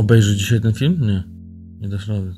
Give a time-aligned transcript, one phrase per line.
[0.00, 0.98] obejrzy dzisiaj ten film?
[1.00, 1.22] Nie.
[1.80, 2.34] Nie dasz rady.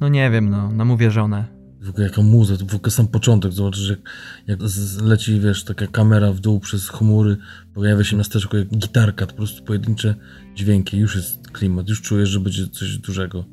[0.00, 1.44] No nie wiem, no, namówię żonę.
[1.80, 3.98] W ogóle jaka muza, to w ogóle sam początek, zobaczysz jak,
[4.46, 4.58] jak
[5.02, 7.36] leci, wiesz, taka kamera w dół przez chmury,
[7.74, 10.14] pojawia się miasteczko jak gitarka, to po prostu pojedyncze
[10.54, 13.44] dźwięki, już jest klimat, już czujesz, że będzie coś dużego.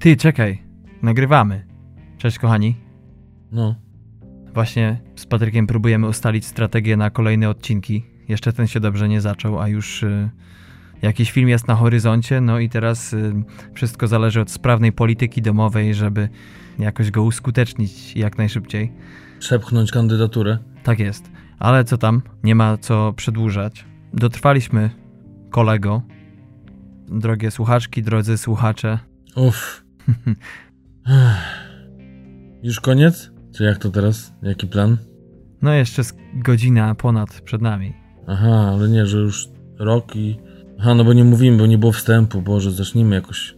[0.00, 0.62] Ty, czekaj,
[1.02, 1.66] nagrywamy.
[2.18, 2.76] Cześć kochani.
[3.52, 3.86] No,
[4.56, 8.04] Właśnie z Patrykiem próbujemy ustalić strategię na kolejne odcinki.
[8.28, 10.30] Jeszcze ten się dobrze nie zaczął, a już y,
[11.02, 13.34] jakiś film jest na horyzoncie, no i teraz y,
[13.74, 16.28] wszystko zależy od sprawnej polityki domowej, żeby
[16.78, 18.92] jakoś go uskutecznić jak najszybciej.
[19.38, 20.58] przepchnąć kandydaturę.
[20.82, 21.30] Tak jest.
[21.58, 22.22] Ale co tam?
[22.44, 23.84] Nie ma co przedłużać.
[24.14, 24.90] Dotrwaliśmy,
[25.50, 26.02] kolego.
[27.08, 28.98] Drogie słuchaczki, drodzy słuchacze.
[29.36, 29.84] Uff.
[32.62, 33.30] Już koniec?
[33.56, 34.32] Czy jak to teraz?
[34.42, 34.96] Jaki plan?
[35.62, 36.02] No jeszcze
[36.34, 37.94] godzina ponad przed nami.
[38.26, 39.48] Aha, ale nie, że już
[39.78, 40.36] rok i...
[40.80, 42.42] Aha, no bo nie mówimy, bo nie było wstępu.
[42.42, 43.54] Boże, zacznijmy jakoś.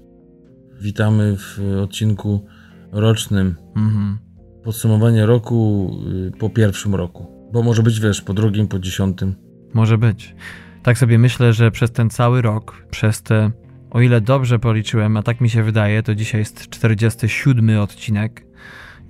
[0.81, 2.47] Witamy w odcinku
[2.93, 3.55] rocznym.
[3.77, 4.19] Mhm.
[4.65, 5.91] Podsumowanie roku
[6.29, 7.27] y, po pierwszym roku.
[7.53, 9.35] Bo może być, wiesz, po drugim, po dziesiątym.
[9.75, 10.35] Może być.
[10.83, 13.51] Tak sobie myślę, że przez ten cały rok, przez te,
[13.91, 18.47] o ile dobrze policzyłem, a tak mi się wydaje, to dzisiaj jest 47 odcinek,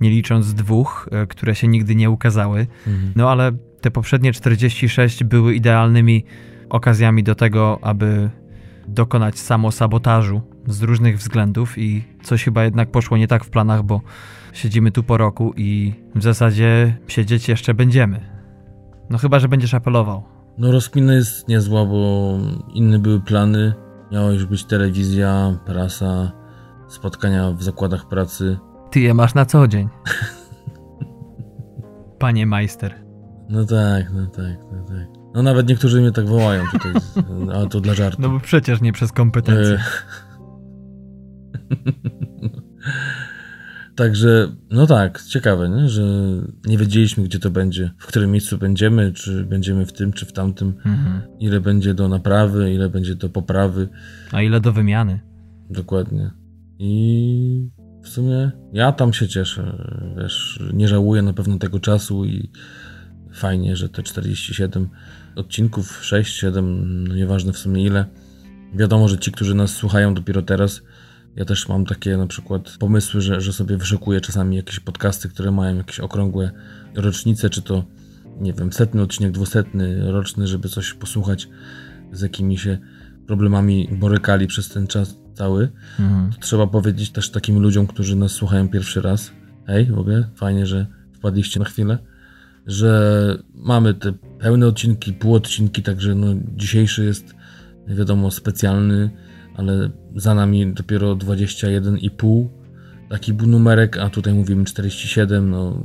[0.01, 2.67] nie licząc dwóch, e, które się nigdy nie ukazały.
[2.87, 3.13] Mhm.
[3.15, 6.25] No ale te poprzednie 46 były idealnymi
[6.69, 8.29] okazjami do tego, aby
[8.87, 14.01] dokonać samosabotażu z różnych względów i coś chyba jednak poszło nie tak w planach, bo
[14.53, 18.19] siedzimy tu po roku i w zasadzie siedzieć jeszcze będziemy.
[19.09, 20.23] No chyba, że będziesz apelował.
[20.57, 22.33] No rozkmina jest niezła, bo
[22.73, 23.73] inne były plany.
[24.11, 26.31] Miała już być telewizja, prasa,
[26.87, 28.57] spotkania w zakładach pracy.
[28.91, 29.89] Ty je masz na co dzień.
[32.19, 32.95] Panie majster.
[33.49, 35.18] No tak, no tak, no tak.
[35.33, 36.93] No nawet niektórzy mnie tak wołają tutaj,
[37.53, 38.21] ale to dla żartu.
[38.21, 39.73] No bo przecież nie przez kompetencje.
[39.73, 39.79] E,
[43.95, 45.89] Także, no tak, ciekawe, nie?
[45.89, 46.03] że
[46.65, 50.33] nie wiedzieliśmy, gdzie to będzie, w którym miejscu będziemy, czy będziemy w tym, czy w
[50.33, 51.21] tamtym, Mhm.
[51.39, 53.89] ile będzie do naprawy, ile będzie do poprawy,
[54.31, 55.19] A ile do wymiany?
[55.69, 56.31] dokładnie.
[56.79, 57.69] I
[58.03, 59.87] w sumie ja tam się cieszę,
[60.17, 62.51] wiesz, nie żałuję na pewno tego czasu i
[63.33, 64.89] fajnie, że te 47
[65.35, 68.05] odcinków, 6, 7, no nieważne w sumie ile.
[68.73, 70.81] Wiadomo, że ci, którzy nas słuchają dopiero teraz,
[71.35, 75.51] ja też mam takie na przykład pomysły, że, że sobie wyszukuję czasami jakieś podcasty, które
[75.51, 76.51] mają jakieś okrągłe
[76.95, 77.83] rocznice, czy to,
[78.39, 81.49] nie wiem, setny odcinek, dwusetny, roczny, żeby coś posłuchać,
[82.11, 82.77] z jakimi się
[83.27, 85.71] problemami borykali przez ten czas cały.
[85.99, 86.31] Mhm.
[86.39, 89.31] Trzeba powiedzieć też takim ludziom, którzy nas słuchają pierwszy raz,
[89.67, 91.97] hej, w ogóle fajnie, że wpadliście na chwilę,
[92.69, 97.35] że mamy te pełne odcinki, półodcinki, także no dzisiejszy jest
[97.87, 99.09] wiadomo specjalny,
[99.55, 102.47] ale za nami dopiero 21,5
[103.09, 105.83] taki był numerek, a tutaj mówimy 47, no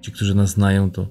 [0.00, 1.08] ci, którzy nas znają, to,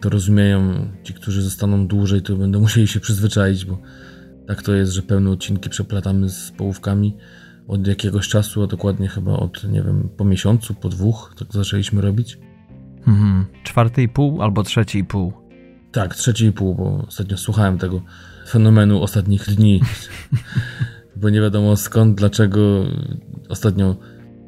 [0.00, 3.78] to rozumieją, ci, którzy zostaną dłużej, to będą musieli się przyzwyczaić, bo
[4.46, 7.16] tak to jest, że pełne odcinki przeplatamy z połówkami
[7.68, 12.00] od jakiegoś czasu, a dokładnie chyba od, nie wiem, po miesiącu, po dwóch, tak zaczęliśmy
[12.00, 12.38] robić.
[13.06, 13.46] Mhm.
[13.62, 15.32] Czwarty i pół albo trzeci i pół.
[15.92, 18.02] Tak, trzeci i pół, bo ostatnio słuchałem tego
[18.48, 19.80] fenomenu ostatnich dni,
[21.20, 22.84] bo nie wiadomo skąd, dlaczego
[23.48, 23.96] ostatnio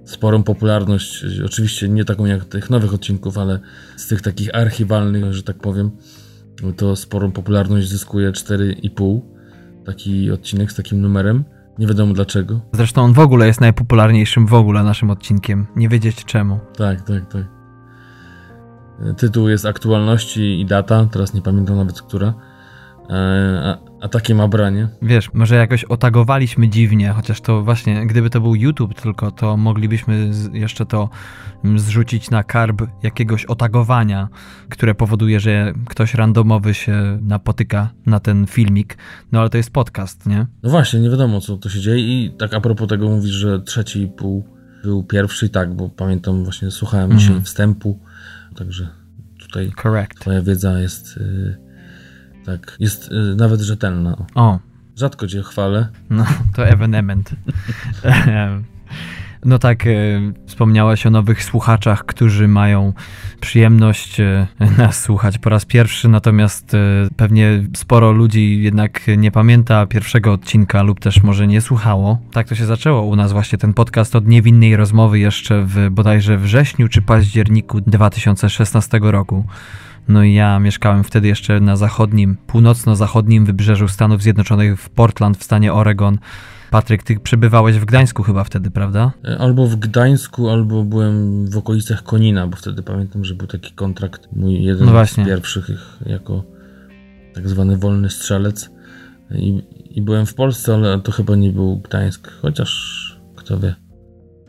[0.05, 3.61] sporą popularność, oczywiście nie taką jak tych nowych odcinków, ale
[3.97, 5.91] z tych takich archiwalnych, że tak powiem,
[6.77, 9.21] to sporą popularność zyskuje 4,5
[9.87, 11.45] taki odcinek z takim numerem.
[11.79, 12.61] Nie wiadomo dlaczego.
[12.73, 15.67] Zresztą on w ogóle jest najpopularniejszym w ogóle naszym odcinkiem.
[15.77, 16.61] Nie wiedzieć czemu.
[16.77, 17.56] Tak, tak, tak.
[19.17, 22.35] Tytuł jest aktualności i data, teraz nie pamiętam nawet która.
[23.11, 24.89] E, A, a takie ma branie.
[25.03, 30.31] Wiesz, może jakoś otagowaliśmy dziwnie, chociaż to właśnie, gdyby to był YouTube tylko, to moglibyśmy
[30.53, 31.09] jeszcze to
[31.65, 34.29] mm, zrzucić na karb jakiegoś otagowania,
[34.69, 38.97] które powoduje, że ktoś randomowy się napotyka na ten filmik.
[39.33, 40.47] No ale to jest podcast, nie?
[40.63, 43.61] No właśnie, nie wiadomo co to się dzieje i tak a propos tego mówisz, że
[43.61, 44.45] trzeci i pół
[44.85, 47.21] był pierwszy i tak, bo pamiętam właśnie słuchałem Mhm.
[47.21, 47.99] dzisiaj wstępu,
[48.59, 48.89] także
[49.39, 50.21] tutaj Correct.
[50.21, 51.57] twoja wiedza jest y,
[52.45, 54.17] tak, jest y, nawet rzetelna.
[54.35, 54.59] O,
[54.97, 55.89] Rzadko cię chwalę.
[56.11, 57.31] No, to ewenement.
[59.45, 59.91] No tak, e,
[60.47, 62.93] wspomniałeś o nowych słuchaczach, którzy mają
[63.41, 64.47] przyjemność e,
[64.79, 66.79] nas słuchać po raz pierwszy, natomiast e,
[67.17, 72.19] pewnie sporo ludzi jednak nie pamięta pierwszego odcinka lub też może nie słuchało.
[72.33, 76.39] Tak to się zaczęło u nas właśnie ten podcast od niewinnej rozmowy jeszcze w bodajże
[76.39, 79.45] wrześniu czy październiku 2016 roku.
[80.09, 85.45] No i ja mieszkałem wtedy jeszcze na zachodnim, północno-zachodnim wybrzeżu Stanów Zjednoczonych w Portland w
[85.45, 86.19] stanie Oregon.
[86.71, 89.13] Patryk, ty przebywałeś w Gdańsku chyba wtedy, prawda?
[89.25, 93.73] E, albo w Gdańsku, albo byłem w okolicach Konina, bo wtedy pamiętam, że był taki
[93.73, 95.71] kontrakt, mój jeden no z pierwszych
[96.07, 96.45] jako
[97.35, 98.71] tak zwany wolny strzelec.
[99.31, 103.75] I, I byłem w Polsce, ale to chyba nie był Gdańsk, chociaż kto wie.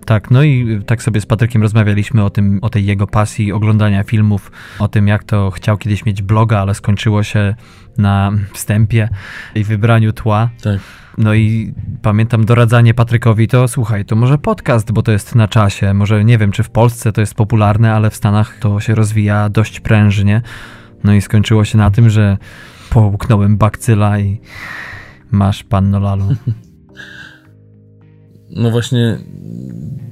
[0.08, 4.04] Tak, no i tak sobie z Patrykiem rozmawialiśmy o tym, o tej jego pasji oglądania
[4.04, 7.56] filmów, o tym jak to chciał kiedyś mieć bloga, ale skończyło się
[7.98, 9.10] na wstępie
[9.56, 10.50] i wybraniu tła.
[10.62, 10.80] Tak.
[11.18, 15.94] No i pamiętam doradzanie Patrykowi, to słuchaj, to może podcast, bo to jest na czasie.
[15.94, 19.50] Może nie wiem, czy w Polsce to jest popularne, ale w Stanach to się rozwija
[19.50, 20.42] dość prężnie.
[21.04, 22.38] No i skończyło się na tym, że
[22.90, 24.42] połknąłem bakcyla i
[25.32, 26.36] masz panno Lalu.
[28.58, 29.18] No właśnie,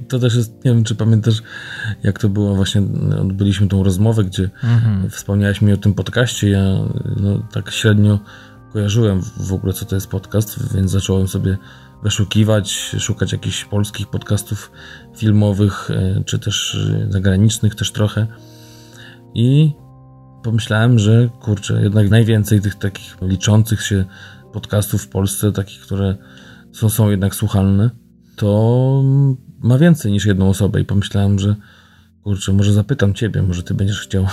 [0.08, 1.42] to też jest, nie wiem, czy pamiętasz,
[2.02, 2.82] jak to było, właśnie
[3.20, 5.10] odbyliśmy tą rozmowę, gdzie mhm.
[5.10, 6.50] wspomniałeś mi o tym podcaście.
[6.50, 6.64] Ja
[7.16, 8.20] no, tak średnio
[8.72, 11.58] kojarzyłem w ogóle, co to jest podcast, więc zacząłem sobie
[12.02, 14.72] wyszukiwać, szukać jakichś polskich podcastów
[15.16, 16.78] filmowych, e, czy też
[17.08, 18.26] zagranicznych też trochę.
[19.34, 19.72] I
[20.42, 24.04] pomyślałem, że kurczę, jednak najwięcej tych takich liczących się
[24.52, 26.16] podcastów w Polsce, takich, które
[26.72, 27.90] są, są jednak słuchalne,
[28.36, 29.02] to
[29.62, 31.56] ma więcej niż jedną osobę i pomyślałem, że
[32.22, 34.26] kurczę, może zapytam ciebie, może ty będziesz chciał.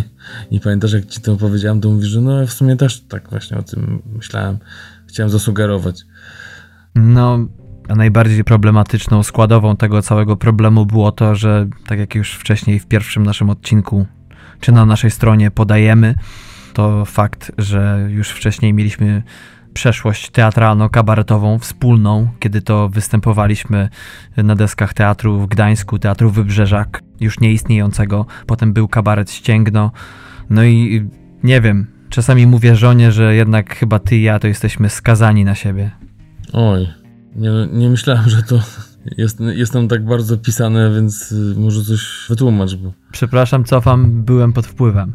[0.50, 3.56] I, pamiętasz, jak ci to powiedziałem, to mówisz, że no w sumie też tak właśnie
[3.56, 4.58] o tym myślałem.
[5.06, 6.04] Chciałem zasugerować.
[6.94, 7.38] No,
[7.88, 12.86] a najbardziej problematyczną składową tego całego problemu było to, że tak jak już wcześniej w
[12.86, 14.06] pierwszym naszym odcinku,
[14.60, 16.14] czy na naszej stronie podajemy,
[16.74, 19.22] to fakt, że już wcześniej mieliśmy
[19.78, 23.88] przeszłość teatralno-kabaretową wspólną, kiedy to występowaliśmy
[24.36, 28.26] na deskach teatru w Gdańsku, teatru Wybrzeżak, już nieistniejącego.
[28.46, 29.92] Potem był kabaret Ścięgno.
[30.50, 31.08] No i
[31.42, 35.54] nie wiem, czasami mówię żonie, że jednak chyba ty i ja to jesteśmy skazani na
[35.54, 35.90] siebie.
[36.52, 36.88] Oj,
[37.36, 38.60] nie, nie myślałem, że to
[39.16, 42.74] jest, jest tam tak bardzo pisane, więc y, może coś wytłumacz.
[42.74, 42.92] Bo...
[43.12, 45.14] Przepraszam, cofam, byłem pod wpływem.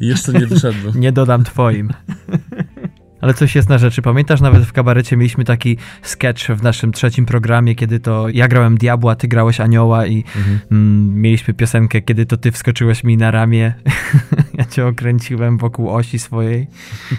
[0.00, 1.00] Jeszcze nie wyszedłem.
[1.00, 1.92] nie dodam twoim.
[3.20, 4.02] Ale coś jest na rzeczy.
[4.02, 8.78] Pamiętasz, nawet w kabarecie mieliśmy taki sketch w naszym trzecim programie, kiedy to ja grałem
[8.78, 10.58] diabła, ty grałeś anioła i mhm.
[10.70, 13.74] mm, mieliśmy piosenkę, kiedy to ty wskoczyłeś mi na ramię.
[14.58, 16.66] ja cię okręciłem wokół osi swojej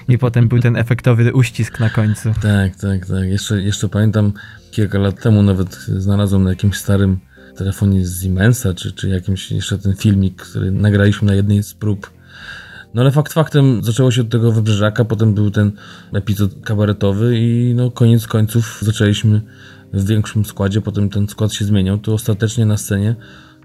[0.07, 2.33] i potem był ten efektowy uścisk na końcu.
[2.41, 3.23] Tak, tak, tak.
[3.23, 4.33] Jeszcze, jeszcze pamiętam
[4.71, 7.19] kilka lat temu nawet znalazłem na jakimś starym
[7.57, 12.16] telefonie z Siemensa, czy, czy jakimś jeszcze ten filmik, który nagraliśmy na jednej z prób
[12.97, 15.71] no ale fakt faktem zaczęło się od tego wybrzeżaka, potem był ten
[16.13, 19.41] epizod kabaretowy i no koniec końców zaczęliśmy
[19.93, 23.15] w większym składzie, potem ten skład się zmieniał, to ostatecznie na scenie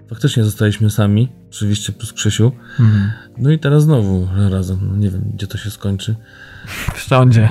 [0.09, 2.51] faktycznie zostaliśmy sami, oczywiście plus Krzysiu.
[2.79, 3.11] Mhm.
[3.37, 6.15] No i teraz znowu razem, no nie wiem gdzie to się skończy.
[6.93, 7.49] W szcządzie.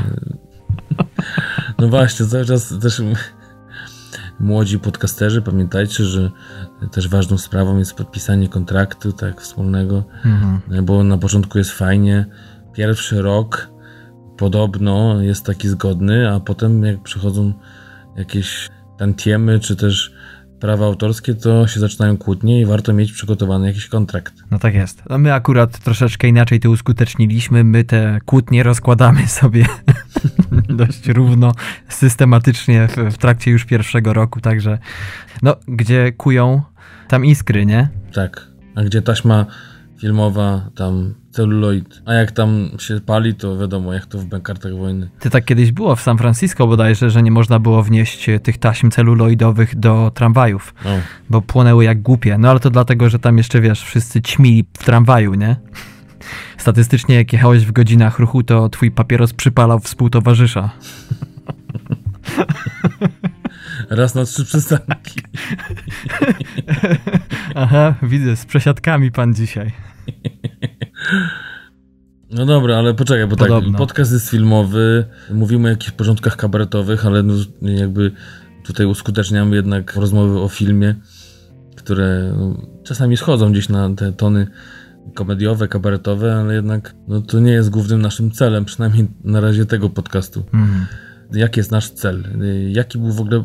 [1.79, 3.03] No właśnie, cały czas też
[4.41, 6.31] młodzi podcasterzy, pamiętajcie, że
[6.91, 10.85] też ważną sprawą jest podpisanie kontraktu tak wspólnego, mhm.
[10.85, 12.27] bo na początku jest fajnie.
[12.73, 13.71] Pierwszy rok
[14.39, 17.53] podobno jest taki zgodny, a potem jak przychodzą
[18.17, 18.69] jakieś
[18.99, 20.13] tantiemy, czy też
[20.63, 24.35] prawa autorskie, to się zaczynają kłótnie i warto mieć przygotowany jakiś kontrakt.
[24.51, 25.03] No tak jest.
[25.11, 27.65] No my akurat troszeczkę inaczej to uskuteczniliśmy.
[27.65, 29.67] My te kłótnie rozkładamy sobie
[30.81, 31.53] dość równo,
[31.89, 34.79] systematycznie w, w, trakcie już pierwszego roku, także
[35.43, 36.63] no, gdzie kują,
[37.09, 37.89] tam iskry, nie?
[38.13, 38.49] Tak.
[38.75, 39.47] A gdzie taśma
[40.01, 42.03] filmowa, tam celuloid.
[42.07, 45.11] A jak tam się pali, to wiadomo, jak to w bankartach wojny.
[45.19, 48.91] Ty tak kiedyś było w San Francisco bodajże, że nie można było wnieść tych taśm
[48.91, 50.91] celuloidowych do tramwajów, no.
[51.31, 52.39] bo płonęły jak głupie.
[52.39, 55.57] No ale to dlatego, że tam jeszcze, wiesz, wszyscy ćmili w tramwaju, nie?
[56.59, 60.71] Statystycznie, jak jechałeś w godzinach ruchu, to twój papieros przypalał współtowarzysza.
[63.95, 65.21] Raz na trzy przystanki.
[67.55, 69.73] Aha, widzę, z przesiadkami pan dzisiaj.
[72.31, 73.71] No dobra, ale poczekaj, bo tak, Podobno.
[73.71, 78.13] tak, podcast jest filmowy, mówimy o jakichś porządkach kabaretowych, ale no, jakby
[78.65, 80.95] tutaj uskuteczniamy jednak rozmowy o filmie,
[81.77, 84.47] które no, czasami schodzą gdzieś na te tony
[85.15, 89.91] komediowe, kabaretowe, ale jednak no, to nie jest głównym naszym celem, przynajmniej na razie tego
[89.91, 90.45] podcastu.
[90.53, 90.87] Mhm.
[91.33, 92.25] Jaki jest nasz cel?
[92.69, 93.45] Jaki był w ogóle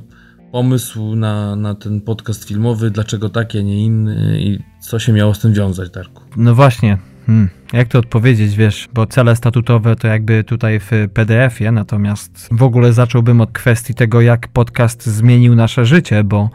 [0.51, 2.92] pomysł na, na ten podcast filmowy?
[2.92, 4.39] Dlaczego taki, a nie inny?
[4.39, 6.24] I co się miało z tym wiązać, Darku?
[6.38, 6.98] No właśnie.
[7.25, 7.50] Hmm.
[7.74, 12.94] Jak to odpowiedzieć, wiesz, bo cele statutowe to jakby tutaj w PDF-ie, natomiast w ogóle
[12.94, 16.50] zacząłbym od kwestii tego, jak podcast zmienił nasze życie, bo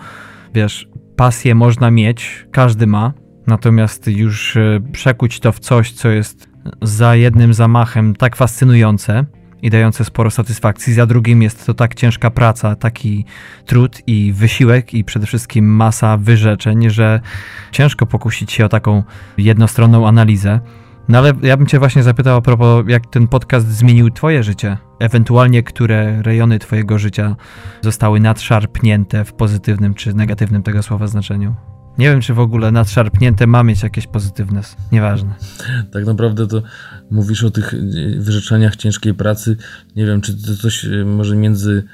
[0.54, 3.12] wiesz, pasję można mieć, każdy ma,
[3.46, 6.48] Natomiast już e, przekuć to w coś, co jest
[6.82, 9.24] za jednym zamachem tak fascynujące
[9.62, 10.94] i dające sporo satysfakcji.
[10.94, 13.24] Za drugim jest to tak ciężka praca, taki
[13.66, 17.20] trud i wysiłek i przede wszystkim masa wyrzeczeń, że
[17.72, 19.02] ciężko pokusić się o taką
[19.38, 20.60] jednostronną analizę.
[21.08, 24.78] No ale ja bym cię właśnie zapytał a propos, jak ten podcast zmienił twoje życie.
[25.00, 27.36] Ewentualnie, które rejony twojego życia
[27.80, 31.54] zostały nadszarpnięte w pozytywnym czy negatywnym tego słowa znaczeniu.
[31.98, 34.60] Nie wiem, czy w ogóle nadszarpnięte ma mieć jakieś pozytywne.
[34.92, 35.34] Nieważne.
[35.92, 36.62] Tak naprawdę to
[37.10, 37.74] mówisz o tych
[38.18, 39.56] wyrzeczeniach ciężkiej pracy.
[39.96, 41.84] Nie wiem, czy to coś e, może między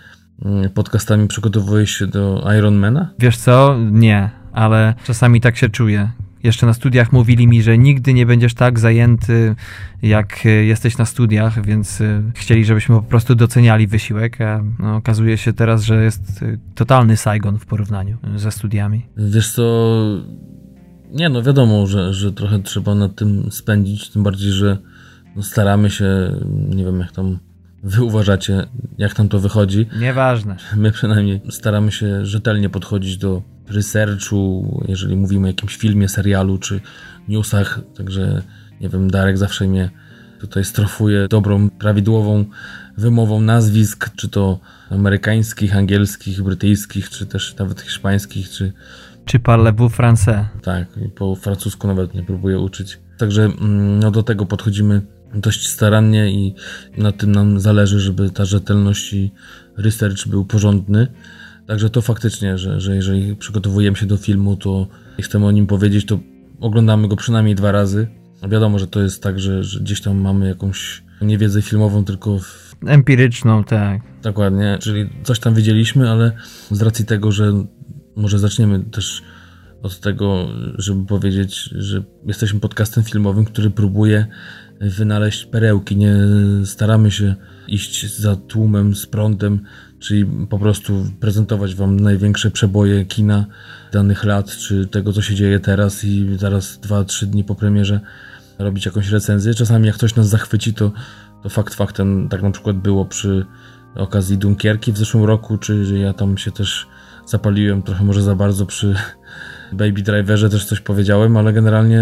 [0.45, 3.11] mm, podcastami przygotowujesz się do Ironmana?
[3.19, 3.76] Wiesz co?
[3.90, 6.11] Nie, ale czasami tak się czuję
[6.42, 9.54] jeszcze na studiach mówili mi, że nigdy nie będziesz tak zajęty,
[10.02, 14.97] jak e, jesteś na studiach, więc e, chcieli, żebyśmy po prostu doceniali wysiłek, a no,
[14.97, 19.07] okazuje się teraz, że jest e, totalny Saigon w porównaniu ze studiami.
[19.16, 19.95] Wiesz co,
[21.11, 24.78] nie no wiadomo, że, że trochę trzeba nad tym spędzić, tym bardziej, że
[25.37, 26.07] no, staramy się,
[26.68, 27.38] nie wiem jak tam
[27.83, 28.66] wy uważacie,
[28.99, 29.87] jak tam to wychodzi.
[30.00, 30.57] Nieważne.
[30.76, 36.81] My przynajmniej staramy się rzetelnie podchodzić do researchu, jeżeli mówimy o jakimś filmie, serialu czy
[37.29, 38.43] newsach, także
[38.81, 39.91] nie wiem, Darek zawsze mnie
[40.41, 42.45] tutaj strofuje dobrą, prawidłową
[42.97, 44.61] wymową nazwisk, czy to
[44.91, 48.73] amerykańskich, angielskich, brytyjskich, czy też nawet hiszpańskich, czy...
[49.25, 50.45] Czy parlez-vous français?
[50.63, 52.99] Tak, po francusku nawet nie próbuję uczyć.
[53.19, 55.03] Także mm, no, do tego podchodzimy
[55.35, 56.55] dość starannie i
[56.97, 59.33] na tym nam zależy, żeby ta rzetelność i
[59.77, 61.07] research był porządny.
[61.69, 64.87] Także to faktycznie, że, że jeżeli przygotowujemy się do filmu, to
[65.21, 66.19] chcemy o nim powiedzieć, to
[66.61, 68.09] oglądamy go przynajmniej dwa razy.
[68.49, 72.77] Wiadomo, że to jest tak, że, że gdzieś tam mamy jakąś niewiedzę filmową, tylko w...
[72.87, 74.01] empiryczną, tak.
[74.23, 76.33] Dokładnie, czyli coś tam widzieliśmy, ale
[76.71, 77.65] z racji tego, że
[78.17, 79.23] może zaczniemy też
[79.83, 80.47] od tego,
[80.79, 84.27] żeby powiedzieć, że jesteśmy podcastem filmowym, który próbuje
[84.81, 85.97] wynaleźć perełki.
[85.97, 86.15] Nie
[86.65, 87.35] staramy się
[87.69, 89.61] iść za tłumem, z prądem,
[89.99, 93.47] czyli po prostu prezentować Wam największe przeboje kina
[93.93, 98.01] danych lat, czy tego, co się dzieje teraz i zaraz 2-3 dni po premierze
[98.59, 99.55] robić jakąś recenzję.
[99.55, 100.93] Czasami jak ktoś nas zachwyci, to,
[101.43, 103.47] to fakt faktem, tak na przykład było przy
[103.95, 106.87] okazji Dunkierki w zeszłym roku, czy ja tam się też
[107.27, 108.95] zapaliłem trochę może za bardzo przy
[109.73, 112.01] Baby Driverze też coś powiedziałem, ale generalnie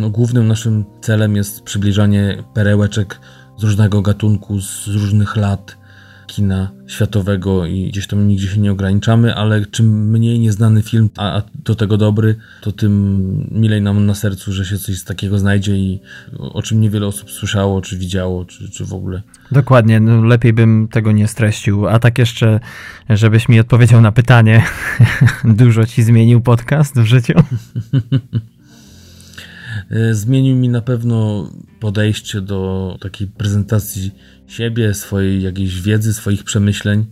[0.00, 3.20] no, głównym naszym celem jest przybliżanie perełeczek
[3.56, 5.76] z różnego gatunku, z różnych lat
[6.28, 11.42] kina światowego i gdzieś tam nigdzie się nie ograniczamy, ale czym mniej nieznany film, a,
[11.64, 16.00] do tego dobry, to tym milej nam na sercu, że się coś takiego znajdzie i
[16.38, 19.22] o czym niewiele osób słyszało, czy widziało, czy, czy w ogóle.
[19.52, 21.88] Dokładnie, no lepiej bym tego nie streścił.
[21.88, 22.60] A tak jeszcze,
[23.10, 24.64] żebyś mi odpowiedział na pytanie,
[25.44, 27.34] dużo ci zmienił podcast w życiu?
[30.12, 31.48] Zmienił mi na pewno
[31.80, 34.14] podejście do takiej prezentacji
[34.46, 37.06] siebie, swojej jakiejś wiedzy, swoich przemyśleń,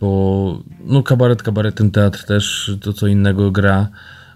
[0.00, 3.88] bo no kabaret kabaretem, teatr też to co innego gra,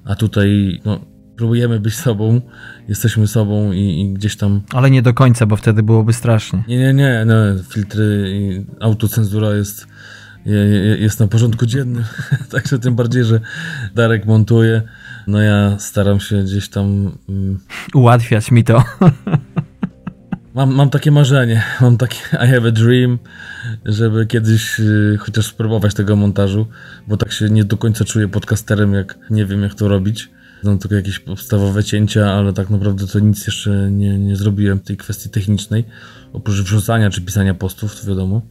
[0.04, 1.00] a tutaj no,
[1.36, 2.40] próbujemy być sobą,
[2.88, 4.60] jesteśmy sobą i, i, gdzieś tam...
[4.72, 6.64] Ale nie do końca, bo wtedy byłoby strasznie.
[6.68, 7.34] Nie, nie, nie, no,
[7.70, 9.86] filtry i autocenzura jest,
[10.98, 12.04] jest na porządku dziennym,
[12.52, 13.40] także tym bardziej, że
[13.94, 14.82] Darek montuje,
[15.26, 17.18] no ja staram się gdzieś tam...
[17.28, 17.58] Mm,
[17.94, 18.84] Ułatwiać mi to.
[20.54, 23.18] Mam, mam takie marzenie, mam takie I have a dream,
[23.84, 26.66] żeby kiedyś y, chociaż spróbować tego montażu,
[27.08, 30.30] bo tak się nie do końca czuję podcasterem, jak nie wiem jak to robić.
[30.62, 34.82] Znam tylko jakieś podstawowe cięcia, ale tak naprawdę to nic jeszcze nie, nie zrobiłem w
[34.82, 35.84] tej kwestii technicznej,
[36.32, 38.42] oprócz wrzucania czy pisania postów, to wiadomo.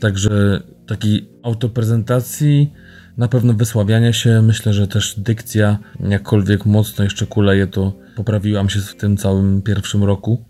[0.00, 2.72] Także takiej autoprezentacji,
[3.18, 8.80] na pewno wysławiania się, myślę, że też dykcja, jakkolwiek mocno jeszcze kuleje, to poprawiłam się
[8.80, 10.44] w tym całym pierwszym roku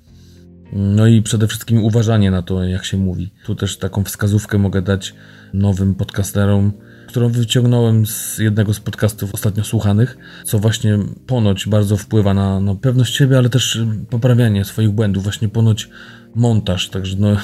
[0.72, 3.30] no i przede wszystkim uważanie na to, jak się mówi.
[3.44, 5.14] Tu też taką wskazówkę mogę dać
[5.54, 6.72] nowym podcasterom,
[7.06, 12.74] którą wyciągnąłem z jednego z podcastów ostatnio słuchanych, co właśnie ponoć bardzo wpływa na no,
[12.76, 15.90] pewność siebie, ale też poprawianie swoich błędów, właśnie ponoć
[16.34, 16.88] montaż.
[16.88, 17.36] Także no,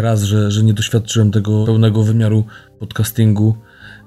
[0.00, 2.44] raz, że, że nie doświadczyłem tego pełnego wymiaru
[2.78, 3.54] podcastingu,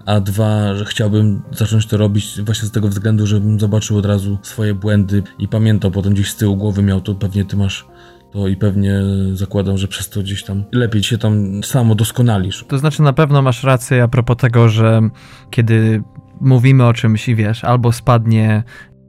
[0.05, 4.37] a dwa, że chciałbym zacząć to robić właśnie z tego względu, żebym zobaczył od razu
[4.41, 7.85] swoje błędy i pamiętał potem gdzieś z tyłu głowy miał to pewnie ty masz
[8.31, 9.01] to i pewnie
[9.33, 12.65] zakładam, że przez to gdzieś tam lepiej się tam samo doskonalisz.
[12.67, 15.01] To znaczy na pewno masz rację a propos tego, że
[15.49, 16.03] kiedy
[16.41, 18.63] mówimy o czymś i wiesz, albo spadnie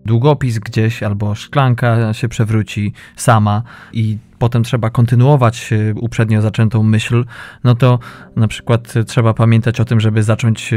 [0.06, 5.70] długopis gdzieś, albo szklanka się przewróci sama i potem trzeba kontynuować
[6.00, 7.24] uprzednio zaczętą myśl,
[7.64, 7.98] no to
[8.36, 10.74] na przykład trzeba pamiętać o tym, żeby zacząć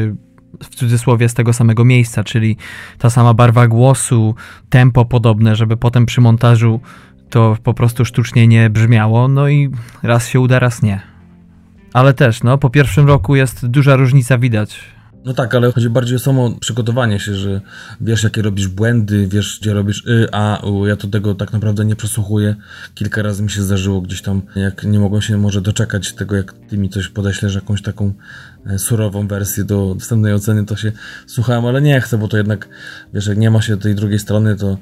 [0.64, 2.58] w cudzysłowie z tego samego miejsca, czyli
[2.98, 4.36] ta sama barwa głosu,
[4.70, 6.80] tempo podobne, żeby potem przy montażu
[7.30, 9.70] to po prostu sztucznie nie brzmiało, no i
[10.04, 11.02] raz się uda, raz nie.
[11.94, 14.95] Ale też, no, po pierwszym roku jest duża różnica widać.
[15.26, 17.62] No tak, ale chodzi bardziej o samo przygotowanie się, że
[18.02, 20.88] wiesz, jakie robisz błędy, wiesz, gdzie robisz y, a, u.
[20.88, 22.56] Ja to tego tak naprawdę nie przesłuchuję.
[22.94, 26.54] Kilka razy mi się zdarzyło gdzieś tam, jak nie mogłem się może doczekać tego, jak
[26.54, 28.14] ty mi coś podeślesz, jakąś taką
[28.66, 30.92] e, surową wersję do wstępnej oceny, to się
[31.28, 32.70] słuchałem, ale nie chcę, bo to jednak,
[33.14, 34.78] wiesz, jak nie ma się tej drugiej strony, to,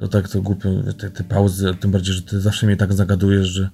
[0.00, 3.46] to tak to głupio, te, te pauzy, tym bardziej, że ty zawsze mnie tak zagadujesz,
[3.46, 3.70] że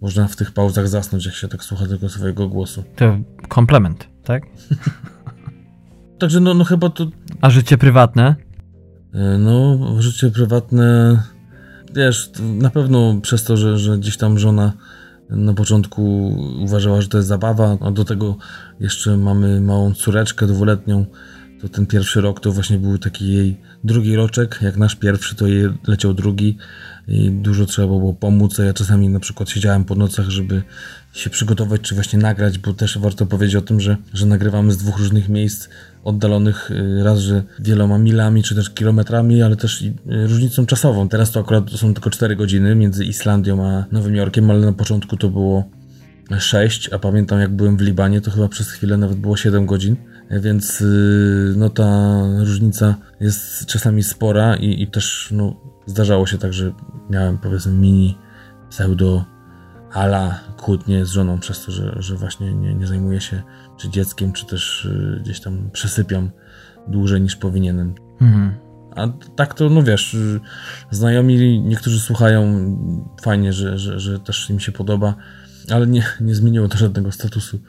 [0.00, 2.84] można w tych pauzach zasnąć, jak się tak słucha tego swojego głosu.
[2.96, 3.18] To
[3.48, 4.42] komplement, tak?
[6.18, 7.06] Także no, no chyba to...
[7.40, 8.34] A życie prywatne?
[9.14, 11.18] E, no, życie prywatne,
[11.94, 14.72] wiesz, na pewno przez to, że, że gdzieś tam żona
[15.30, 16.28] na początku
[16.60, 18.36] uważała, że to jest zabawa, a do tego
[18.80, 21.06] jeszcze mamy małą córeczkę dwuletnią,
[21.60, 25.46] to ten pierwszy rok to właśnie był taki jej drugi roczek, jak nasz pierwszy, to
[25.46, 26.58] jej leciał drugi
[27.08, 30.62] i dużo trzeba było pomóc, ja czasami na przykład siedziałem po nocach, żeby
[31.12, 34.76] się przygotować, czy właśnie nagrać, bo też warto powiedzieć o tym, że, że nagrywamy z
[34.76, 35.68] dwóch różnych miejsc,
[36.04, 41.08] oddalonych y, raz, że wieloma milami, czy też kilometrami, ale też y, różnicą czasową.
[41.08, 45.16] Teraz to akurat są tylko 4 godziny między Islandią a Nowym Jorkiem, ale na początku
[45.16, 45.64] to było
[46.38, 49.96] 6, a pamiętam jak byłem w Libanie, to chyba przez chwilę nawet było 7 godzin,
[50.30, 56.52] więc y, no ta różnica jest czasami spora i, i też no, zdarzało się tak,
[56.52, 56.72] że
[57.10, 58.18] miałem powiedzmy mini
[58.70, 59.24] pseudo
[59.92, 63.42] ala kłótnie z żoną przez to, że, że właśnie nie, nie zajmuję się
[63.76, 66.30] czy dzieckiem, czy też y, gdzieś tam przesypiam
[66.88, 67.94] dłużej niż powinienem.
[68.20, 68.54] Mhm.
[68.96, 70.40] A tak to, no wiesz, y,
[70.90, 72.44] znajomi niektórzy słuchają,
[73.22, 75.14] fajnie, że, że, że też im się podoba,
[75.70, 77.60] ale nie, nie zmieniło to żadnego statusu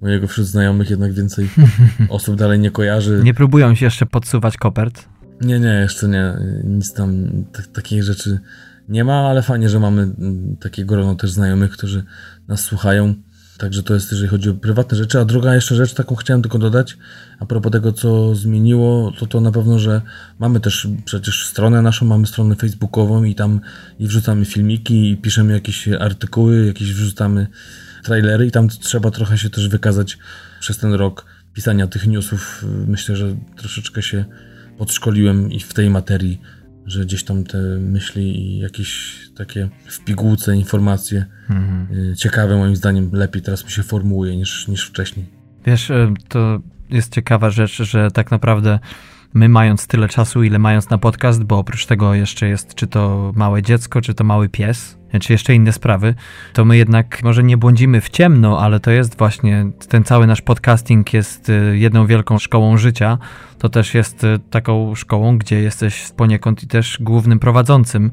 [0.00, 1.48] mojego wśród znajomych, jednak więcej
[2.08, 3.20] osób dalej nie kojarzy.
[3.24, 5.08] Nie próbują się jeszcze podsuwać kopert?
[5.42, 6.34] Nie, nie, jeszcze nie.
[6.64, 7.30] Nic tam,
[7.72, 8.38] takich rzeczy
[8.88, 12.04] nie ma, ale fajnie, że mamy mm, takie grono też znajomych, którzy
[12.48, 13.14] nas słuchają.
[13.58, 15.20] Także to jest, jeżeli chodzi o prywatne rzeczy.
[15.20, 16.98] A druga jeszcze rzecz, taką chciałem tylko dodać,
[17.38, 20.02] a propos tego, co zmieniło, to to na pewno, że
[20.38, 23.60] mamy też przecież stronę naszą, mamy stronę facebookową i tam
[23.98, 27.46] i wrzucamy filmiki, i piszemy jakieś artykuły, jakieś wrzucamy
[28.04, 30.18] trailery i tam trzeba trochę się też wykazać
[30.60, 32.64] przez ten rok pisania tych newsów.
[32.86, 34.24] Myślę, że troszeczkę się
[34.82, 36.40] podszkoliłem i w tej materii
[36.86, 41.86] że gdzieś tam te myśli i jakieś takie w pigułce informacje mhm.
[42.12, 45.26] Y, ciekawe moim zdaniem lepiej teraz mi się formułuje niż, niż wcześniej.
[45.66, 48.78] Wiesz, y, to jest ciekawa rzecz, że tak naprawdę
[49.34, 53.32] my mając tyle czasu, ile mając na podcast, bo oprócz tego jeszcze jest czy to
[53.36, 56.14] małe dziecko, czy to mały pies, czy jeszcze inne sprawy,
[56.52, 60.42] to my jednak może nie błądzimy w ciemno, ale to jest właśnie ten cały nasz
[60.42, 63.18] podcasting jest y, jedną wielką szkołą życia.
[63.58, 68.10] To też jest y, taką szkołą, gdzie jesteś poniekąd i też głównym prowadzącym.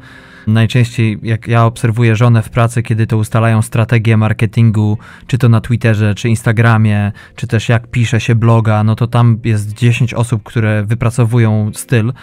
[0.47, 5.61] Najczęściej, jak ja obserwuję żonę w pracy, kiedy to ustalają strategię marketingu, czy to na
[5.61, 10.43] Twitterze, czy Instagramie, czy też jak pisze się bloga, no to tam jest 10 osób,
[10.43, 12.13] które wypracowują styl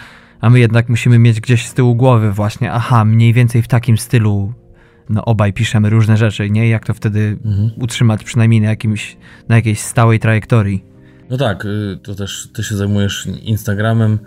[0.41, 3.97] a my jednak musimy mieć gdzieś z tyłu głowy właśnie, aha, mniej więcej w takim
[3.97, 4.53] stylu
[5.09, 6.69] no obaj piszemy różne rzeczy, nie?
[6.69, 7.71] Jak to wtedy mhm.
[7.77, 9.17] utrzymać przynajmniej na, jakimś,
[9.49, 10.83] na jakiejś stałej trajektorii?
[11.29, 14.19] No tak, y, to też ty się zajmujesz Instagramem,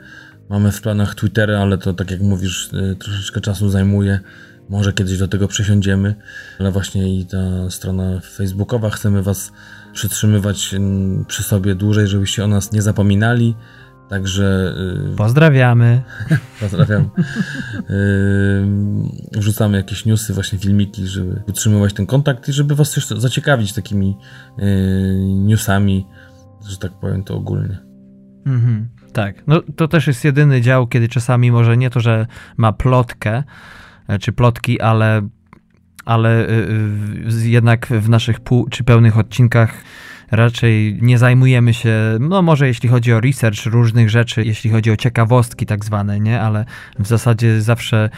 [0.49, 4.21] mamy w planach Twittery, ale to tak jak mówisz, y, troszeczkę czasu zajmuje.
[4.69, 6.15] Może kiedyś do tego przesiądziemy,
[6.59, 9.53] ale właśnie i ta strona facebookowa chcemy was
[9.93, 13.55] przytrzymywać mm, przy sobie dłużej, żebyście o nas nie zapominali.
[14.11, 14.75] Także.
[15.11, 16.03] Yy, Pozdrawiamy.
[16.61, 17.11] Pozdrawiam.
[17.75, 17.85] Yy,
[19.33, 24.17] wrzucamy jakieś newsy, właśnie filmiki, żeby utrzymywać ten kontakt i żeby Was też zaciekawić takimi
[24.59, 24.65] yy,
[25.35, 26.07] newsami,
[26.69, 27.79] że tak powiem to ogólnie.
[28.47, 29.43] Mhm, tak.
[29.47, 33.43] No to też jest jedyny dział, kiedy czasami może nie to, że ma plotkę
[34.09, 35.29] e, czy plotki, ale,
[36.05, 36.47] ale
[37.43, 39.75] jednak w naszych pół czy pełnych odcinkach
[40.31, 44.97] raczej nie zajmujemy się, no może jeśli chodzi o research różnych rzeczy, jeśli chodzi o
[44.97, 46.65] ciekawostki tak zwane, nie, ale
[46.99, 48.11] w zasadzie zawsze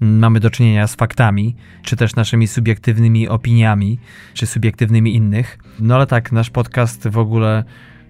[0.00, 3.98] mamy do czynienia z faktami, czy też naszymi subiektywnymi opiniami,
[4.34, 5.58] czy subiektywnymi innych.
[5.80, 7.64] No ale tak, nasz podcast w ogóle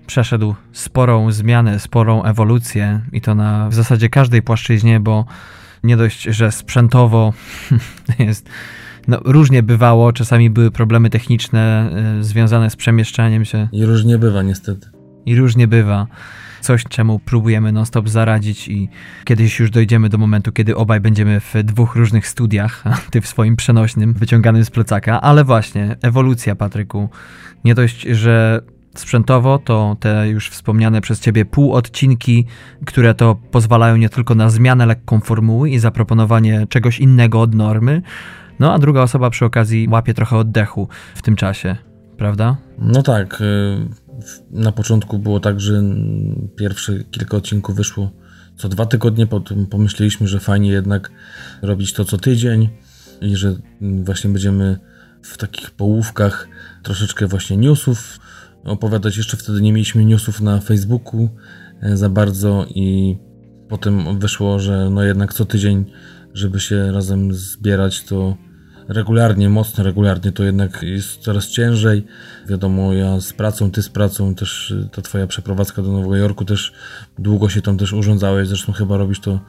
[0.07, 5.25] przeszedł sporą zmianę, sporą ewolucję i to na w zasadzie każdej płaszczyźnie, bo
[5.85, 7.33] nie dość, że sprzętowo
[8.18, 8.49] jest
[9.11, 13.68] no, różnie bywało, czasami były problemy techniczne y, związane z przemieszczaniem się.
[13.73, 14.88] I różnie bywa, niestety.
[15.27, 16.07] I różnie bywa.
[16.61, 18.88] Coś, czemu próbujemy non-stop zaradzić, i
[19.25, 23.27] kiedyś już dojdziemy do momentu, kiedy obaj będziemy w dwóch różnych studiach, a ty w
[23.27, 25.20] swoim przenośnym, wyciąganym z plecaka.
[25.20, 27.09] Ale właśnie, ewolucja, Patryku.
[27.64, 28.61] Nie dość, że
[28.94, 32.46] sprzętowo, to te już wspomniane przez Ciebie półodcinki,
[32.87, 38.03] które to pozwalają nie tylko na zmianę lekką formuły i zaproponowanie czegoś innego od normy,
[38.61, 41.77] no a druga osoba przy okazji łapie trochę oddechu w tym czasie.
[42.16, 42.57] prawda?
[42.79, 43.40] No tak.
[43.40, 43.44] Y,
[44.51, 45.83] na początku było tak, że
[46.57, 48.11] pierwsze kilka odcinków wyszło
[48.61, 51.11] co dwa tygodnie, potem pomyśleliśmy, że fajnie jednak
[51.62, 52.68] robić to co tydzień
[53.20, 54.79] i że właśnie będziemy
[55.23, 56.49] w takich połówkach
[56.83, 58.18] troszeczkę właśnie newsów
[58.64, 59.16] opowiadać.
[59.16, 61.29] Jeszcze wtedy nie mieliśmy newsów na Facebooku
[61.83, 63.18] e, za bardzo i
[63.68, 65.85] potem wyszło, że no jednak co tydzień,
[66.35, 68.37] żeby się razem zbierać, to
[68.90, 72.07] regularnie, mocno regularnie, to jednak jest coraz ciężej.
[72.46, 76.44] Wiadomo, ja z pracą, ty z pracą, też y, ta twoja przeprowadzka do Nowego Jorku
[76.44, 76.72] też
[77.18, 79.40] długo się tam też urządzałeś, zresztą chyba robisz to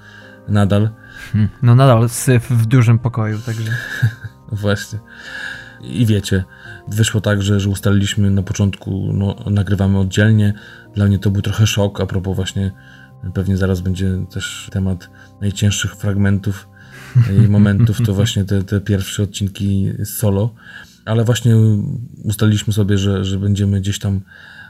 [0.48, 0.90] nadal.
[1.32, 3.72] Hmm, no nadal syf w dużym pokoju, także.
[4.52, 5.00] Właśnie.
[5.82, 6.44] I wiecie,
[6.88, 10.54] wyszło tak, że, że ustaliliśmy na początku, no, nagrywamy oddzielnie.
[10.96, 12.72] Dla mnie to był trochę szok, a propos właśnie,
[13.34, 15.10] pewnie zaraz będzie też temat
[15.42, 16.68] najcięższych fragmentów
[17.46, 20.54] i momentów, to właśnie te, te pierwsze odcinki solo.
[21.06, 21.56] Ale właśnie
[22.24, 24.22] ustaliliśmy sobie, że, że będziemy gdzieś tam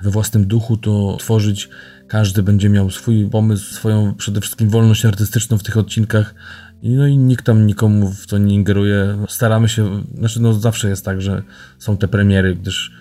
[0.02, 1.70] we własnym duchu to tworzyć.
[2.08, 6.36] Każdy będzie miał swój pomysł, swoją przede wszystkim wolność artystyczną w tych odcinkach.
[6.84, 9.18] No i nikt tam nikomu w to nie ingeruje.
[9.30, 11.44] Staramy się, znaczy no zawsze jest tak, że
[11.80, 12.92] są te premiery, gdyż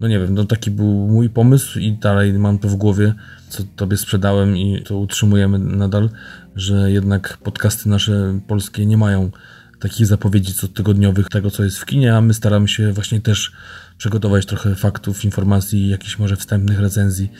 [0.00, 3.14] no nie wiem, no taki był mój pomysł i dalej mam to w głowie,
[3.48, 6.10] co tobie sprzedałem i to utrzymujemy nadal,
[6.58, 9.30] że jednak podcasty nasze polskie nie mają
[9.80, 13.52] takich zapowiedzi cotygodniowych tego, co jest w kinie, a my staramy się właśnie też
[13.98, 17.30] przygotować trochę faktów, informacji, jakichś może wstępnych recenzji,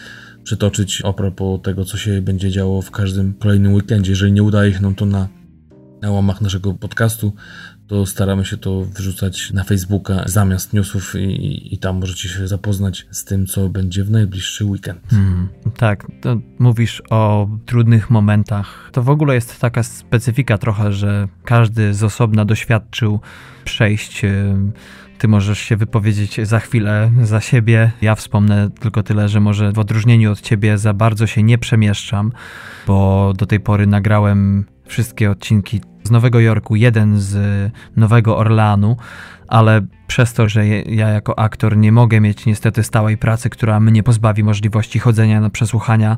[0.44, 4.10] przytoczyć a propos tego, co się będzie działo w każdym kolejnym weekendzie.
[4.12, 5.28] Jeżeli nie udaje się nam to na,
[6.02, 7.32] na łamach naszego podcastu,
[7.86, 13.06] to staramy się to wrzucać na Facebooka zamiast newsów i, i tam możecie się zapoznać
[13.10, 15.00] z tym, co będzie w najbliższy weekend.
[15.10, 16.06] Hmm, tak,
[16.58, 18.90] mówisz o trudnych momentach.
[18.92, 23.20] To w ogóle jest taka specyfika trochę, że każdy z osobna doświadczył
[23.64, 24.22] przejść
[25.18, 27.92] ty możesz się wypowiedzieć za chwilę za siebie.
[28.00, 32.32] Ja wspomnę tylko tyle, że może w odróżnieniu od ciebie za bardzo się nie przemieszczam,
[32.86, 37.36] bo do tej pory nagrałem wszystkie odcinki z Nowego Jorku, jeden z
[37.96, 38.96] Nowego Orleanu,
[39.48, 44.02] ale przez to, że ja jako aktor nie mogę mieć niestety stałej pracy, która mnie
[44.02, 46.16] pozbawi możliwości chodzenia na przesłuchania,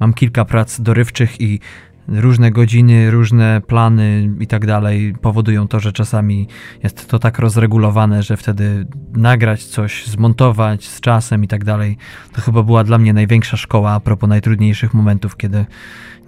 [0.00, 1.60] mam kilka prac dorywczych i
[2.08, 6.48] różne godziny, różne plany i tak dalej powodują to, że czasami
[6.82, 11.96] jest to tak rozregulowane, że wtedy nagrać coś, zmontować z czasem i tak dalej,
[12.32, 15.66] to chyba była dla mnie największa szkoła a propos najtrudniejszych momentów, kiedy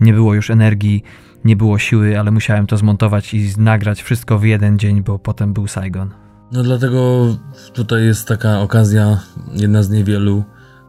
[0.01, 1.03] nie było już energii
[1.45, 5.53] nie było siły, ale musiałem to zmontować i nagrać wszystko w jeden dzień, bo potem
[5.53, 6.11] był Saigon.
[6.53, 7.27] No dlatego
[7.73, 9.21] tutaj jest taka okazja,
[9.53, 10.45] jedna z niewielu,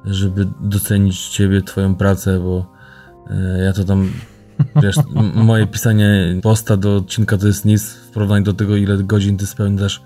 [0.06, 2.72] żeby docenić Ciebie, Twoją pracę, bo
[3.30, 4.12] e, ja to tam,
[4.82, 4.96] wiesz,
[5.36, 9.48] moje pisanie posta do odcinka to jest nic w porównaniu do tego, ile godzin Ty
[9.48, 10.02] spędzasz,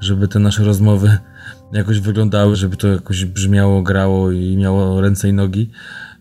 [0.00, 1.18] żeby te nasze rozmowy
[1.72, 5.70] jakoś wyglądały, żeby to jakoś brzmiało, grało i miało ręce i nogi.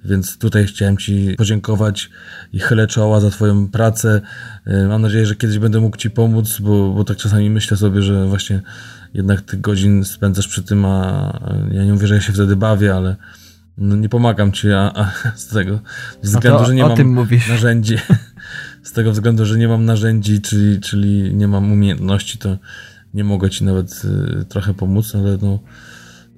[0.05, 2.09] Więc tutaj chciałem Ci podziękować
[2.53, 4.21] i chylę czoła za Twoją pracę.
[4.65, 8.01] E, mam nadzieję, że kiedyś będę mógł Ci pomóc, bo, bo tak czasami myślę sobie,
[8.01, 8.61] że właśnie
[9.13, 11.39] jednak tych godzin spędzasz przy tym, a
[11.71, 13.15] ja nie mówię, że ja się wtedy bawię, ale
[13.77, 15.79] no nie pomagam Ci a, a z tego
[16.23, 17.97] względu, to, że nie mam narzędzi.
[18.83, 22.57] Z tego względu, że nie mam narzędzi, czyli, czyli nie mam umiejętności, to
[23.13, 24.01] nie mogę Ci nawet
[24.41, 25.59] y, trochę pomóc, ale no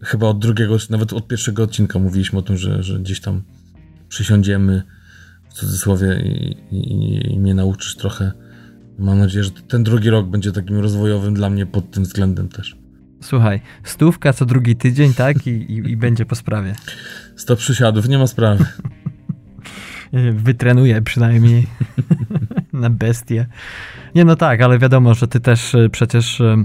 [0.02, 3.42] chyba od drugiego, nawet od pierwszego odcinka mówiliśmy o tym, że, że gdzieś tam
[4.16, 4.84] przysiądziemy
[5.50, 8.32] w cudzysłowie i, i, i mnie nauczysz trochę.
[9.00, 12.78] Mam nadzieję, że ten drugi rok będzie takim rozwojowym dla mnie pod tym względem też.
[13.22, 15.48] Słuchaj, stówka co drugi tydzień, tak?
[15.48, 16.76] I, i, i będzie po sprawie.
[17.36, 18.66] Sto przysiadów, nie ma sprawy.
[20.48, 21.68] Wytrenuję przynajmniej
[22.74, 23.46] na bestię.
[24.16, 26.64] Nie, no tak, ale wiadomo, że ty też e, przecież, e,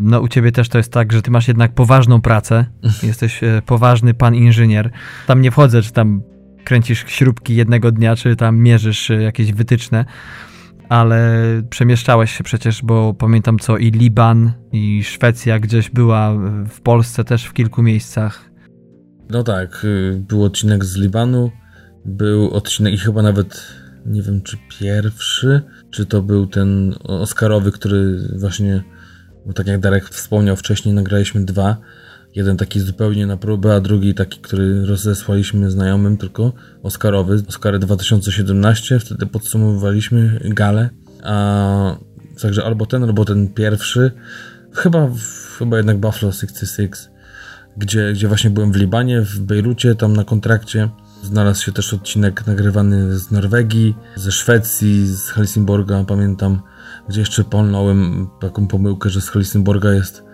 [0.00, 2.66] no u ciebie też to jest tak, że ty masz jednak poważną pracę,
[3.02, 4.90] jesteś e, poważny pan inżynier.
[5.26, 6.22] Tam nie wchodzę, czy tam
[6.68, 10.04] kręcisz śrubki jednego dnia, czy tam mierzysz jakieś wytyczne,
[10.88, 16.34] ale przemieszczałeś się przecież, bo pamiętam co i Liban, i Szwecja gdzieś była,
[16.68, 18.50] w Polsce też w kilku miejscach.
[19.30, 21.50] No tak, y, był odcinek z Libanu,
[22.04, 23.72] był odcinek i chyba nawet
[24.06, 28.82] nie wiem czy pierwszy, czy to był ten Oscarowy, który właśnie,
[29.46, 31.76] bo tak jak Darek wspomniał wcześniej, nagraliśmy dwa.
[32.38, 38.98] Jeden taki zupełnie na próbę, a drugi taki, który rozesłaliśmy znajomym tylko, Oscarowy, Oscary 2017,
[38.98, 40.90] wtedy podsumowywaliśmy galę,
[41.22, 41.96] a
[42.42, 44.12] także albo ten, albo ten pierwszy,
[44.72, 45.10] chyba,
[45.58, 47.10] chyba jednak Buffalo 66,
[47.76, 50.88] gdzie, gdzie właśnie byłem w Libanie, w Bejrucie, tam na kontrakcie,
[51.22, 56.62] Znalazł się też odcinek nagrywany z Norwegii, ze Szwecji, z Helsingborga, pamiętam,
[57.08, 60.27] gdzie jeszcze polnąłem taką pomyłkę, że z Helsingborga jest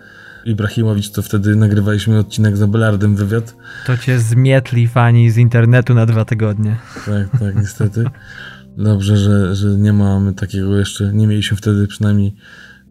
[0.45, 3.55] Ibrahimowicz, to wtedy nagrywaliśmy odcinek z Abelardem wywiad.
[3.85, 6.77] To cię zmietli fani z internetu na dwa tygodnie.
[7.05, 8.05] Tak, tak, niestety.
[8.77, 12.35] Dobrze, że, że nie mamy takiego jeszcze, nie mieliśmy wtedy przynajmniej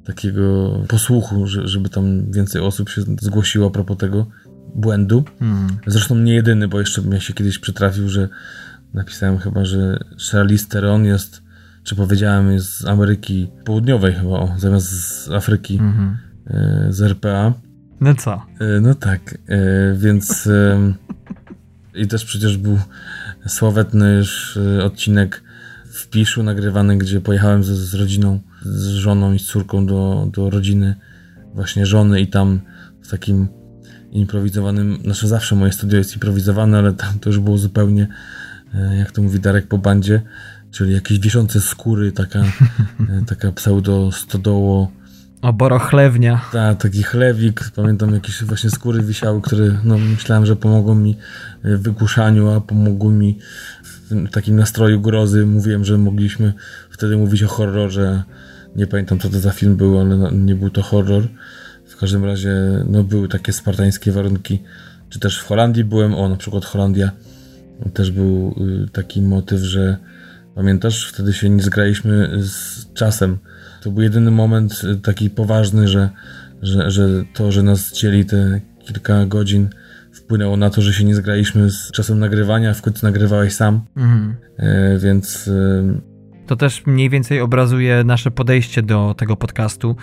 [0.05, 4.27] takiego posłuchu, że, żeby tam więcej osób się zgłosiło a propos tego
[4.75, 5.25] błędu.
[5.39, 5.69] Hmm.
[5.87, 8.29] Zresztą nie jedyny, bo jeszcze mnie się kiedyś przytrafił, że
[8.95, 9.99] napisałem chyba, że
[10.31, 11.43] Charlize Theron jest,
[11.83, 16.19] czy powiedziałem, jest z Ameryki Południowej chyba, o, zamiast z Afryki, hmm.
[16.91, 17.53] Z RPA.
[18.01, 18.43] No co?
[18.61, 19.59] E, no tak, e,
[19.97, 20.49] więc
[21.95, 22.79] i też przecież był
[23.47, 25.43] sławetny już odcinek
[25.85, 30.51] w Piszu nagrywany, gdzie pojechałem z, z rodziną, z żoną i z córką do, do
[30.51, 30.95] rodziny
[31.55, 32.61] właśnie żony i tam
[33.03, 33.49] w takim
[34.13, 38.09] improwizowanym, znaczy zawsze moje studio jest improwizowane, ale tam to już było zupełnie,
[38.75, 40.23] e, jak to mówi Darek po bandzie,
[40.71, 42.45] czyli jakieś wiszące skóry, taka, e,
[43.27, 44.91] taka pseudo stodoło.
[45.45, 46.41] O, borochlewnia.
[46.53, 47.71] Tak, taki chlewik.
[47.77, 51.17] Pamiętam jakieś właśnie skóry wisiały, które no, myślałem, że pomogą mi
[51.65, 53.39] w wygłuszaniu, a pomogły mi
[54.11, 55.47] w takim nastroju grozy.
[55.47, 56.53] Mówiłem, że mogliśmy
[56.91, 58.23] wtedy mówić o horrorze.
[58.77, 61.23] Nie pamiętam, co to za film był, ale nie był to horror.
[61.87, 62.55] W każdym razie
[62.89, 64.63] no, były takie spartańskie warunki.
[65.09, 67.11] Czy też w Holandii byłem, o na przykład Holandia
[67.95, 68.55] też był
[68.85, 69.97] y, taki motyw, że
[70.55, 73.39] pamiętasz, wtedy się nie zgraliśmy z czasem.
[73.85, 76.11] To był jedyny moment y, taki poważny, że,
[76.63, 79.69] że, że to, że nas dzieli te kilka godzin
[80.13, 84.35] wpłynęło na to, że się nie zgraliśmy z czasem nagrywania, w końcu nagrywałeś sam, mhm.
[84.57, 85.51] e, więc...
[86.45, 89.97] E, to też mniej więcej obrazuje nasze podejście do tego podcastu.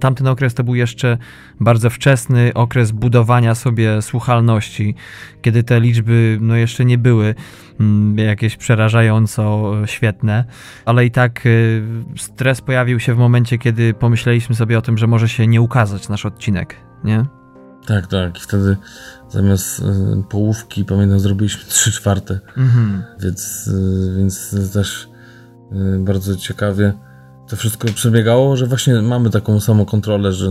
[0.00, 1.18] Tamten okres to był jeszcze
[1.60, 4.94] bardzo wczesny okres budowania sobie słuchalności,
[5.42, 7.34] kiedy te liczby no, jeszcze nie były
[7.80, 10.44] mm, jakieś przerażająco świetne,
[10.84, 11.82] ale i tak y,
[12.16, 16.08] stres pojawił się w momencie, kiedy pomyśleliśmy sobie o tym, że może się nie ukazać
[16.08, 17.24] nasz odcinek, nie?
[17.86, 18.38] Tak, tak.
[18.38, 18.76] I wtedy
[19.28, 19.84] zamiast y,
[20.28, 22.40] połówki, pamiętam, zrobiliśmy trzy czwarte.
[22.56, 23.02] Mhm.
[23.20, 25.08] Więc, y, więc też
[25.98, 26.92] bardzo ciekawie
[27.48, 30.50] to wszystko przebiegało, że właśnie mamy taką samą kontrolę, że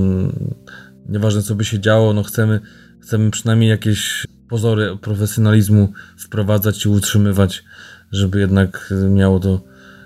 [1.10, 2.60] nieważne co by się działo, no chcemy,
[3.02, 7.64] chcemy przynajmniej jakieś pozory profesjonalizmu wprowadzać i utrzymywać,
[8.12, 9.62] żeby jednak miało to,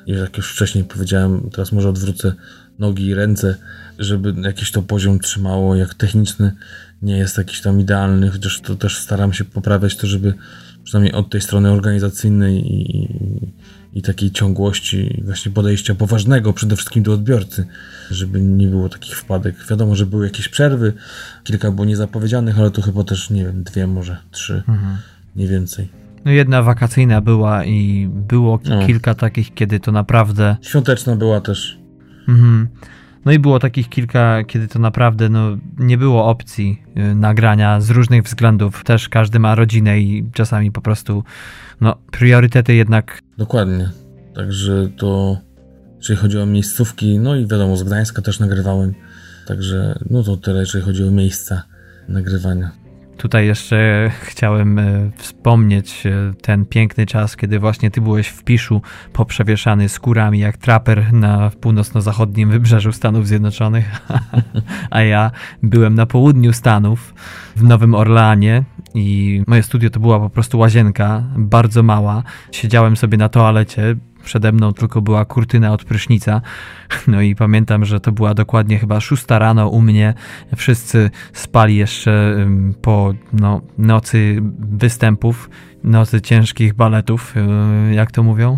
[0.08, 2.34] jak już wcześniej powiedziałem, teraz może odwrócę
[2.80, 3.56] nogi i ręce,
[3.99, 6.52] żeby jakiś to poziom trzymało, jak techniczny
[7.02, 10.34] nie jest jakiś tam idealny, chociaż to też staram się poprawiać to, żeby
[10.84, 13.02] przynajmniej od tej strony organizacyjnej i,
[13.93, 17.65] i takiej ciągłości właśnie podejścia poważnego przede wszystkim do odbiorcy,
[18.12, 19.56] żeby nie było takich wpadek.
[19.69, 20.93] Wiadomo, że były jakieś przerwy,
[21.43, 24.97] kilka było niezapowiedzianych, ale to chyba też, nie wiem, dwie może, trzy, mhm.
[25.36, 25.89] nie więcej.
[26.25, 28.88] No jedna wakacyjna była i było no.
[28.88, 30.58] kilka takich, kiedy to naprawdę...
[30.62, 31.79] Świąteczna była też.
[32.27, 32.67] Mhm.
[33.25, 37.89] No i było takich kilka, kiedy to naprawdę no, nie było opcji y, nagrania z
[37.89, 38.84] różnych względów.
[38.84, 41.23] Też każdy ma rodzinę i czasami po prostu
[41.82, 43.22] no, priorytety jednak.
[43.38, 43.89] Dokładnie.
[44.36, 45.38] Także to,
[45.98, 48.93] jeżeli chodzi o miejscówki, no i wiadomo, z Gdańska też nagrywałem.
[49.48, 51.63] Także no to tyle, jeżeli chodzi o miejsca
[52.08, 52.84] nagrywania.
[53.17, 58.82] Tutaj jeszcze chciałem e, wspomnieć e, ten piękny czas, kiedy właśnie ty byłeś w Piszu
[59.13, 63.86] poprzewieszany skórami jak traper na północno-zachodnim wybrzeżu Stanów Zjednoczonych,
[64.89, 65.32] a ja
[65.63, 67.13] byłem na południu Stanów
[67.56, 68.63] w Nowym Orleanie
[68.95, 72.23] i moje studio to była po prostu łazienka, bardzo mała.
[72.51, 76.41] Siedziałem sobie na toalecie, przede mną tylko była kurtyna od prysznica.
[77.08, 80.13] No i pamiętam, że to była dokładnie chyba szósta rano u mnie.
[80.56, 82.36] Wszyscy spali jeszcze
[82.82, 85.49] po no, nocy występów,
[85.84, 87.34] nocy ciężkich baletów,
[87.91, 88.58] y, jak to mówią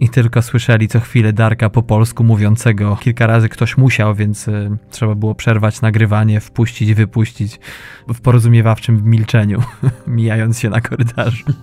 [0.00, 2.96] i tylko słyszeli co chwilę Darka po polsku mówiącego.
[3.00, 7.60] Kilka razy ktoś musiał, więc y, trzeba było przerwać nagrywanie, wpuścić, wypuścić
[8.08, 9.62] w porozumiewawczym milczeniu,
[10.06, 11.44] mijając się na korytarzu.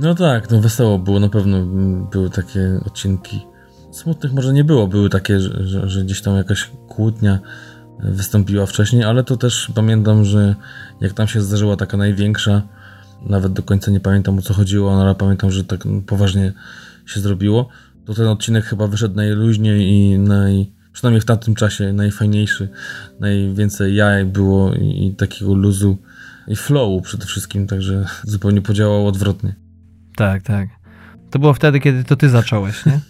[0.00, 1.66] No tak, no wesoło było, na pewno
[2.12, 3.46] były takie odcinki.
[3.90, 7.38] Smutnych może nie było, były takie, że, że, gdzieś tam jakaś kłótnia
[7.98, 10.54] wystąpiła wcześniej, ale to też pamiętam, że
[11.00, 12.62] jak tam się zdarzyła taka największa,
[13.26, 16.52] nawet do końca nie pamiętam o co chodziło, no ale pamiętam, że tak poważnie
[17.06, 17.68] się zrobiło,
[18.04, 22.68] to ten odcinek chyba wyszedł najluźniej i naj, przynajmniej w tamtym czasie najfajniejszy,
[23.20, 25.98] najwięcej jaj było i, i takiego luzu
[26.48, 29.54] i flowu przede wszystkim, także zupełnie podziałało odwrotnie.
[30.16, 30.68] Tak, tak.
[31.30, 33.00] To było wtedy, kiedy to ty zacząłeś, nie?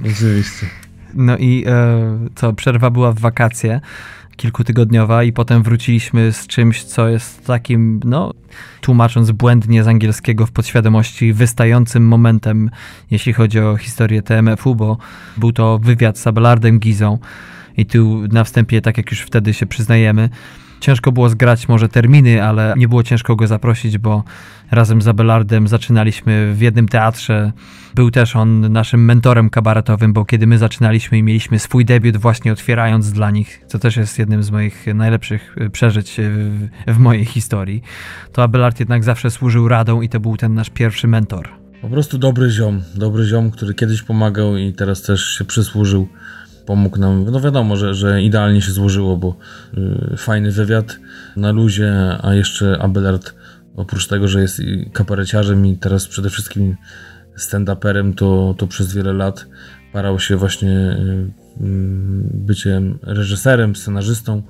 [0.10, 0.66] Oczywiście.
[1.14, 3.80] No i e, co, przerwa była w wakacje
[4.40, 8.34] kilkutygodniowa i potem wróciliśmy z czymś, co jest takim, no,
[8.80, 12.70] tłumacząc błędnie z angielskiego w podświadomości, wystającym momentem,
[13.10, 14.96] jeśli chodzi o historię TMF-u, bo
[15.36, 17.18] był to wywiad z Abelardem Gizą,
[17.76, 20.28] I tu na wstępie, tak jak już wtedy się przyznajemy,
[20.80, 24.24] ciężko było zgrać może terminy, ale nie było ciężko go zaprosić, bo
[24.70, 27.52] razem z Abelardem zaczynaliśmy w jednym teatrze.
[27.94, 32.52] Był też on naszym mentorem kabaretowym, bo kiedy my zaczynaliśmy i mieliśmy swój debiut właśnie
[32.52, 37.24] otwierając dla nich, co też jest jednym z moich najlepszych e, przeżyć w, w mojej
[37.24, 37.82] historii,
[38.32, 41.48] to Abelard jednak zawsze służył radą i to był ten nasz pierwszy mentor.
[41.82, 46.08] Po prostu dobry ziom, dobry ziom, który kiedyś pomagał i teraz też się przysłużył
[46.70, 47.24] pomógł nam.
[47.24, 49.36] No wiadomo, że, że idealnie się złożyło, bo
[50.12, 50.98] y, fajny wywiad
[51.36, 53.34] na luzie, a jeszcze Abelard
[53.76, 56.76] oprócz tego, że jest kapareciarzem i teraz przede wszystkim
[57.38, 59.46] stand-uperem, to, to przez wiele lat
[59.92, 61.30] parał się właśnie y,
[62.34, 64.42] byciem reżyserem, scenarzystą.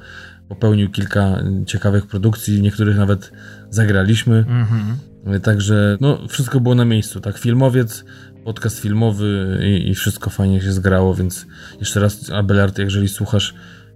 [0.48, 3.33] Popełnił kilka ciekawych produkcji, niektórych nawet
[3.70, 4.37] zagraliśmy.
[4.48, 4.96] Mhm.
[5.42, 7.20] Także no, wszystko było na miejscu.
[7.20, 8.04] Tak, filmowiec,
[8.44, 11.46] podcast filmowy i, i, wszystko fajnie się zgrało, więc
[11.81, 13.55] jeszcze raz Abelard, jeżeli słuchasz,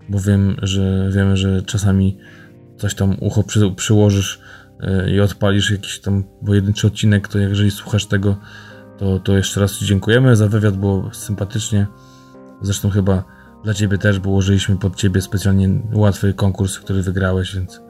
[0.09, 2.18] bo wiem, że wiemy, że czasami
[2.76, 4.40] coś tam ucho przy, przyłożysz
[4.80, 8.37] yy, i odpalisz jakiś tam pojedynczy odcinek, to jeżeli słuchasz tego,
[8.98, 11.87] to, to jeszcze raz Ci dziękujemy za wywiad, było sympatycznie.
[12.62, 13.24] Zresztą chyba
[13.64, 17.80] dla Ciebie też, bo ułożyliśmy pod Ciebie specjalnie łatwy konkurs, który wygrałeś, więc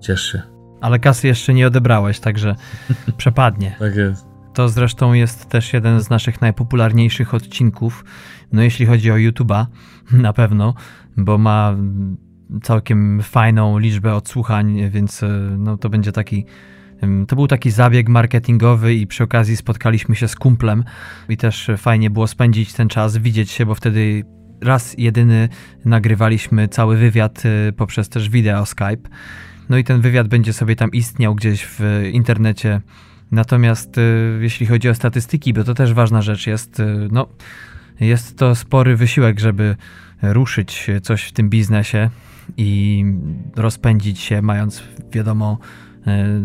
[0.00, 0.42] ciesz się.
[0.80, 2.56] Ale kasy jeszcze nie odebrałeś, także
[3.16, 3.76] przepadnie.
[3.78, 4.35] tak jest.
[4.56, 8.04] To zresztą jest też jeden z naszych najpopularniejszych odcinków.
[8.52, 9.66] No jeśli chodzi o YouTube'a,
[10.12, 10.74] na pewno,
[11.16, 11.76] bo ma
[12.62, 16.44] całkiem fajną liczbę odsłuchań, więc e, no, to będzie taki.
[17.28, 20.84] To był taki zabieg marketingowy i przy okazji spotkaliśmy się z kumplem
[21.28, 24.24] i też fajnie było spędzić ten czas, widzieć się, bo wtedy
[24.60, 25.48] raz jedyny
[25.84, 29.08] nagrywaliśmy cały wywiad e, poprzez też wideo Skype.
[29.68, 31.80] No i ten wywiad będzie sobie tam istniał gdzieś w
[32.12, 32.80] internecie
[33.30, 37.26] Natomiast y, jeśli chodzi o statystyki, bo to też ważna rzecz jest, y, no,
[38.00, 39.76] jest to spory wysiłek, żeby
[40.22, 42.10] ruszyć coś w tym biznesie
[42.56, 43.04] i
[43.56, 45.58] rozpędzić się, mając wiadomo,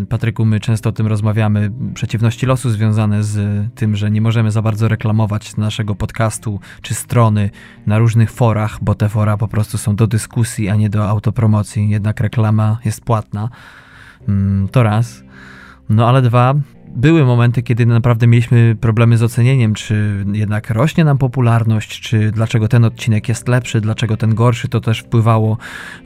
[0.01, 4.51] y, Patryku, my często o tym rozmawiamy, przeciwności losu związane z tym, że nie możemy
[4.51, 7.49] za bardzo reklamować naszego podcastu czy strony
[7.85, 11.89] na różnych forach, bo te fora po prostu są do dyskusji, a nie do autopromocji.
[11.89, 13.49] Jednak reklama jest płatna.
[14.27, 15.23] Mm, to raz.
[15.91, 16.53] No ale dwa,
[16.95, 22.67] były momenty, kiedy naprawdę mieliśmy problemy z ocenieniem, czy jednak rośnie nam popularność, czy dlaczego
[22.67, 24.67] ten odcinek jest lepszy, dlaczego ten gorszy.
[24.67, 25.57] To też wpływało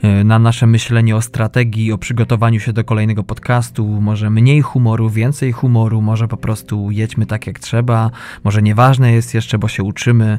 [0.02, 3.86] e, na nasze myślenie o strategii, o przygotowaniu się do kolejnego podcastu.
[3.86, 8.10] Może mniej humoru, więcej humoru, może po prostu jedźmy tak jak trzeba,
[8.44, 10.38] może nieważne jest jeszcze, bo się uczymy,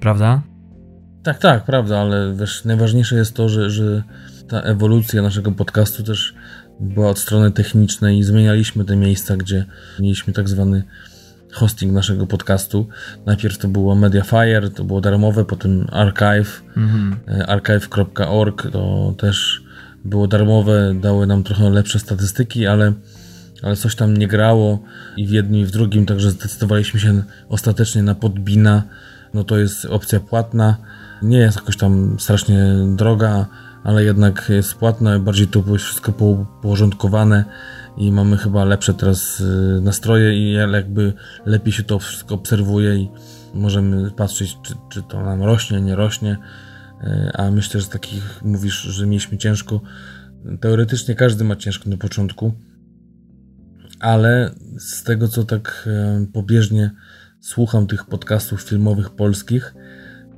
[0.00, 0.42] prawda?
[1.22, 4.02] Tak, tak, prawda, ale wiesz, najważniejsze jest to, że, że
[4.48, 6.34] ta ewolucja naszego podcastu też
[6.80, 9.64] była od strony technicznej i zmienialiśmy te miejsca, gdzie
[10.00, 10.82] mieliśmy tak zwany
[11.52, 12.86] hosting naszego podcastu.
[13.26, 17.16] Najpierw to było Mediafire, to było darmowe, potem Archive, mhm.
[17.28, 19.62] E, archive.org to też
[20.04, 22.92] było darmowe, dały nam trochę lepsze statystyki, ale,
[23.62, 24.82] ale coś tam nie grało
[25.16, 28.82] i w jednym i w drugim, także zdecydowaliśmy się ostatecznie na Podbina.
[29.34, 30.76] No to jest opcja płatna,
[31.22, 33.46] nie jest jakoś tam strasznie droga,
[33.84, 36.12] ale jednak jest płatne, bardziej to jest wszystko
[36.62, 37.44] porządkowane
[37.96, 41.12] i mamy chyba lepsze teraz y, nastroje i jakby
[41.46, 43.08] lepiej się to wszystko obserwuje i
[43.54, 46.36] możemy patrzeć, czy, czy to nam rośnie, nie rośnie.
[47.02, 49.80] Y, a myślę, że takich mówisz, że mieliśmy ciężko.
[50.60, 52.54] Teoretycznie każdy ma ciężko na początku,
[54.00, 55.88] ale z tego co tak
[56.22, 56.90] y, pobieżnie
[57.40, 59.74] słucham tych podcastów filmowych polskich,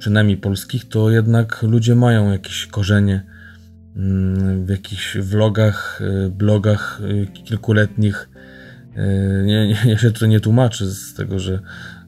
[0.01, 3.23] przynajmniej polskich, to jednak ludzie mają jakieś korzenie
[3.97, 8.29] mm, w jakichś vlogach, y, blogach y, kilkuletnich.
[8.97, 11.61] Y, nie, nie, ja się to nie tłumaczę z tego, że,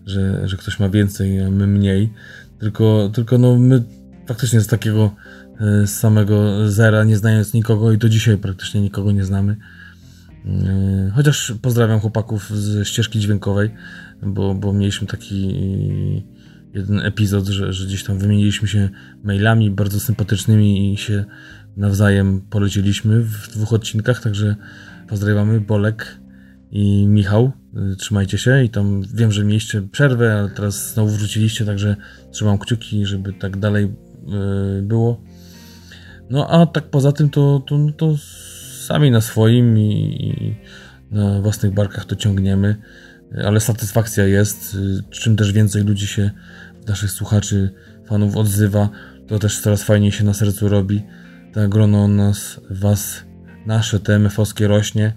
[0.06, 2.12] że, że ktoś ma więcej, a my mniej.
[2.58, 3.82] Tylko, tylko no my
[4.26, 5.14] faktycznie z takiego
[5.86, 9.56] samego zera, nie znając nikogo i do dzisiaj praktycznie nikogo nie znamy.
[11.14, 13.70] Chociaż pozdrawiam chłopaków z ścieżki dźwiękowej,
[14.22, 15.54] bo, bo mieliśmy taki
[16.74, 18.88] jeden epizod, że, że gdzieś tam wymieniliśmy się
[19.24, 21.24] mailami bardzo sympatycznymi i się
[21.76, 24.56] nawzajem polecieliśmy w dwóch odcinkach, także
[25.08, 26.18] pozdrawiamy Bolek
[26.70, 27.52] i Michał.
[27.98, 31.96] Trzymajcie się i tam wiem, że mieliście przerwę, ale teraz znowu wróciliście, także
[32.30, 33.84] trzymam kciuki, żeby tak dalej
[34.26, 35.20] yy, było.
[36.30, 38.16] No a tak poza tym to, to, no to
[38.86, 40.54] sami na swoim i, i
[41.14, 42.76] na własnych barkach to ciągniemy
[43.44, 44.74] ale satysfakcja jest.
[44.74, 46.30] Y, czym też więcej ludzi się,
[46.88, 47.70] naszych słuchaczy,
[48.06, 48.88] fanów odzywa,
[49.28, 51.02] to też coraz fajniej się na sercu robi.
[51.52, 53.24] Ta grono nas, was,
[53.66, 55.12] nasze TMF-owskie rośnie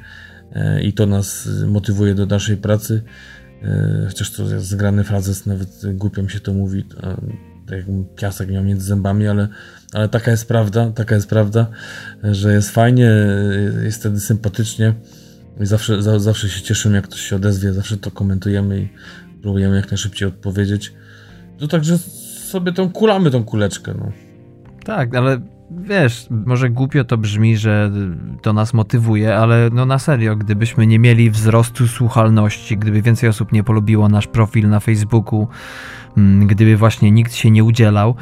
[0.51, 3.03] e, i to nas motywuje do dalszej pracy.
[3.63, 6.85] E, chociaż to jest zgrany frazes, nawet głupio mi się to mówi.
[7.67, 7.85] tak jak
[8.15, 9.47] piasek miał między zębami, ale,
[9.93, 11.67] ale taka jest prawda, taka jest prawda,
[12.23, 13.11] że jest fajnie,
[13.83, 14.93] jest wtedy sympatycznie
[15.59, 18.89] i zawsze, za, zawsze się cieszymy, jak ktoś się odezwie, zawsze to komentujemy i
[19.41, 20.93] próbujemy jak najszybciej odpowiedzieć.
[21.57, 24.11] To także sobie tą kulamy tą kuleczkę, no.
[24.83, 25.41] Tak, ale
[25.71, 27.91] wiesz, może głupio to brzmi, że
[28.41, 33.51] to nas motywuje, ale no na serio, gdybyśmy nie mieli wzrostu słuchalności, gdyby więcej osób
[33.51, 35.47] nie polubiło nasz profil na Facebooku,
[36.17, 38.15] mm, gdyby właśnie nikt się nie udzielał,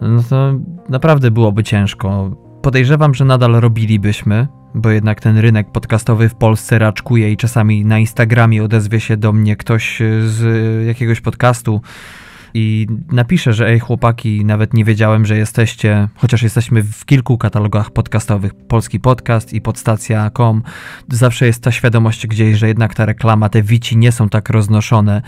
[0.00, 0.54] no to
[0.88, 2.36] naprawdę byłoby ciężko.
[2.62, 7.98] Podejrzewam, że nadal robilibyśmy, bo jednak ten rynek podcastowy w Polsce raczkuje i czasami na
[7.98, 11.80] Instagramie odezwie się do mnie ktoś z jakiegoś podcastu
[12.54, 17.90] i napiszę, że ej chłopaki, nawet nie wiedziałem, że jesteście, chociaż jesteśmy w kilku katalogach
[17.90, 20.62] podcastowych, Polski Podcast i podstacja.com,
[21.08, 25.22] zawsze jest ta świadomość gdzieś, że jednak ta reklama, te wici nie są tak roznoszone,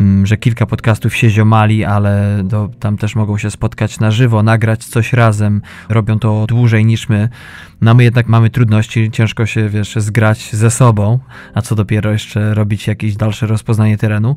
[0.00, 4.42] mm, że kilka podcastów się ziomali, ale do, tam też mogą się spotkać na żywo,
[4.42, 7.28] nagrać coś razem, robią to dłużej niż my.
[7.80, 11.18] No my jednak mamy trudności, ciężko się, wiesz, zgrać ze sobą,
[11.54, 14.36] a co dopiero jeszcze robić jakieś dalsze rozpoznanie terenu.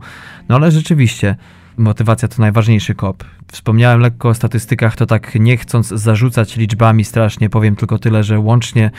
[0.50, 1.36] No ale rzeczywiście,
[1.78, 3.24] motywacja to najważniejszy kop.
[3.52, 8.40] Wspomniałem lekko o statystykach, to tak nie chcąc zarzucać liczbami strasznie, powiem tylko tyle, że
[8.40, 8.92] łącznie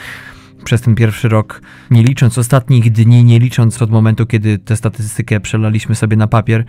[0.64, 5.40] przez ten pierwszy rok, nie licząc ostatnich dni, nie licząc od momentu, kiedy tę statystykę
[5.40, 6.64] przelaliśmy sobie na papier,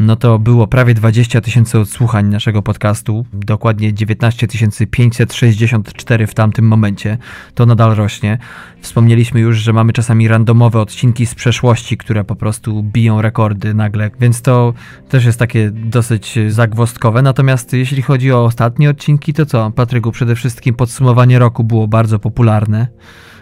[0.00, 4.46] no to było prawie 20 tysięcy odsłuchań naszego podcastu, dokładnie 19
[4.90, 7.18] 564 w tamtym momencie.
[7.54, 8.38] To nadal rośnie.
[8.80, 14.10] Wspomnieliśmy już, że mamy czasami randomowe odcinki z przeszłości, które po prostu biją rekordy nagle,
[14.20, 14.74] więc to
[15.08, 17.22] też jest takie dosyć zagwostkowe.
[17.22, 19.70] Natomiast jeśli chodzi o ostatnie odcinki, to co?
[19.70, 22.86] Patryku, przede wszystkim podsumowanie roku było bardzo popularne.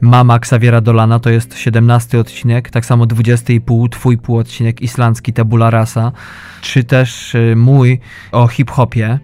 [0.01, 5.70] Mama Xaviera Dolana to jest 17 odcinek, tak samo 20,5 twój pół odcinek islandzki Tabula
[5.70, 6.12] Rasa,
[6.62, 8.01] czy też y, mój
[8.32, 9.18] o hip-hopie,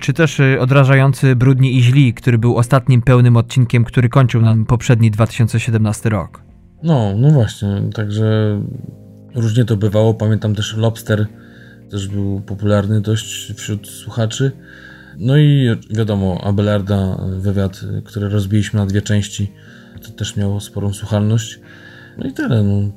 [0.00, 4.66] czy też y, odrażający Brudni i Źli, który był ostatnim pełnym odcinkiem, który kończył nam
[4.66, 6.42] poprzedni 2017 rok.
[6.82, 8.60] No, no właśnie, także
[9.34, 10.14] różnie to bywało.
[10.14, 11.26] Pamiętam też Lobster,
[11.90, 14.52] też był popularny dość wśród słuchaczy.
[15.18, 19.52] No i wiadomo, Abelarda, wywiad, który rozbiliśmy na dwie części,
[20.02, 21.60] to też miało sporą słuchalność.
[22.18, 22.62] No i tyle.
[22.62, 22.92] No.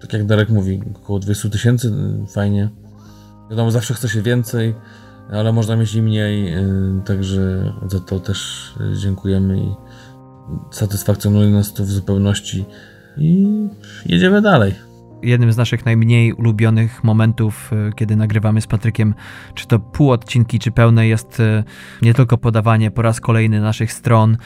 [0.00, 1.92] Tak jak Darek mówi, około 200 tysięcy,
[2.28, 2.68] fajnie.
[3.50, 4.74] Wiadomo, zawsze chce się więcej,
[5.30, 6.62] ale można mieć i mniej, y,
[7.04, 8.72] także za to też
[9.02, 9.74] dziękujemy i
[10.70, 12.64] satysfakcjonuje nas to w zupełności
[13.16, 13.46] i
[14.06, 14.87] jedziemy dalej
[15.22, 19.14] jednym z naszych najmniej ulubionych momentów, y, kiedy nagrywamy z Patrykiem,
[19.54, 21.64] czy to pół odcinki, czy pełne, jest y,
[22.02, 24.36] nie tylko podawanie po raz kolejny naszych stron,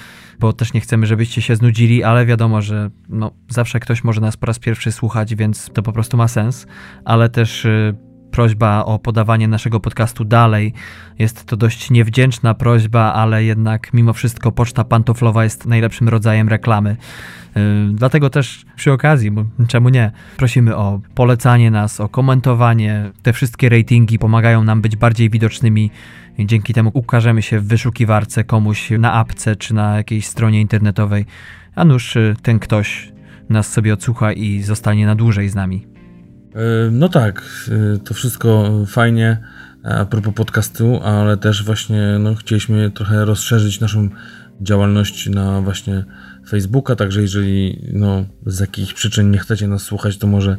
[0.40, 4.36] bo też nie chcemy, żebyście się znudzili, ale wiadomo, że no, zawsze ktoś może nas
[4.36, 6.66] po raz pierwszy słuchać, więc to po prostu ma sens,
[7.04, 7.94] ale też y,
[8.32, 10.72] prośba o podawanie naszego podcastu dalej.
[11.18, 16.96] Jest to dość niewdzięczna prośba, ale jednak mimo wszystko poczta pantoflowa jest najlepszym rodzajem reklamy.
[17.56, 17.62] Yy,
[17.92, 19.30] dlatego też przy okazji,
[19.68, 23.10] czemu nie, prosimy o polecanie nas, o komentowanie.
[23.22, 25.90] Te wszystkie ratingi pomagają nam być bardziej widocznymi.
[26.38, 31.26] Dzięki temu ukażemy się w wyszukiwarce komuś na apce czy na jakiejś stronie internetowej,
[31.74, 33.12] a nuż yy, ten ktoś
[33.48, 35.91] nas sobie odsłucha i zostanie na dłużej z nami.
[36.54, 39.36] E, no tak, e, to wszystko fajnie
[39.82, 44.08] a propos podcastu, ale też właśnie no, chcieliśmy trochę rozszerzyć naszą
[44.60, 46.04] działalność na właśnie
[46.48, 50.56] Facebooka, także jeżeli no, z jakichś przyczyn nie chcecie nas słuchać, to może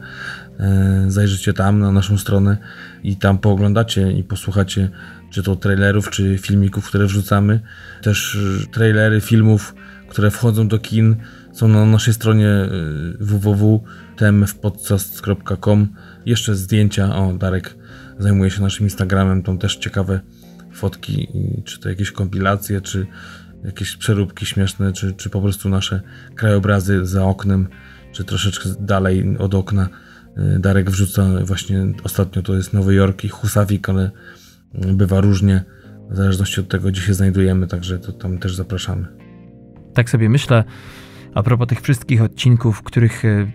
[0.59, 2.57] e, zajrzycie tam na naszą stronę
[3.03, 4.89] i tam pooglądacie i posłuchacie
[5.29, 7.59] czy to trailerów, czy filmików, które wrzucamy.
[8.01, 8.37] Też
[8.71, 9.75] trailery filmów,
[10.13, 11.15] które wchodzą do kin
[11.53, 12.69] są na naszej stronie y,
[13.19, 15.87] www.tmfpodcast.com.
[16.25, 17.15] Jeszcze zdjęcia.
[17.15, 17.75] O, Darek
[18.19, 19.43] zajmuje się naszym Instagramem.
[19.43, 20.19] Tam też ciekawe
[20.73, 21.27] fotki,
[21.65, 23.07] czy to jakieś kompilacje, czy
[23.63, 26.01] jakieś przeróbki śmieszne, czy, czy po prostu nasze
[26.35, 27.67] krajobrazy za oknem,
[28.11, 29.89] czy troszeczkę dalej od okna.
[30.55, 34.11] Y, Darek wrzuca właśnie ostatnio to jest Nowy Jork i Husavik, ale
[34.85, 35.63] y, bywa różnie
[36.09, 39.22] w zależności od tego, gdzie się znajdujemy, także to tam też zapraszamy.
[39.93, 40.63] Tak sobie myślę,
[41.35, 43.47] a propos tych wszystkich odcinków, których e,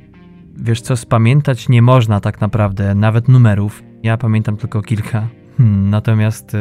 [0.56, 3.82] wiesz co, spamiętać nie można tak naprawdę, nawet numerów.
[4.02, 5.28] Ja pamiętam tylko kilka.
[5.56, 6.58] Hmm, natomiast e,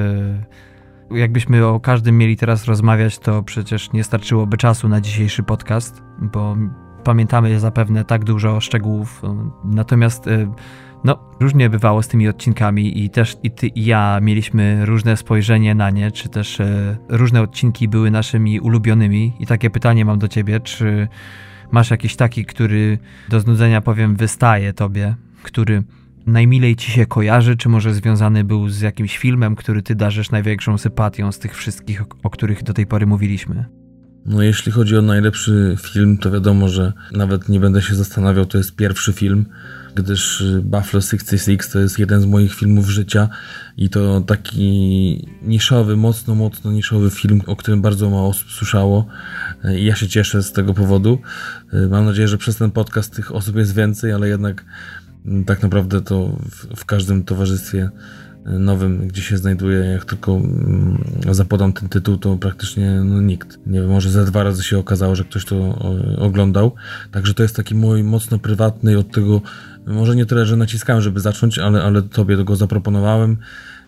[1.12, 6.56] jakbyśmy o każdym mieli teraz rozmawiać, to przecież nie starczyłoby czasu na dzisiejszy podcast, bo
[7.04, 9.22] pamiętamy zapewne tak dużo szczegółów.
[9.64, 10.54] Natomiast e,
[11.04, 15.76] no, różnie bywało z tymi odcinkami i też i ty i ja mieliśmy różne spojrzenie
[15.76, 19.34] na nie, czy też e, różne odcinki były naszymi ulubionymi.
[19.40, 21.08] I takie pytanie mam do ciebie, czy
[21.72, 22.98] masz jakiś taki, który
[23.30, 25.84] do znudzenia powiem wystaje tobie, który
[26.26, 30.78] najmilej ci się kojarzy, czy może związany był z jakimś filmem, który ty darzysz największą
[30.78, 33.66] sympatią z tych wszystkich, o których do tej pory mówiliśmy?
[34.26, 38.58] No jeśli chodzi o najlepszy film, to wiadomo, że nawet nie będę się zastanawiał, to
[38.58, 39.46] jest pierwszy film,
[39.98, 43.30] gdyż Buffalo 66 to jest jeden z moich filmów życia
[43.78, 49.08] i to taki niszowy, mocno, mocno niszowy film, o którym bardzo mało osób słyszało
[49.78, 51.20] i ja się cieszę z tego powodu.
[51.90, 54.66] Mam nadzieję, że przez ten podcast tych osób jest więcej, ale jednak
[55.46, 57.90] tak naprawdę to w, w każdym towarzystwie
[58.48, 63.60] nowym, gdzie się znajduję, jak tylko mm, zapodam ten tytuł, to praktycznie no, nikt.
[63.66, 65.80] Nie wiem, może ze dwa razy się okazało, że ktoś to
[66.18, 66.76] oglądał.
[67.12, 69.42] Także to jest taki mój mocno prywatny od tego,
[69.88, 73.38] może nie tyle, że naciskałem, żeby zacząć, ale, ale tobie go zaproponowałem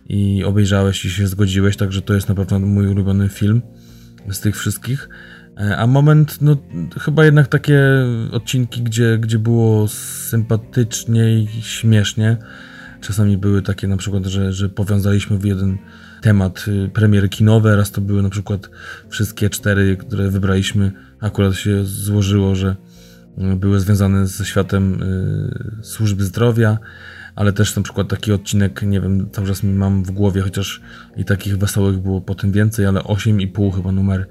[0.09, 3.61] i obejrzałeś i się zgodziłeś, także to jest na pewno mój ulubiony film
[4.29, 5.09] z tych wszystkich.
[5.57, 6.57] E, a moment, no
[6.99, 7.81] chyba jednak takie
[8.31, 12.37] odcinki, gdzie, gdzie było sympatycznie i śmiesznie.
[13.01, 15.77] Czasami były takie na przykład, że, że powiązaliśmy w jeden
[16.21, 18.69] temat y, premiery kinowe, raz to były na przykład
[19.09, 20.91] wszystkie cztery, które wybraliśmy.
[21.19, 22.75] Akurat się złożyło, że
[23.37, 26.77] y, były związane ze światem y, służby zdrowia,
[27.35, 30.81] ale też na przykład taki odcinek, nie wiem, cały czas mam w głowie, chociaż
[31.17, 34.27] i takich wesołych było potem więcej, ale 8,5 chyba numer,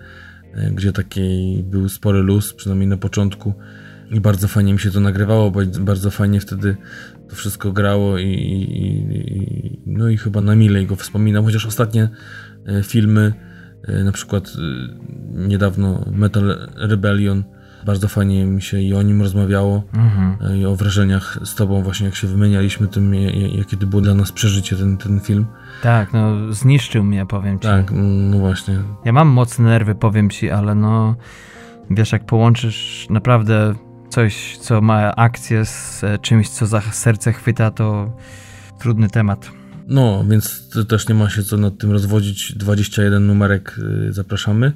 [0.72, 3.54] gdzie taki był spory luz, przynajmniej na początku.
[4.10, 6.76] I bardzo fajnie mi się to nagrywało, bo bardzo fajnie wtedy
[7.28, 12.08] to wszystko grało i, i, no i chyba na milej go wspominam, chociaż ostatnie
[12.66, 13.32] e, filmy,
[13.88, 17.44] e, na przykład e, niedawno Metal Rebellion,
[17.86, 20.56] bardzo fajnie mi się i o nim rozmawiało mhm.
[20.56, 23.14] i o wrażeniach z tobą właśnie, jak się wymienialiśmy tym,
[23.58, 25.46] jakie to było dla nas przeżycie ten, ten film.
[25.82, 27.62] Tak, no zniszczył mnie, powiem ci.
[27.62, 28.78] Tak, no właśnie.
[29.04, 31.16] Ja mam mocne nerwy, powiem ci, ale no
[31.90, 33.74] wiesz, jak połączysz naprawdę
[34.10, 38.16] coś, co ma akcję z e, czymś, co za serce chwyta, to
[38.78, 39.50] trudny temat.
[39.88, 42.52] No, więc też nie ma się co nad tym rozwodzić.
[42.56, 43.78] 21 numerek
[44.08, 44.72] y, zapraszamy,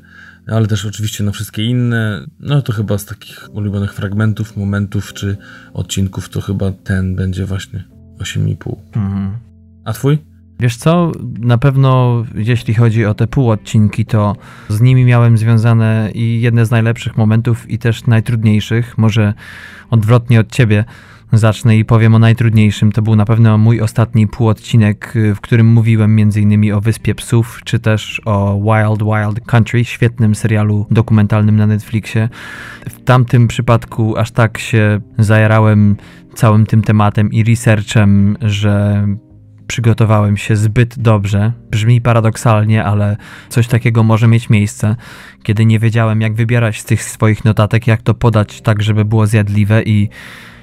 [0.46, 2.26] ale też oczywiście na wszystkie inne.
[2.40, 5.36] No to chyba z takich ulubionych fragmentów, momentów czy
[5.72, 7.84] odcinków, to chyba ten będzie właśnie
[8.18, 8.76] 8,5.
[8.94, 9.36] Mhm.
[9.84, 10.18] A twój?
[10.60, 14.36] Wiesz co, na pewno jeśli chodzi o te półodcinki, to
[14.68, 18.98] z nimi miałem związane i jedne z najlepszych momentów i też najtrudniejszych.
[18.98, 19.34] Może
[19.90, 20.84] odwrotnie od ciebie
[21.32, 22.92] zacznę i powiem o najtrudniejszym.
[22.92, 26.72] To był na pewno mój ostatni półodcinek, w którym mówiłem m.in.
[26.72, 32.28] o Wyspie Psów, czy też o Wild Wild Country, świetnym serialu dokumentalnym na Netflixie.
[32.88, 35.96] W tamtym przypadku aż tak się zajarałem
[36.34, 39.06] całym tym tematem i researchem, że
[39.72, 41.52] przygotowałem się zbyt dobrze.
[41.70, 43.16] Brzmi paradoksalnie, ale
[43.48, 44.96] coś takiego może mieć miejsce,
[45.42, 49.26] kiedy nie wiedziałem, jak wybierać z tych swoich notatek, jak to podać tak, żeby było
[49.26, 50.08] zjadliwe i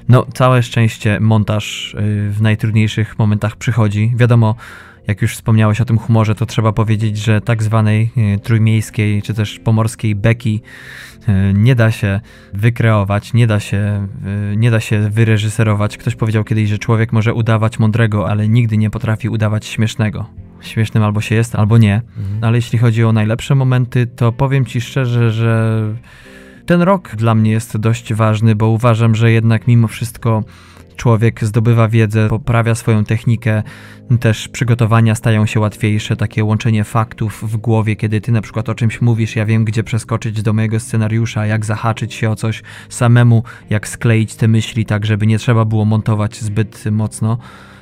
[0.10, 4.14] no, całe szczęście montaż y, w najtrudniejszych momentach przychodzi.
[4.16, 4.56] Wiadomo,
[5.10, 9.34] jak już wspomniałeś o tym humorze, to trzeba powiedzieć, że tak zwanej y, trójmiejskiej czy
[9.34, 10.62] też pomorskiej beki
[11.30, 12.22] y, nie da się
[12.54, 14.08] wykreować, nie da się,
[14.54, 15.98] y, nie da się wyreżyserować.
[15.98, 20.26] Ktoś powiedział kiedyś, że człowiek może udawać mądrego, ale nigdy nie potrafi udawać śmiesznego.
[20.62, 22.02] Śmiesznym albo się jest, albo nie.
[22.18, 22.44] Mhm.
[22.44, 25.82] Ale jeśli chodzi o najlepsze momenty, to powiem ci szczerze, że
[26.70, 30.44] ten rok dla mnie jest dość ważny, bo uważam, że jednak mimo wszystko
[30.96, 33.64] człowiek zdobywa wiedzę, poprawia swoją technikę,
[34.20, 38.76] też przygotowania stają się łatwiejsze, takie łączenie faktów w głowie, kiedy ty na przykład o
[38.76, 43.44] czymś mówisz, ja wiem gdzie przeskoczyć do mojego scenariusza, jak zahaczyć się o coś samemu,
[43.70, 47.38] jak skleić te myśli tak, żeby nie trzeba było montować zbyt mocno.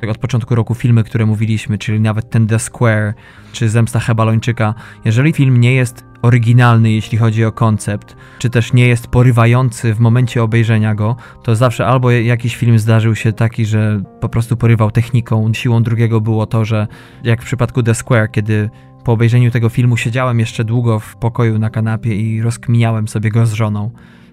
[0.09, 3.13] Od początku roku filmy, które mówiliśmy, czyli nawet ten The Square,
[3.53, 4.73] czy Zemsta Hebalończyka,
[5.05, 9.99] jeżeli film nie jest oryginalny, jeśli chodzi o koncept, czy też nie jest porywający w
[9.99, 14.91] momencie obejrzenia go, to zawsze albo jakiś film zdarzył się taki, że po prostu porywał
[14.91, 15.53] techniką.
[15.53, 16.87] Siłą drugiego było to, że
[17.23, 18.69] jak w przypadku The Square, kiedy
[19.03, 23.45] po obejrzeniu tego filmu siedziałem jeszcze długo w pokoju na kanapie i rozkminiałem sobie go
[23.45, 23.91] z żoną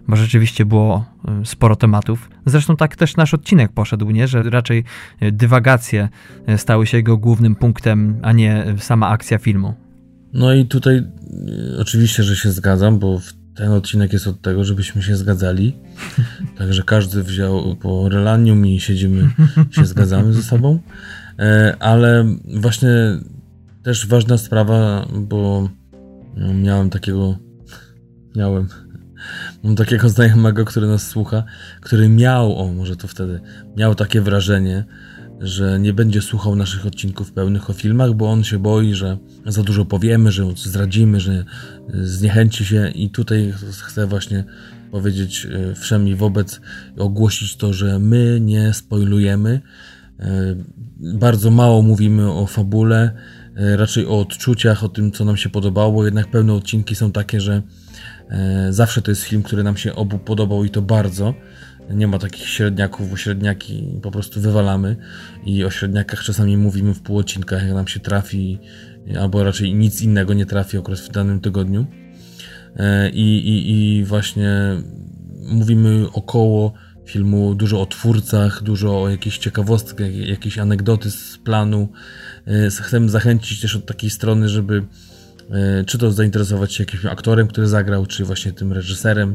[0.08, 1.04] bo rzeczywiście było
[1.42, 2.30] y, sporo tematów.
[2.46, 4.28] Zresztą tak też nasz odcinek poszedł, nie?
[4.28, 4.84] że raczej
[5.22, 6.08] y, dywagacje
[6.48, 9.74] y, stały się jego głównym punktem, a nie sama akcja filmu.
[10.32, 11.02] No i tutaj
[11.78, 13.20] oczywiście, że się zgadzam, bo
[13.54, 15.76] ten odcinek jest od tego, żebyśmy się zgadzali.
[16.58, 19.30] Także każdy wziął po relanium i siedzimy,
[19.70, 20.78] się zgadzamy ze sobą.
[21.38, 23.18] E, ale właśnie
[23.82, 25.68] też ważna sprawa, bo
[26.36, 27.38] no, miałem takiego,
[28.36, 28.68] miałem,
[29.62, 31.44] mam takiego znajomego, który nas słucha,
[31.80, 33.40] który miał, o może to wtedy,
[33.76, 34.84] miał takie wrażenie,
[35.40, 39.62] że nie będzie słuchał naszych odcinków pełnych o filmach, bo on się boi, że za
[39.62, 41.44] dużo powiemy, że zdradzimy, że
[41.88, 44.44] zniechęci się i tutaj chcę właśnie
[44.90, 46.60] powiedzieć e, wszem i wobec,
[46.98, 49.60] ogłosić to, że my nie spoilujemy,
[50.98, 53.12] Bardzo mało mówimy o fabule,
[53.54, 56.04] raczej o odczuciach, o tym, co nam się podobało.
[56.04, 57.62] Jednak pewne odcinki są takie, że
[58.70, 61.34] zawsze to jest film, który nam się obu podobał i to bardzo.
[61.90, 64.96] Nie ma takich średniaków, bo średniaki po prostu wywalamy
[65.46, 68.58] i o średniakach czasami mówimy w półodcinkach, jak nam się trafi,
[69.20, 71.86] albo raczej nic innego nie trafi akurat w danym tygodniu.
[72.76, 74.50] E, I, i, i właśnie
[75.48, 76.72] mówimy około
[77.06, 81.88] filmu dużo o twórcach, dużo o jakichś ciekawostkach, jakieś anegdoty z planu.
[82.46, 84.84] E, chcemy zachęcić też od takiej strony, żeby e,
[85.86, 89.34] czy to zainteresować się jakimś aktorem, który zagrał, czy właśnie tym reżyserem,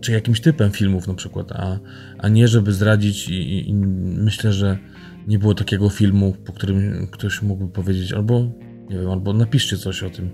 [0.00, 1.78] czy jakimś typem filmów na przykład, a,
[2.18, 4.78] a nie żeby zdradzić i, i myślę, że
[5.26, 8.50] nie było takiego filmu, po którym ktoś mógłby powiedzieć albo
[8.90, 10.30] nie wiem, albo napiszcie coś o tym,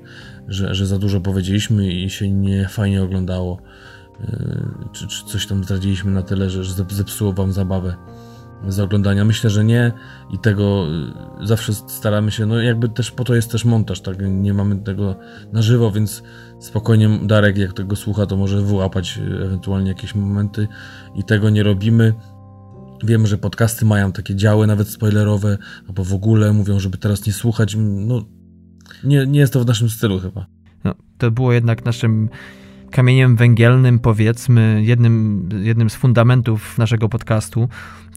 [0.49, 3.63] że, że za dużo powiedzieliśmy i się nie fajnie oglądało,
[4.21, 4.29] yy,
[4.93, 7.97] czy, czy coś tam zdradziliśmy na tyle, że zepsuło wam zabawę
[8.69, 9.25] z oglądania.
[9.25, 9.93] Myślę, że nie
[10.31, 10.87] i tego
[11.41, 14.77] yy, zawsze staramy się, no jakby też po to jest też montaż, tak, nie mamy
[14.77, 15.17] tego
[15.53, 16.23] na żywo, więc
[16.61, 20.69] spokojnie Darek jak tego słucha, to może wyłapać yy, ewentualnie jakieś momenty
[21.15, 22.15] i tego nie robimy.
[23.05, 27.33] Wiem, że podcasty mają takie działy nawet spoilerowe, albo w ogóle mówią, żeby teraz nie
[27.33, 27.77] słuchać.
[27.79, 28.25] No,
[29.05, 30.47] nie, nie jest to w naszym stylu chyba.
[30.85, 32.29] No, to było jednak naszym
[32.91, 37.69] kamieniem węgielnym, powiedzmy, jednym, jednym z fundamentów naszego podcastu,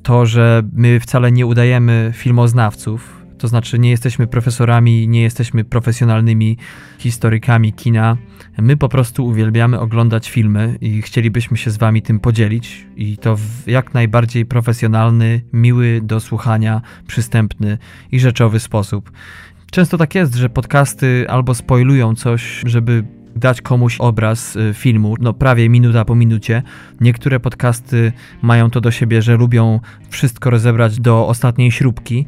[0.04, 6.58] to, że my wcale nie udajemy filmoznawców, to znaczy nie jesteśmy profesorami, nie jesteśmy profesjonalnymi
[6.98, 8.18] historykami kina.
[8.58, 13.36] My po prostu uwielbiamy oglądać filmy i chcielibyśmy się z wami tym podzielić i to
[13.36, 17.78] w jak najbardziej profesjonalny, miły do słuchania, przystępny
[18.12, 19.12] i rzeczowy sposób.
[19.72, 23.04] Często tak jest, że podcasty albo spoilują coś, żeby
[23.36, 26.64] dać komuś obraz y, filmu, no prawie minuta po minucie.
[27.02, 28.12] Niektóre podcasty
[28.42, 32.26] mają to do siebie, że lubią wszystko rozebrać do ostatniej śrubki,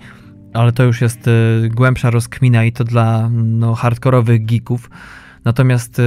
[0.53, 4.89] ale to już jest y, głębsza rozkmina i to dla no, hardkorowych geeków.
[5.45, 6.03] Natomiast y,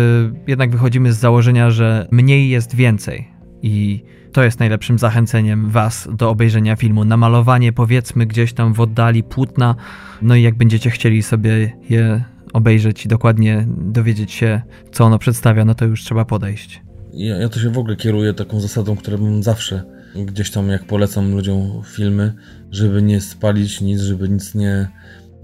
[0.47, 3.28] jednak wychodzimy z założenia, że mniej jest więcej
[3.62, 7.05] i to jest najlepszym zachęceniem Was do obejrzenia filmu.
[7.05, 9.74] Namalowanie, powiedzmy, gdzieś tam w oddali płótna.
[10.22, 12.24] No i jak będziecie chcieli sobie je
[12.55, 16.82] obejrzeć i dokładnie dowiedzieć się, co ono przedstawia, no to już trzeba podejść.
[17.12, 19.84] Ja, ja to się w ogóle kieruję taką zasadą, którą mam zawsze
[20.26, 22.32] gdzieś tam, jak polecam ludziom filmy,
[22.70, 24.88] żeby nie spalić nic, żeby nic nie,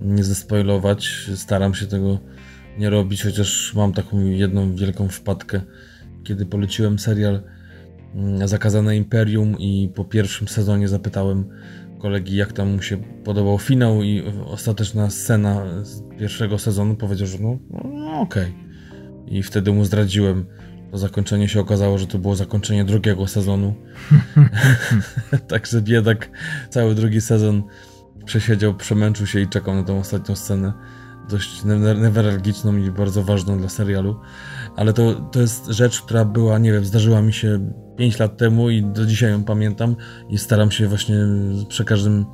[0.03, 1.31] nie zespoilować.
[1.35, 2.19] Staram się tego
[2.79, 5.61] nie robić, chociaż mam taką jedną wielką wpadkę,
[6.25, 7.43] kiedy poleciłem serial
[8.15, 11.45] Mm, zakazane Imperium i po pierwszym sezonie zapytałem
[12.01, 17.39] kolegi, jak tam mu się podobał finał i ostateczna scena z pierwszego sezonu powiedział, że
[17.39, 18.43] no, no okej.
[18.43, 18.71] Okay.
[19.27, 20.47] I wtedy mu zdradziłem.
[20.91, 23.75] To zakończenie się okazało, że to było zakończenie drugiego sezonu.
[25.49, 26.31] Także biedak
[26.71, 27.63] cały drugi sezon
[28.25, 30.73] przesiedział, przemęczył się i czekał na tą ostatnią scenę.
[31.29, 31.65] Dość
[31.97, 34.21] newralgiczną i bardzo ważną dla serialu.
[34.77, 38.71] Ale to, to jest rzecz, która była, nie wiem, zdarzyła mi się 5 lat temu
[38.71, 39.97] i do dzisiaj ją pamiętam
[40.31, 41.17] i staram się właśnie
[41.69, 42.27] przy każdym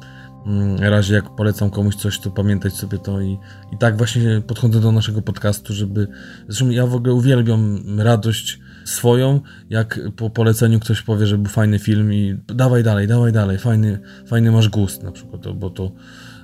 [0.46, 3.38] mm, razie, jak polecam komuś coś, to pamiętać sobie to i,
[3.72, 6.08] i tak właśnie podchodzę do naszego podcastu, żeby...
[6.48, 9.40] Zresztą ja w ogóle uwielbiam radość swoją,
[9.70, 13.98] jak po poleceniu ktoś powie, że był fajny film i dawaj dalej, dawaj dalej, fajny,
[14.26, 15.92] fajny masz gust na przykład, bo to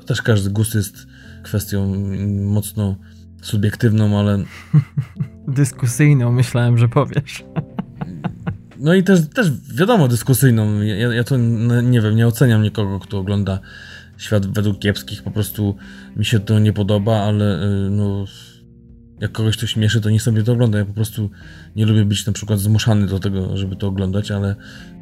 [0.07, 1.07] też każdy gust jest
[1.43, 1.95] kwestią
[2.45, 2.97] mocno
[3.43, 4.39] subiektywną, ale...
[5.49, 7.45] Dyskusyjną myślałem, że powiesz.
[8.83, 10.81] No i też, też wiadomo, dyskusyjną.
[10.81, 13.61] Ja, ja to no, nie wiem, nie oceniam nikogo, kto ogląda
[14.19, 15.23] świat według kiepskich.
[15.23, 15.77] Po prostu
[16.17, 18.25] mi się to nie podoba, ale y, no,
[19.21, 20.79] jak kogoś to śmieszy, to nie sobie to ogląda.
[20.79, 21.31] Ja po prostu
[21.77, 24.57] nie lubię być na przykład zmuszany do tego, żeby to oglądać, ale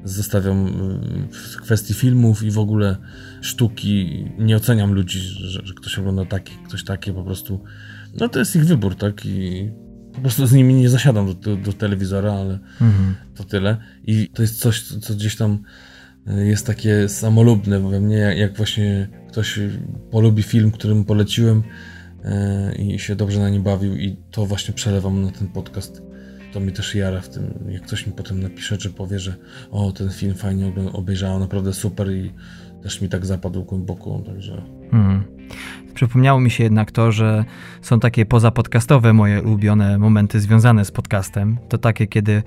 [0.04, 2.96] zostawiam y, w kwestii filmów i w ogóle
[3.40, 4.24] sztuki.
[4.38, 7.60] Nie oceniam ludzi, że, że ktoś ogląda taki, ktoś takie, po prostu.
[8.20, 9.26] No to jest ich wybór, tak?
[9.26, 9.70] I
[10.14, 13.14] po prostu z nimi nie zasiadam do, do, do telewizora, ale mhm.
[13.34, 13.76] to tyle.
[14.04, 15.58] I to jest coś, co gdzieś tam
[16.26, 19.60] e, jest takie samolubne we mnie, jak właśnie ktoś
[20.10, 21.62] polubi film, którym poleciłem
[22.24, 26.02] e, i się dobrze na nim bawił i to właśnie przelewam na ten podcast.
[26.52, 29.34] To mi też jara w tym, jak ktoś mi potem napisze, czy powie, że
[29.70, 32.32] o, ten film fajnie obejrzałem, naprawdę super i
[32.82, 34.79] też mi tak zapadł głęboko, także...
[34.92, 35.40] Mhm.
[35.94, 37.44] Przypomniało mi się jednak to, że
[37.82, 41.58] są takie pozapodcastowe moje ulubione momenty związane z podcastem.
[41.68, 42.42] To takie, kiedy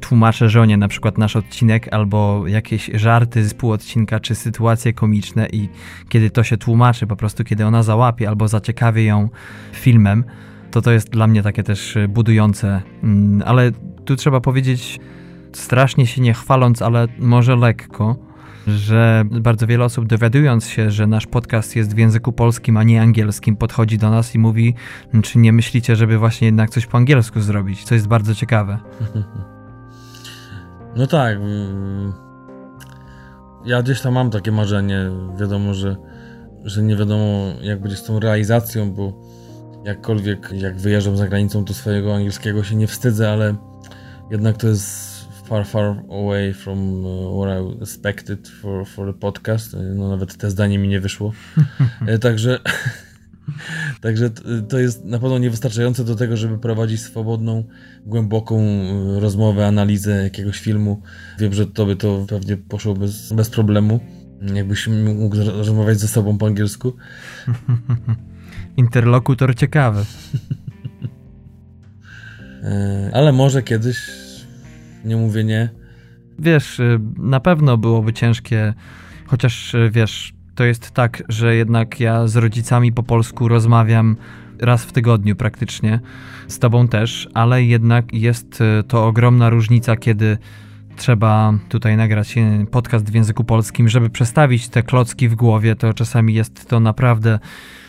[0.00, 5.68] tłumaczę żonie na przykład nasz odcinek albo jakieś żarty z półodcinka czy sytuacje komiczne i
[6.08, 9.28] kiedy to się tłumaczy, po prostu kiedy ona załapie albo zaciekawi ją
[9.72, 10.24] filmem,
[10.70, 12.82] to to jest dla mnie takie też budujące.
[13.02, 13.70] Mm, ale
[14.04, 15.00] tu trzeba powiedzieć,
[15.52, 18.31] strasznie się nie chwaląc, ale może lekko,
[18.66, 23.02] że bardzo wiele osób dowiadując się, że nasz podcast jest w języku polskim, a nie
[23.02, 24.74] angielskim, podchodzi do nas i mówi,
[25.22, 28.78] czy nie myślicie, żeby właśnie jednak coś po angielsku zrobić, co jest bardzo ciekawe.
[30.96, 31.36] No tak.
[31.36, 32.12] Mm,
[33.64, 35.10] ja gdzieś tam mam takie marzenie.
[35.40, 35.96] Wiadomo, że,
[36.64, 39.12] że nie wiadomo, jak będzie z tą realizacją, bo
[39.84, 43.54] jakkolwiek jak wyjeżdżam za granicą, to swojego angielskiego się nie wstydzę, ale
[44.30, 45.11] jednak to jest
[45.52, 49.76] far, far away from uh, what I expected for, for the podcast.
[49.94, 51.32] No nawet te zdanie mi nie wyszło.
[52.06, 52.58] E, także
[54.00, 54.30] Także
[54.68, 57.64] to jest na pewno niewystarczające do tego, żeby prowadzić swobodną,
[58.06, 61.02] głęboką e, rozmowę, analizę jakiegoś filmu.
[61.38, 64.00] Wiem, że to by to pewnie poszło bez, bez problemu,
[64.54, 66.92] jakbyś mógł rozmawiać ze sobą po angielsku.
[68.76, 70.04] Interlokutor ciekawy.
[72.62, 74.21] E, ale może kiedyś,
[75.04, 75.68] nie mówię nie.
[76.38, 78.74] Wiesz, y, na pewno byłoby ciężkie,
[79.26, 84.16] chociaż y, wiesz, to jest tak, że jednak ja z rodzicami po polsku rozmawiam
[84.60, 86.00] raz w tygodniu praktycznie,
[86.48, 90.38] z tobą też, ale jednak jest y, to ogromna różnica, kiedy
[90.96, 92.34] trzeba tutaj nagrać
[92.70, 97.38] podcast w języku polskim, żeby przestawić te klocki w głowie, to czasami jest to naprawdę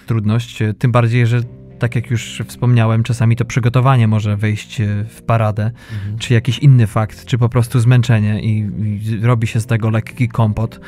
[0.05, 1.41] trudność, tym bardziej, że
[1.79, 6.17] tak jak już wspomniałem, czasami to przygotowanie może wejść e, w paradę, mhm.
[6.17, 10.29] czy jakiś inny fakt, czy po prostu zmęczenie i, i robi się z tego lekki
[10.29, 10.79] kompot.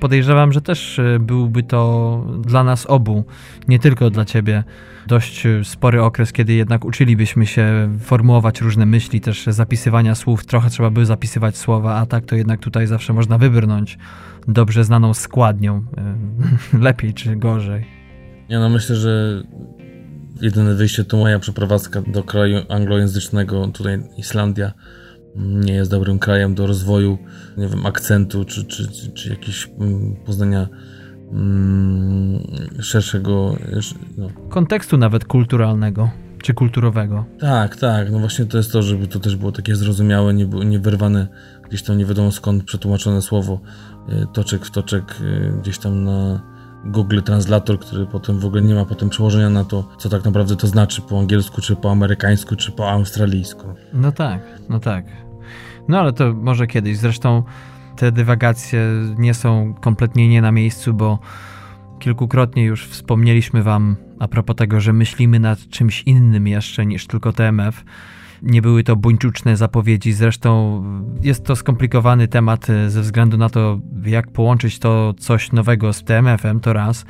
[0.00, 3.24] Podejrzewam, że też e, byłby to dla nas obu,
[3.68, 4.64] nie tylko dla ciebie,
[5.06, 10.46] dość e, spory okres, kiedy jednak uczylibyśmy się formułować różne myśli, też zapisywania słów.
[10.46, 13.98] Trochę trzeba by zapisywać słowa, a tak to jednak tutaj zawsze można wybrnąć
[14.48, 15.84] dobrze znaną składnią,
[16.80, 17.98] lepiej czy gorzej.
[18.48, 19.42] Ja no myślę, że
[20.40, 24.72] jedyne wyjście to moja przeprowadzka do kraju anglojęzycznego, tutaj Islandia
[25.36, 27.18] nie jest dobrym krajem do rozwoju,
[27.56, 30.68] nie wiem, akcentu, czy, czy, czy, czy jakiegoś mm, poznania
[31.32, 32.40] mm,
[32.80, 33.56] szerszego...
[34.16, 34.28] No.
[34.48, 36.10] Kontekstu nawet kulturalnego
[36.42, 37.24] czy kulturowego.
[37.38, 38.10] Tak, tak.
[38.10, 41.28] No właśnie to jest to, żeby to też było takie zrozumiałe, nie, nie wyrwane
[41.68, 43.60] gdzieś tam nie wiadomo skąd przetłumaczone słowo
[44.08, 46.40] y, toczek w toczek y, gdzieś tam na
[46.84, 50.56] Google Translator, który potem w ogóle nie ma potem przełożenia na to, co tak naprawdę
[50.56, 53.64] to znaczy po angielsku, czy po amerykańsku, czy po australijsku.
[53.92, 55.04] No tak, no tak.
[55.88, 56.98] No ale to może kiedyś.
[56.98, 57.42] Zresztą
[57.96, 58.80] te dywagacje
[59.18, 61.18] nie są kompletnie nie na miejscu, bo
[61.98, 67.32] kilkukrotnie już wspomnieliśmy Wam a propos tego, że myślimy nad czymś innym jeszcze niż tylko
[67.32, 67.84] TMF
[68.42, 70.12] nie były to buńczuczne zapowiedzi.
[70.12, 70.82] Zresztą
[71.22, 76.04] jest to skomplikowany temat e, ze względu na to, jak połączyć to coś nowego z
[76.04, 77.04] TMF-em, to raz.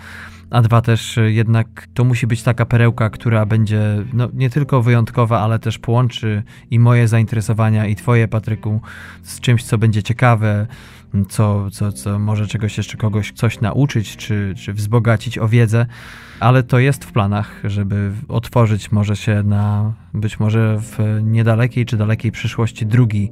[0.51, 4.83] A dwa też e, jednak to musi być taka perełka, która będzie no, nie tylko
[4.83, 8.81] wyjątkowa, ale też połączy i moje zainteresowania, i twoje, Patryku,
[9.23, 10.67] z czymś, co będzie ciekawe,
[11.29, 15.87] co, co, co może czegoś jeszcze kogoś coś nauczyć, czy, czy wzbogacić o wiedzę,
[16.41, 21.97] ale to jest w planach, żeby otworzyć może się na być może w niedalekiej czy
[21.97, 23.31] dalekiej przyszłości drugi,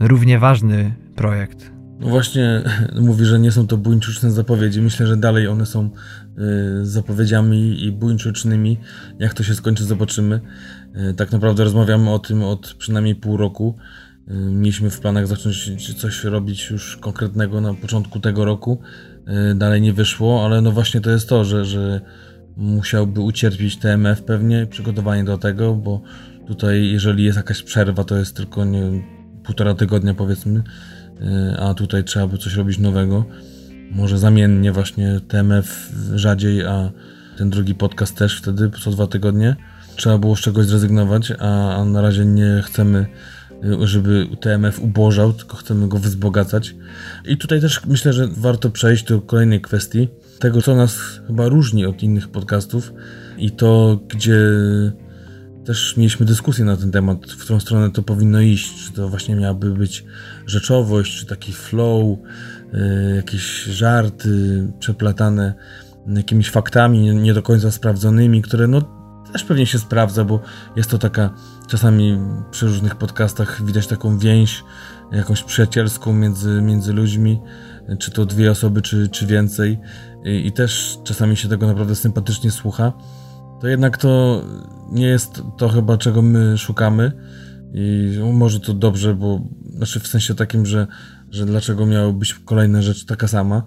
[0.00, 1.72] równie ważny projekt.
[2.02, 2.62] No właśnie
[3.00, 4.82] mówi, że nie są to buńczuczne zapowiedzi.
[4.82, 5.90] Myślę, że dalej one są
[6.80, 8.78] y, zapowiedziami i buńczucznymi.
[9.18, 10.40] Jak to się skończy, zobaczymy.
[11.10, 13.76] Y, tak naprawdę rozmawiamy o tym od przynajmniej pół roku.
[14.30, 18.80] Y, mieliśmy w planach zacząć coś robić już konkretnego na początku tego roku.
[19.50, 22.00] Y, dalej nie wyszło, ale no właśnie to jest to, że, że
[22.56, 26.02] musiałby ucierpieć TMF pewnie, przygotowanie do tego, bo
[26.46, 28.82] tutaj jeżeli jest jakaś przerwa, to jest tylko nie
[29.44, 33.24] półtora tygodnia powiedzmy, y, a tutaj trzeba by coś robić nowego.
[33.90, 36.90] Może zamiennie właśnie TMF rzadziej, a
[37.36, 39.56] ten drugi podcast też wtedy co dwa tygodnie.
[39.96, 43.06] Trzeba było z czegoś zrezygnować, a, a na razie nie chcemy
[43.84, 46.74] żeby TMF ubożał, tylko chcemy go wzbogacać.
[47.24, 50.08] I tutaj też myślę, że warto przejść do kolejnej kwestii,
[50.38, 52.92] tego co nas chyba różni od innych podcastów
[53.38, 54.38] i to, gdzie
[55.64, 59.36] też mieliśmy dyskusję na ten temat, w którą stronę to powinno iść, czy to właśnie
[59.36, 60.04] miałaby być
[60.46, 62.18] rzeczowość, czy taki flow,
[62.74, 65.54] y, jakieś żarty przeplatane
[66.06, 68.82] jakimiś faktami nie do końca sprawdzonymi, które no
[69.32, 70.40] też pewnie się sprawdza, bo
[70.76, 71.30] jest to taka,
[71.72, 72.18] czasami
[72.50, 74.64] przy różnych podcastach widać taką więź
[75.12, 77.40] jakąś przyjacielską między, między ludźmi,
[77.98, 79.78] czy to dwie osoby, czy, czy więcej.
[80.24, 82.92] I, i też czasami się tego naprawdę sympatycznie słucha,
[83.60, 84.42] to jednak to
[84.90, 87.12] nie jest to chyba czego my szukamy.
[87.74, 89.40] I może to dobrze, bo
[89.76, 90.86] znaczy w sensie takim, że,
[91.30, 93.62] że dlaczego miały być kolejna rzecz taka sama,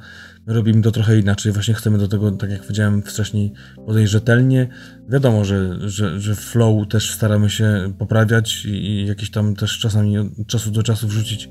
[0.47, 1.51] robimy to trochę inaczej.
[1.51, 3.53] Właśnie chcemy do tego, tak jak powiedziałem wcześniej,
[3.85, 4.67] podejść rzetelnie.
[5.09, 10.17] Wiadomo, że, że, że flow też staramy się poprawiać i, i jakieś tam też czasami
[10.17, 11.49] od czasu do czasu wrzucić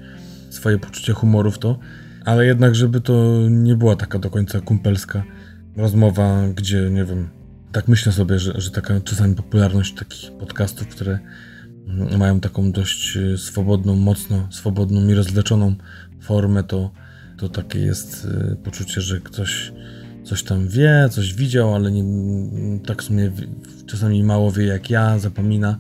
[0.51, 1.79] swoje poczucie humoru w to,
[2.25, 5.25] Ale jednak, żeby to nie była taka do końca kumpelska
[5.77, 7.29] rozmowa, gdzie, nie wiem,
[7.73, 11.19] tak myślę sobie, że, że taka czasami popularność takich podcastów, które
[12.19, 15.75] mają taką dość e, swobodną, mocno swobodną i rozleczoną
[16.21, 16.91] formę, to,
[17.37, 19.73] to takie jest e, poczucie, że ktoś
[20.25, 22.05] coś tam wie, coś widział, ale nie,
[22.87, 23.33] tak w sumie
[23.87, 25.79] czasami mało wie jak ja, zapomina.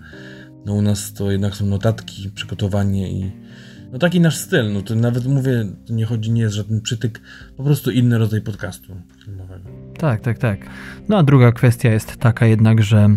[0.66, 3.32] No u nas to jednak są notatki, przygotowanie i
[3.92, 4.72] no taki nasz styl.
[4.72, 7.20] No to nawet mówię, to nie chodzi, nie jest żaden przytyk,
[7.56, 9.70] po prostu inny rodzaj podcastu filmowego.
[9.98, 10.58] Tak, tak, tak.
[11.08, 13.16] No a druga kwestia jest taka jednak, że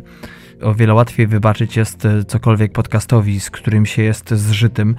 [0.62, 4.96] o wiele łatwiej wybaczyć jest e, cokolwiek podcastowi, z którym się jest zżytym.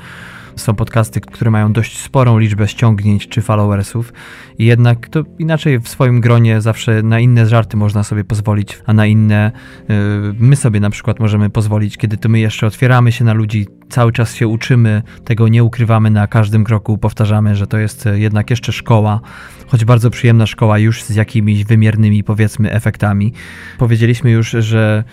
[0.59, 4.12] Są podcasty, które mają dość sporą liczbę ściągnięć czy followersów
[4.59, 8.92] i jednak to inaczej w swoim gronie zawsze na inne żarty można sobie pozwolić, a
[8.92, 9.52] na inne
[9.88, 9.94] yy,
[10.38, 14.12] my sobie na przykład możemy pozwolić, kiedy to my jeszcze otwieramy się na ludzi, cały
[14.12, 18.72] czas się uczymy, tego nie ukrywamy na każdym kroku, powtarzamy, że to jest jednak jeszcze
[18.72, 19.20] szkoła,
[19.66, 23.32] choć bardzo przyjemna szkoła już z jakimiś wymiernymi powiedzmy efektami.
[23.78, 25.04] Powiedzieliśmy już, że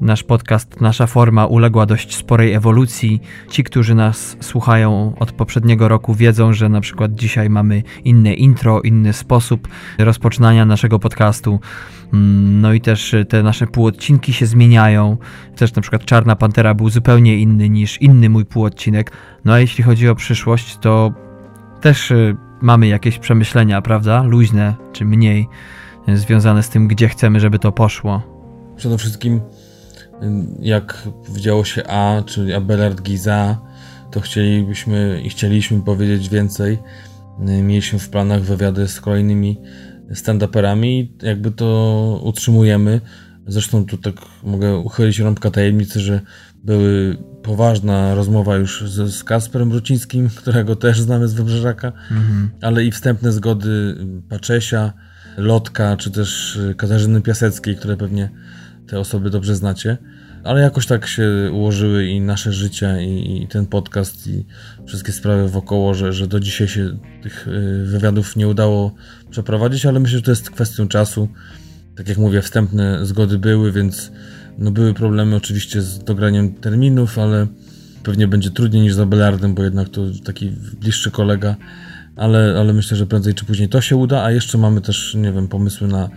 [0.00, 3.20] Nasz podcast, nasza forma uległa dość sporej ewolucji.
[3.50, 8.80] Ci, którzy nas słuchają od poprzedniego roku, wiedzą, że na przykład dzisiaj mamy inne intro,
[8.80, 11.60] inny sposób rozpoczynania naszego podcastu.
[12.12, 15.16] Mm, no i też te nasze półodcinki się zmieniają.
[15.56, 19.12] Też na przykład Czarna Pantera był zupełnie inny niż inny mój półodcinek.
[19.44, 21.12] No a jeśli chodzi o przyszłość, to
[21.80, 24.22] też y, mamy jakieś przemyślenia, prawda?
[24.22, 25.48] Luźne czy mniej,
[26.14, 28.22] związane z tym, gdzie chcemy, żeby to poszło.
[28.76, 29.40] Przede wszystkim
[30.60, 33.58] jak powiedziało się A, czyli Abelard Giza,
[34.10, 36.78] to chcielibyśmy i chcieliśmy powiedzieć więcej.
[37.38, 39.60] Mieliśmy w planach wywiady z kolejnymi
[40.10, 43.00] stand-uperami, jakby to utrzymujemy.
[43.46, 46.20] Zresztą tu tak mogę uchylić rąbka tajemnicy, że
[46.64, 52.50] były poważna rozmowa już z, z Kasperem Brucińskim, którego też znamy z Wybrzeżaka, mhm.
[52.62, 53.96] ale i wstępne zgody
[54.28, 54.92] Paczesia,
[55.36, 58.30] Lotka, czy też Katarzyny Piaseckiej, które pewnie
[58.90, 59.98] te osoby dobrze znacie.
[60.44, 64.46] Ale jakoś tak się ułożyły i nasze życia, i, i ten podcast, i
[64.86, 68.94] wszystkie sprawy wokoło, że, że do dzisiaj się tych y, wywiadów nie udało
[69.30, 71.28] przeprowadzić, ale myślę, że to jest kwestią czasu.
[71.96, 74.12] Tak jak mówię, wstępne zgody były, więc
[74.58, 77.46] no były problemy oczywiście z dograniem terminów, ale
[78.02, 81.56] pewnie będzie trudniej niż za Belardem, bo jednak to taki bliższy kolega,
[82.16, 85.32] ale, ale myślę, że prędzej czy później to się uda, a jeszcze mamy też, nie
[85.32, 86.10] wiem, pomysły na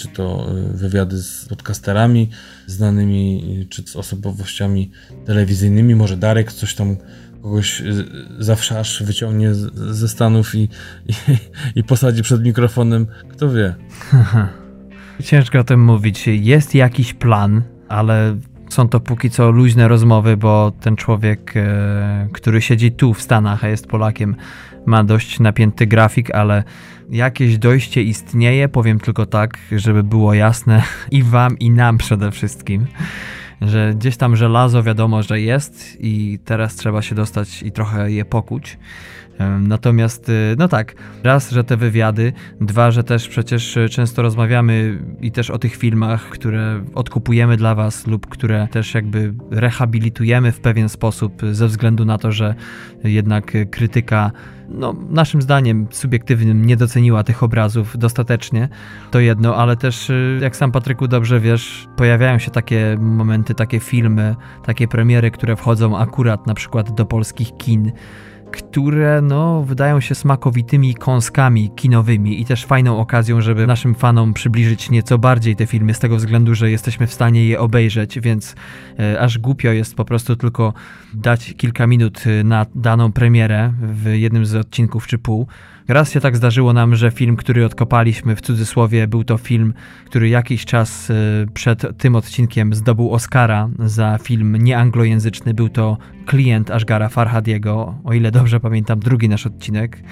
[0.00, 2.30] czy to y, wywiady z podcasterami
[2.66, 4.90] znanymi, czy z osobowościami
[5.26, 5.94] telewizyjnymi.
[5.94, 6.96] Może Darek coś tam
[7.42, 8.04] kogoś y,
[8.38, 10.68] zawsze aż wyciągnie ze Stanów i,
[11.06, 11.12] i,
[11.74, 13.06] i posadzi przed mikrofonem.
[13.28, 13.74] Kto wie?
[15.24, 16.26] Ciężko o tym mówić.
[16.26, 18.36] Jest jakiś plan, ale
[18.68, 23.64] są to póki co luźne rozmowy, bo ten człowiek, e, który siedzi tu w Stanach,
[23.64, 24.36] a jest Polakiem,
[24.90, 26.64] ma dość napięty grafik, ale
[27.10, 32.86] jakieś dojście istnieje, powiem tylko tak, żeby było jasne i wam, i nam przede wszystkim,
[33.60, 38.24] że gdzieś tam żelazo wiadomo, że jest i teraz trzeba się dostać i trochę je
[38.24, 38.78] pokuć.
[39.60, 45.32] Natomiast, y, no tak, raz, że te wywiady, dwa, że też przecież często rozmawiamy i
[45.32, 50.88] też o tych filmach, które odkupujemy dla Was lub które też jakby rehabilitujemy w pewien
[50.88, 52.54] sposób ze względu na to, że
[53.04, 54.30] jednak krytyka
[54.70, 58.68] no, naszym zdaniem subiektywnym nie doceniła tych obrazów dostatecznie,
[59.10, 63.80] to jedno, ale też, y, jak sam Patryku dobrze wiesz, pojawiają się takie momenty, takie
[63.80, 67.92] filmy, takie premiery, które wchodzą akurat na przykład do polskich kin
[68.50, 74.90] które no, wydają się smakowitymi kąskami kinowymi i też fajną okazją, żeby naszym fanom przybliżyć
[74.90, 78.54] nieco bardziej te filmy, z tego względu, że jesteśmy w stanie je obejrzeć, więc
[78.98, 80.72] e, aż głupio jest po prostu tylko
[81.14, 85.46] dać kilka minut e, na daną premierę w jednym z odcinków czy pół.
[85.90, 89.74] Raz się tak zdarzyło nam, że film, który odkopaliśmy w cudzysłowie, był to film,
[90.06, 91.14] który jakiś czas e,
[91.54, 95.54] przed tym odcinkiem zdobył Oscara za film nieanglojęzyczny.
[95.54, 100.02] Był to klient Ashgara Farhadiego, o ile dobrze pamiętam, drugi nasz odcinek.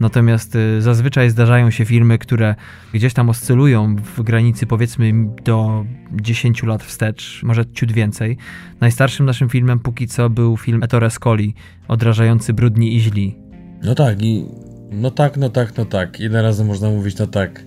[0.00, 2.54] Natomiast e, zazwyczaj zdarzają się filmy, które
[2.92, 5.12] gdzieś tam oscylują w granicy powiedzmy
[5.44, 8.36] do 10 lat wstecz, może ciut więcej.
[8.80, 11.54] Najstarszym naszym filmem póki co był film Ettore Scoli,
[11.88, 13.36] odrażający Brudni i Źli.
[13.82, 14.44] No tak, i
[14.90, 16.20] no tak, no tak, no tak.
[16.20, 17.64] Ile razy można mówić no tak.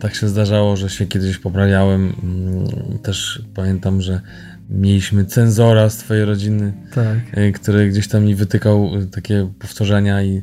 [0.00, 2.12] Tak się zdarzało, że się kiedyś poprawiałem.
[2.22, 4.20] Mm, też pamiętam, że
[4.70, 7.18] mieliśmy cenzora z twojej rodziny, tak.
[7.32, 10.42] E, który gdzieś tam mi wytykał e, takie powtórzenia i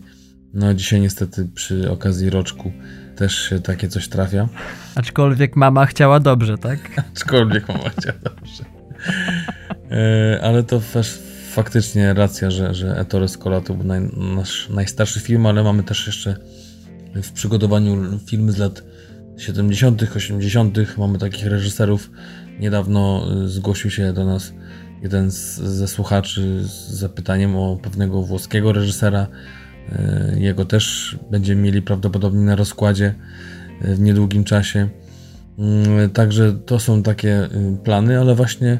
[0.54, 2.72] no dzisiaj niestety przy okazji roczku
[3.16, 4.50] też się takie coś trafia.
[4.96, 6.80] Aczkolwiek mama chciała dobrze, tak?
[7.16, 8.64] Aczkolwiek mama chciała dobrze.
[9.92, 11.20] E, ale to też
[11.54, 14.02] faktycznie racja, że, że Ettore Scola to był naj,
[14.36, 16.36] nasz najstarszy film, ale mamy też jeszcze
[17.16, 18.84] w przygotowaniu filmy z lat
[19.38, 20.78] 70., 80.
[20.98, 22.12] Mamy takich reżyserów.
[22.60, 24.54] Niedawno y, zgłosił się do nas
[25.02, 29.28] jeden z, ze słuchaczy z zapytaniem o pewnego włoskiego reżysera.
[30.36, 33.16] Y, jego też będziemy mieli prawdopodobnie na rozkładzie
[33.82, 34.90] w niedługim czasie.
[36.14, 37.50] Także to są takie
[37.84, 38.80] plany, ale właśnie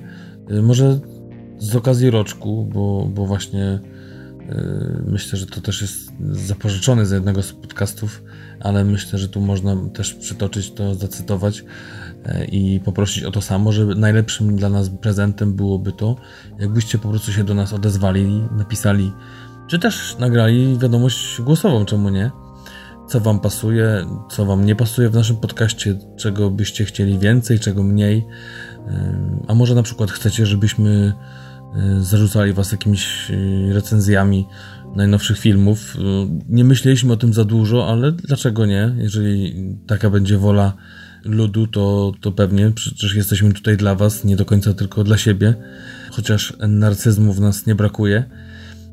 [0.62, 1.00] może
[1.64, 3.80] z okazji roczku, bo, bo właśnie
[4.50, 8.24] yy, myślę, że to też jest zapożyczone z jednego z podcastów,
[8.60, 11.60] ale myślę, że tu można też przytoczyć to, zacytować
[12.26, 16.16] yy, i poprosić o to samo, że najlepszym dla nas prezentem byłoby to,
[16.60, 19.12] jakbyście po prostu się do nas odezwali, napisali,
[19.68, 22.32] czy też nagrali wiadomość głosową, czemu nie?
[23.08, 27.84] Co Wam pasuje, co Wam nie pasuje w naszym podcaście, czego byście chcieli więcej, czego
[27.84, 28.18] mniej.
[28.18, 28.94] Yy,
[29.48, 31.14] a może na przykład chcecie, żebyśmy
[32.02, 34.46] zarzucali was jakimiś y, recenzjami
[34.96, 35.96] najnowszych filmów.
[35.96, 36.00] Y,
[36.50, 38.96] nie myśleliśmy o tym za dużo, ale dlaczego nie?
[38.98, 39.56] Jeżeli
[39.88, 40.74] taka będzie wola
[41.26, 42.72] ludu, to, to pewnie.
[42.72, 45.54] Przecież jesteśmy tutaj dla was, nie do końca tylko dla siebie.
[46.12, 48.24] Chociaż narcyzmu w nas nie brakuje.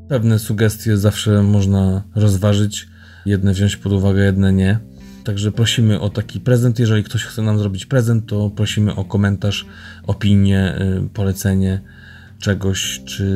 [0.09, 2.89] Pewne sugestie zawsze można rozważyć.
[3.27, 4.79] Jedne wziąć pod uwagę, jedne nie.
[5.25, 6.79] Także prosimy o taki prezent.
[6.79, 9.67] Jeżeli ktoś chce nam zrobić prezent, to prosimy o komentarz,
[10.07, 10.79] opinię,
[11.15, 11.81] polecenie
[12.41, 13.27] czegoś, czy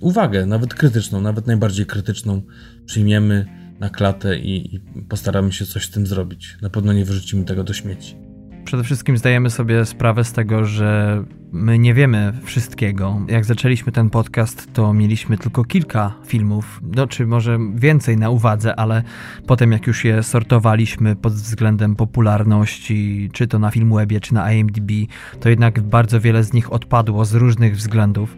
[0.00, 2.42] uwagę, nawet krytyczną, nawet najbardziej krytyczną,
[2.86, 3.46] przyjmiemy
[3.80, 6.56] na klatę i, i postaramy się coś z tym zrobić.
[6.62, 8.27] Na pewno nie wyrzucimy tego do śmieci.
[8.68, 13.20] Przede wszystkim zdajemy sobie sprawę z tego, że my nie wiemy wszystkiego.
[13.28, 18.76] Jak zaczęliśmy ten podcast, to mieliśmy tylko kilka filmów, no czy może więcej na uwadze,
[18.76, 19.02] ale
[19.46, 24.92] potem jak już je sortowaliśmy pod względem popularności, czy to na Filmwebie, czy na IMDb,
[25.40, 28.36] to jednak bardzo wiele z nich odpadło z różnych względów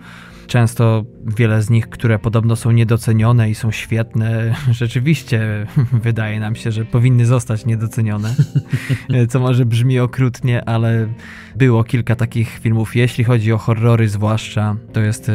[0.51, 1.05] często
[1.37, 5.67] wiele z nich, które podobno są niedocenione i są świetne, rzeczywiście
[6.05, 8.35] wydaje nam się, że powinny zostać niedocenione.
[9.31, 11.09] Co może brzmi okrutnie, ale
[11.57, 12.97] było kilka takich filmów.
[12.97, 15.33] Jeśli chodzi o horrory, zwłaszcza, to jest e,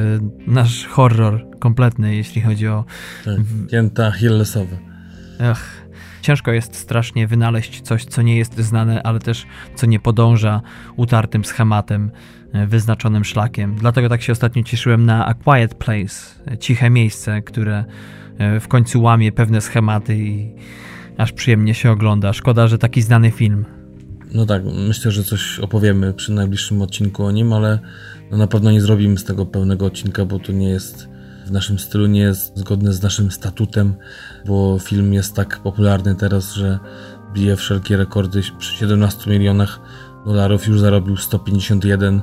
[0.48, 2.86] nasz horror kompletny, jeśli chodzi o.
[3.26, 3.36] Tak,
[3.72, 4.78] pięta Hillesowe.
[5.40, 5.86] Ach.
[6.22, 9.46] Ciężko jest strasznie wynaleźć coś, co nie jest znane, ale też
[9.76, 10.62] co nie podąża
[10.96, 12.12] utartym schematem.
[12.56, 13.76] E, wyznaczonym szlakiem.
[13.76, 16.16] Dlatego tak się ostatnio cieszyłem na A Quiet Place,
[16.52, 17.86] e, ciche miejsce, które
[18.38, 20.56] e, w końcu łamie pewne schematy i
[21.18, 22.34] aż przyjemnie się ogląda.
[22.34, 23.66] Szkoda, że taki znany film.
[24.34, 27.80] No tak, myślę, że coś opowiemy przy najbliższym odcinku o nim, ale
[28.32, 31.10] no na pewno nie zrobimy z tego pełnego odcinka, bo to nie jest
[31.46, 33.94] w naszym stylu, nie jest zgodne z naszym statutem,
[34.46, 36.80] bo film jest tak popularny teraz, że
[37.34, 39.80] bije wszelkie rekordy przy 17 milionach
[40.26, 42.22] dolarów już zarobił 151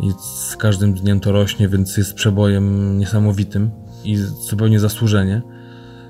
[0.00, 3.70] i z każdym dniem to rośnie, więc jest przebojem niesamowitym
[4.04, 5.42] i zupełnie zasłużenie.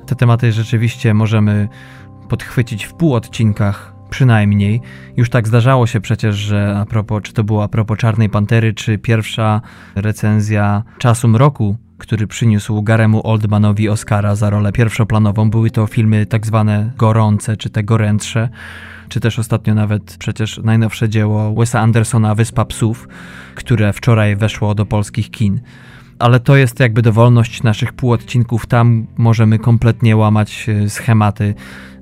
[0.07, 1.69] Te tematy rzeczywiście możemy
[2.29, 4.81] podchwycić w pół odcinkach przynajmniej.
[5.17, 8.75] Już tak zdarzało się przecież, że a propos, czy to było a propos Czarnej Pantery,
[8.75, 9.61] czy pierwsza
[9.95, 15.51] recenzja Czasu Mroku, który przyniósł Garemu Oldmanowi Oscara za rolę pierwszoplanową.
[15.51, 18.49] Były to filmy tak zwane gorące, czy te gorętsze
[19.09, 23.09] czy też ostatnio nawet przecież najnowsze dzieło Wesa Andersona Wyspa Psów,
[23.55, 25.61] które wczoraj weszło do polskich kin.
[26.19, 28.67] Ale to jest jakby dowolność naszych półodcinków.
[28.67, 31.55] Tam możemy kompletnie łamać e, schematy.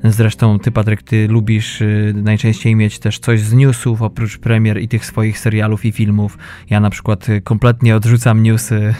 [0.05, 4.89] Zresztą ty, Patryk, ty lubisz e, najczęściej mieć też coś z newsów oprócz premier i
[4.89, 6.39] tych swoich serialów i filmów.
[6.71, 8.95] Ja na przykład e, kompletnie odrzucam newsy.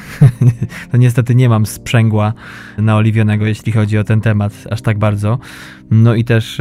[0.91, 2.33] to niestety nie mam sprzęgła
[2.79, 5.39] naoliwionego, jeśli chodzi o ten temat aż tak bardzo.
[5.91, 6.61] No i też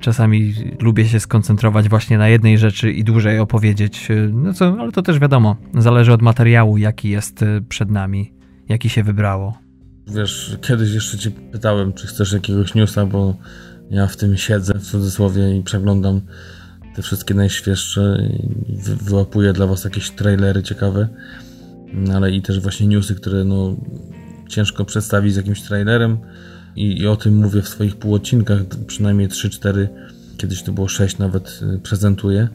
[0.00, 4.08] czasami lubię się skoncentrować właśnie na jednej rzeczy i dłużej opowiedzieć.
[4.32, 8.32] No co, ale to też wiadomo, zależy od materiału, jaki jest e, przed nami,
[8.68, 9.58] jaki się wybrało.
[10.06, 13.36] Wiesz, kiedyś jeszcze cię pytałem, czy chcesz jakiegoś newsa, bo
[13.90, 16.20] ja w tym siedzę w cudzysłowie i przeglądam
[16.96, 18.28] te wszystkie najświeższe
[19.02, 21.08] wyłapuję dla was jakieś trailery ciekawe,
[22.14, 23.76] ale i też właśnie newsy, które no
[24.48, 26.18] ciężko przedstawić z jakimś trailerem
[26.76, 29.86] i, i o tym mówię w swoich półodcinkach, przynajmniej 3-4,
[30.36, 32.48] kiedyś to było 6 nawet y, prezentuję.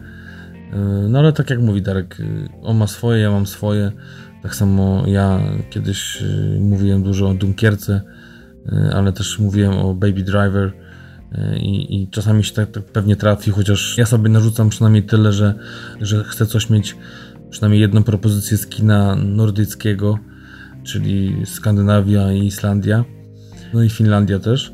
[0.73, 3.91] Y, no ale tak jak mówi Darek, y, on ma swoje, ja mam swoje.
[4.43, 6.23] Tak samo ja kiedyś
[6.59, 8.01] mówiłem dużo o Dunkierce,
[8.93, 10.73] ale też mówiłem o Baby Driver
[11.57, 15.53] i, i czasami się tak, tak, pewnie trafi, chociaż ja sobie narzucam przynajmniej tyle, że,
[16.01, 16.95] że chcę coś mieć,
[17.49, 20.19] przynajmniej jedną propozycję z kina nordyckiego,
[20.83, 23.05] czyli Skandynawia i Islandia
[23.73, 24.73] no i Finlandia też.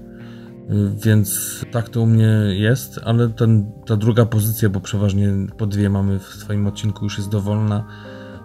[1.06, 5.90] Więc tak to u mnie jest, ale ten, ta druga pozycja, bo przeważnie po dwie
[5.90, 7.86] mamy w swoim odcinku, już jest dowolna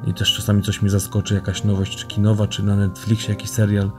[0.06, 3.90] i też czasami coś mi zaskoczy, jakaś nowość, czy kinowa, czy na Netflixie jakiś serial,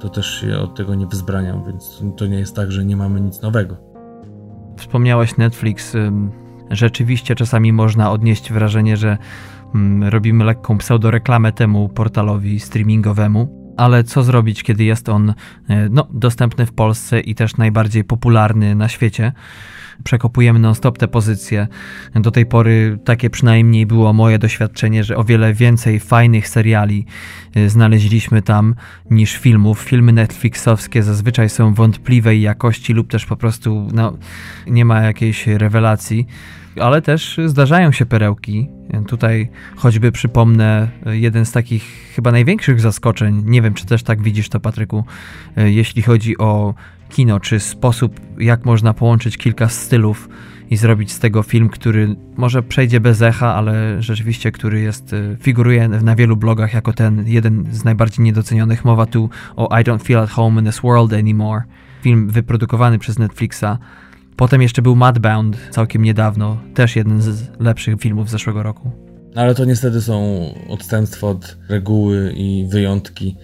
[0.00, 3.20] to też się od tego nie wzbraniam, więc to nie jest tak, że nie mamy
[3.20, 3.76] nic nowego.
[4.76, 5.96] Wspomniałeś Netflix.
[6.70, 9.18] Rzeczywiście czasami można odnieść wrażenie, że
[10.10, 15.34] robimy lekką pseudoreklamę temu portalowi streamingowemu ale co zrobić, kiedy jest on
[15.68, 19.32] e, no, dostępny w Polsce i też najbardziej popularny na świecie?
[20.04, 21.66] Przekopujemy non-stop te pozycje.
[22.14, 27.06] Do tej pory takie przynajmniej było moje doświadczenie, że o wiele więcej fajnych seriali
[27.54, 28.74] e, znaleźliśmy tam
[29.10, 29.80] niż filmów.
[29.80, 34.16] Filmy Netflixowskie zazwyczaj są wątpliwej jakości lub też po prostu no,
[34.66, 36.26] nie ma jakiejś rewelacji
[36.80, 38.68] ale też zdarzają się perełki.
[39.06, 43.42] Tutaj choćby przypomnę jeden z takich chyba największych zaskoczeń.
[43.46, 45.04] Nie wiem, czy też tak widzisz to, Patryku,
[45.56, 46.74] jeśli chodzi o
[47.08, 50.28] kino, czy sposób, jak można połączyć kilka stylów
[50.70, 55.88] i zrobić z tego film, który może przejdzie bez echa, ale rzeczywiście, który jest, figuruje
[55.88, 58.84] na wielu blogach jako ten jeden z najbardziej niedocenionych.
[58.84, 61.62] Mowa tu o I Don't Feel at Home in This World Anymore.
[62.02, 63.78] Film wyprodukowany przez Netflixa
[64.40, 68.90] Potem jeszcze był Madbound całkiem niedawno, też jeden z lepszych filmów zeszłego roku.
[69.34, 73.36] Ale to niestety są odstępstwa od reguły i wyjątki.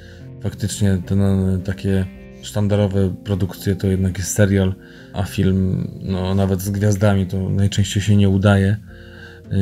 [0.43, 2.07] Faktycznie te no, takie
[2.43, 4.75] sztandarowe produkcje to jednak jest serial,
[5.13, 8.77] a film, no nawet z gwiazdami, to najczęściej się nie udaje.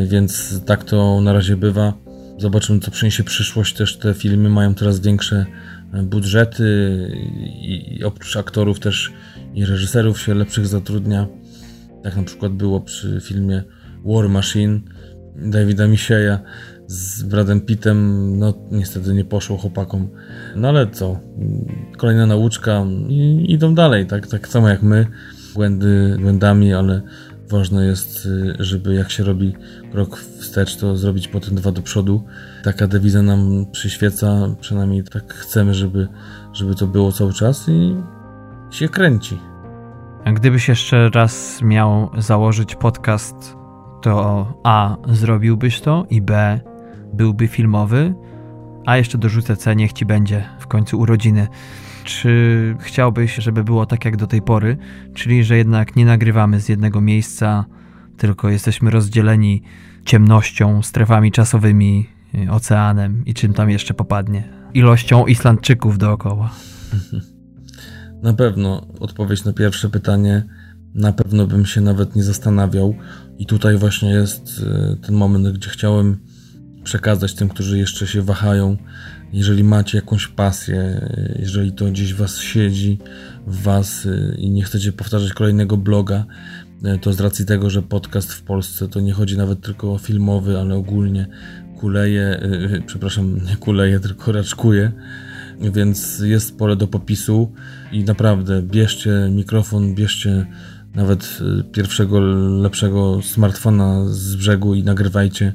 [0.08, 1.92] Więc tak to na razie bywa.
[2.38, 3.74] Zobaczymy, co przyniesie przyszłość.
[3.74, 5.46] Też te filmy mają coraz większe
[6.02, 6.64] budżety
[7.62, 9.12] i oprócz aktorów też
[9.54, 11.26] i reżyserów się lepszych zatrudnia.
[12.02, 13.62] Tak na przykład było przy filmie
[14.04, 14.80] War Machine
[15.36, 16.38] Davida Misieja
[16.86, 18.38] z Bradem Pittem.
[18.38, 20.08] No niestety nie poszło chłopakom.
[20.56, 21.20] No ale co?
[21.96, 25.06] Kolejna nauczka i idą dalej, tak, tak samo jak my.
[25.54, 27.02] Błędy błędami, ale
[27.50, 28.28] ważne jest,
[28.58, 29.54] żeby jak się robi
[29.92, 32.24] krok wstecz, to zrobić potem dwa do przodu.
[32.62, 36.08] Taka dewiza nam przyświeca, przynajmniej tak chcemy, żeby,
[36.52, 37.96] żeby to było cały czas i
[38.74, 39.38] się kręci.
[40.24, 43.56] A gdybyś jeszcze raz miał założyć podcast,
[44.02, 44.96] to A.
[45.08, 46.60] zrobiłbyś to i B.
[47.12, 48.14] byłby filmowy,
[48.86, 49.76] a jeszcze dorzucę C.
[49.76, 51.48] niech ci będzie w końcu urodziny.
[52.04, 54.76] Czy chciałbyś, żeby było tak jak do tej pory,
[55.14, 57.64] czyli że jednak nie nagrywamy z jednego miejsca,
[58.16, 59.62] tylko jesteśmy rozdzieleni
[60.04, 62.08] ciemnością, strefami czasowymi,
[62.50, 64.48] oceanem i czym tam jeszcze popadnie?
[64.74, 66.50] Ilością Islandczyków dookoła.
[68.24, 70.42] Na pewno odpowiedź na pierwsze pytanie,
[70.94, 72.94] na pewno bym się nawet nie zastanawiał.
[73.38, 76.16] I tutaj właśnie jest y, ten moment, gdzie chciałem
[76.84, 78.76] przekazać tym, którzy jeszcze się wahają.
[79.32, 82.98] Jeżeli macie jakąś pasję, jeżeli to gdzieś was siedzi
[83.46, 86.24] w was y, i nie chcecie powtarzać kolejnego bloga,
[87.00, 90.58] to z racji tego, że podcast w Polsce to nie chodzi nawet tylko o filmowy,
[90.58, 91.26] ale ogólnie
[91.80, 92.40] kuleje,
[92.86, 94.92] przepraszam, nie kuleje, tylko raczkuje
[95.60, 97.52] więc jest pole do popisu
[97.92, 100.46] i naprawdę bierzcie mikrofon, bierzcie
[100.94, 102.20] nawet y, pierwszego
[102.60, 105.52] lepszego smartfona z brzegu i nagrywajcie,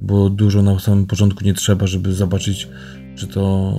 [0.00, 2.68] bo dużo na samym początku nie trzeba, żeby zobaczyć,
[3.16, 3.74] czy to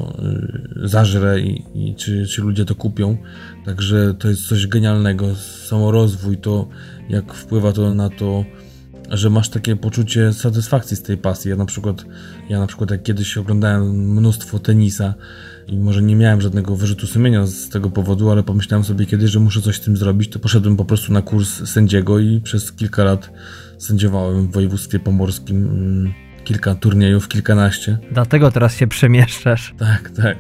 [0.84, 3.18] y, zażre i, i czy, czy ludzie to kupią.
[3.66, 5.36] Także to jest coś genialnego.
[5.36, 6.68] Samorozwój, to
[7.10, 8.46] jak wpływa to na to,
[9.12, 11.50] że masz takie poczucie satysfakcji z tej pasji.
[11.50, 12.06] Ja na przykład,
[12.50, 15.14] ja na przykład jak kiedyś oglądałem mnóstwo tenisa,
[15.68, 19.40] i może nie miałem żadnego wyrzutu sumienia z tego powodu, ale pomyślałem sobie kiedyś, że
[19.40, 23.04] muszę coś z tym zrobić, to poszedłem po prostu na kurs sędziego i przez kilka
[23.04, 23.30] lat
[23.78, 26.14] sędziowałem w województwie pomorskim mm,
[26.44, 27.98] kilka turniejów, kilkanaście.
[28.12, 29.74] Dlatego teraz się przemieszczasz.
[29.78, 30.38] Tak, tak.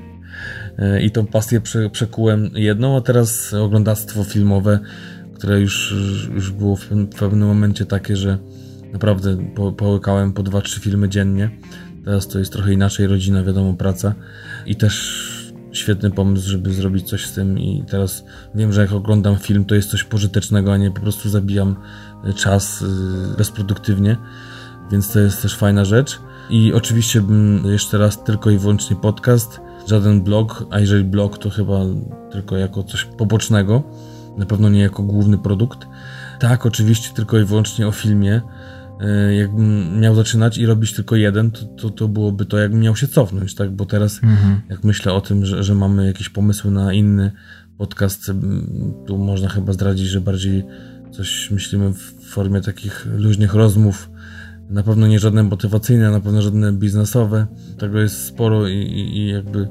[0.77, 1.61] E, I tą pasję
[1.91, 4.79] przekułem jedną, a teraz oglądactwo filmowe,
[5.35, 5.95] które już,
[6.33, 6.87] już było w
[7.19, 8.37] pewnym momencie takie, że
[8.93, 11.49] naprawdę po, połykałem po dwa, trzy filmy dziennie.
[12.05, 14.15] Teraz to jest trochę inaczej, rodzina, wiadomo, praca
[14.65, 15.41] i też
[15.71, 19.75] świetny pomysł, żeby zrobić coś z tym i teraz wiem, że jak oglądam film, to
[19.75, 21.75] jest coś pożytecznego, a nie po prostu zabijam
[22.25, 22.85] y, czas y,
[23.37, 24.17] bezproduktywnie,
[24.91, 26.19] więc to jest też fajna rzecz.
[26.49, 31.49] I oczywiście bym jeszcze raz tylko i wyłącznie podcast, żaden blog, a jeżeli blog, to
[31.49, 31.79] chyba
[32.31, 33.83] tylko jako coś pobocznego,
[34.37, 35.87] na pewno nie jako główny produkt.
[36.39, 38.41] Tak, oczywiście tylko i wyłącznie o filmie,
[39.37, 43.07] jakbym miał zaczynać i robić tylko jeden, to, to, to byłoby to, jakbym miał się
[43.07, 43.71] cofnąć, tak?
[43.71, 44.61] Bo teraz, mhm.
[44.69, 47.31] jak myślę o tym, że, że mamy jakieś pomysły na inny
[47.77, 48.31] podcast,
[49.07, 50.63] tu można chyba zdradzić, że bardziej
[51.11, 54.09] coś myślimy w formie takich luźnych rozmów.
[54.69, 57.47] Na pewno nie żadne motywacyjne, na pewno żadne biznesowe.
[57.77, 59.67] Tego jest sporo i, i, i jakby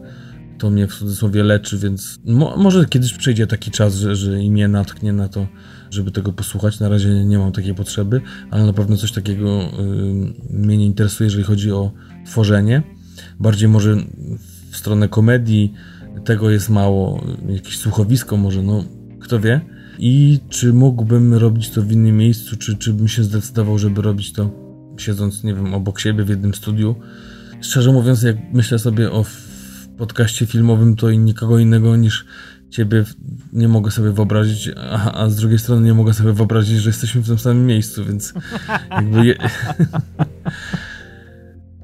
[0.59, 4.51] to mnie w cudzysłowie leczy, więc mo może kiedyś przyjdzie taki czas, że, że i
[4.51, 5.47] mnie natknie na to,
[5.91, 6.81] żeby tego posłuchać.
[6.81, 11.27] Na razie nie mam takiej potrzeby, ale na pewno coś takiego y, mnie nie interesuje,
[11.27, 11.93] jeżeli chodzi o
[12.27, 12.83] tworzenie.
[13.41, 13.97] Bardziej może
[14.71, 15.73] w stronę komedii,
[16.25, 18.85] tego jest mało, jakieś słuchowisko może, no
[19.21, 19.61] kto wie.
[19.99, 24.33] I czy mógłbym robić to w innym miejscu, czy, czy bym się zdecydował, żeby robić
[24.33, 24.51] to
[24.99, 26.95] siedząc, nie wiem, obok siebie w jednym studiu.
[27.61, 29.25] Szczerze mówiąc, jak myślę sobie o
[29.99, 32.25] podcaście filmowym, to i nikogo innego niż
[32.71, 33.05] ciebie
[33.53, 37.21] nie mogę sobie wyobrazić, a, a, z drugiej strony nie mogę sobie wyobrazić, że jesteśmy
[37.21, 38.35] w tym samym miejscu, więc
[38.91, 39.35] jakby je...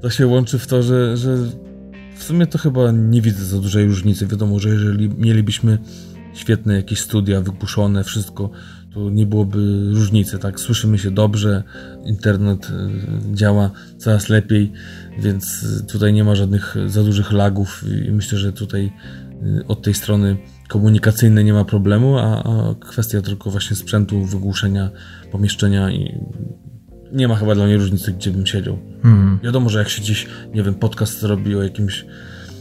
[0.03, 1.37] to się łączy w to, że, że
[2.17, 4.27] w sumie to chyba nie widzę za dużej różnicy.
[4.27, 5.79] Wiadomo, że jeżeli mielibyśmy
[6.35, 8.51] świetne jakieś studia, wypuszczone, wszystko,
[8.95, 10.61] to nie byłoby różnicy, tak?
[10.61, 11.63] Słyszymy się dobrze,
[12.05, 12.91] internet e,
[13.35, 14.73] działa coraz lepiej,
[15.19, 18.93] więc tutaj nie ma żadnych za dużych lagów i myślę, że tutaj
[19.61, 20.37] e, od tej strony
[20.69, 24.91] komunikacyjnej nie ma problemu, a, a kwestia tylko właśnie sprzętu, wygłuszenia,
[25.33, 26.21] pomieszczenia i
[27.13, 28.79] nie ma chyba dla mnie różnicy, gdzie bym siedział.
[29.05, 29.39] Mm.
[29.43, 32.07] Wiadomo, że jak się gdzieś, nie wiem, podcast robi o jakimś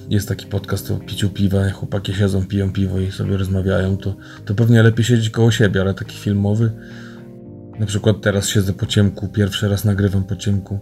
[0.09, 4.15] jest taki podcast o piciu piwa, jak chłopaki siedzą, piją piwo i sobie rozmawiają, to,
[4.45, 6.71] to pewnie lepiej siedzieć koło siebie, ale taki filmowy,
[7.79, 10.79] na przykład teraz siedzę po ciemku, pierwszy raz nagrywam po ciemku,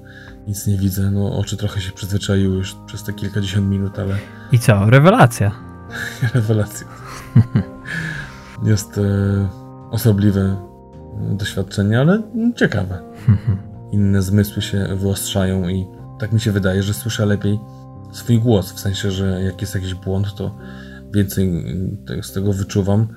[0.48, 4.16] nic nie widzę, no oczy trochę się przyzwyczaiły już przez te kilkadziesiąt minut, ale...
[4.52, 4.90] I co?
[4.90, 5.52] Rewelacja.
[6.34, 6.88] Rewelacja.
[8.64, 9.02] Jest e,
[9.92, 10.58] osobliwe
[11.32, 12.22] doświadczenie, ale
[12.56, 13.02] ciekawe.
[13.92, 15.86] Inne zmysły się wyostrzają i
[16.20, 17.60] tak mi się wydaje, że słyszę lepiej
[18.12, 20.58] swój głos, w sensie, że jak jest jakiś błąd, to
[21.14, 21.66] więcej
[22.22, 23.08] z tego wyczuwam,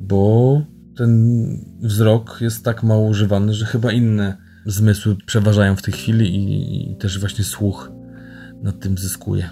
[0.00, 0.62] bo
[0.96, 1.38] ten
[1.80, 6.96] wzrok jest tak mało używany, że chyba inne zmysły przeważają w tej chwili i, i
[6.96, 7.90] też właśnie słuch
[8.62, 9.50] nad tym zyskuje.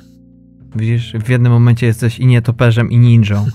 [0.76, 3.46] Widzisz, w jednym momencie jesteś i nietoperzem, i ninją.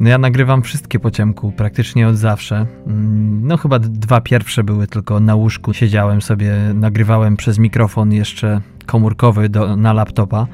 [0.00, 2.66] No ja nagrywam wszystkie po ciemku, praktycznie od zawsze.
[2.86, 5.74] Mm, no chyba dwa pierwsze były tylko na łóżku.
[5.74, 10.46] Siedziałem sobie, nagrywałem przez mikrofon jeszcze komórkowy do, na laptopa.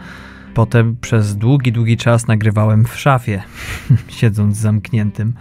[0.54, 3.42] Potem przez długi, długi czas nagrywałem w szafie,
[4.08, 5.32] siedząc zamkniętym.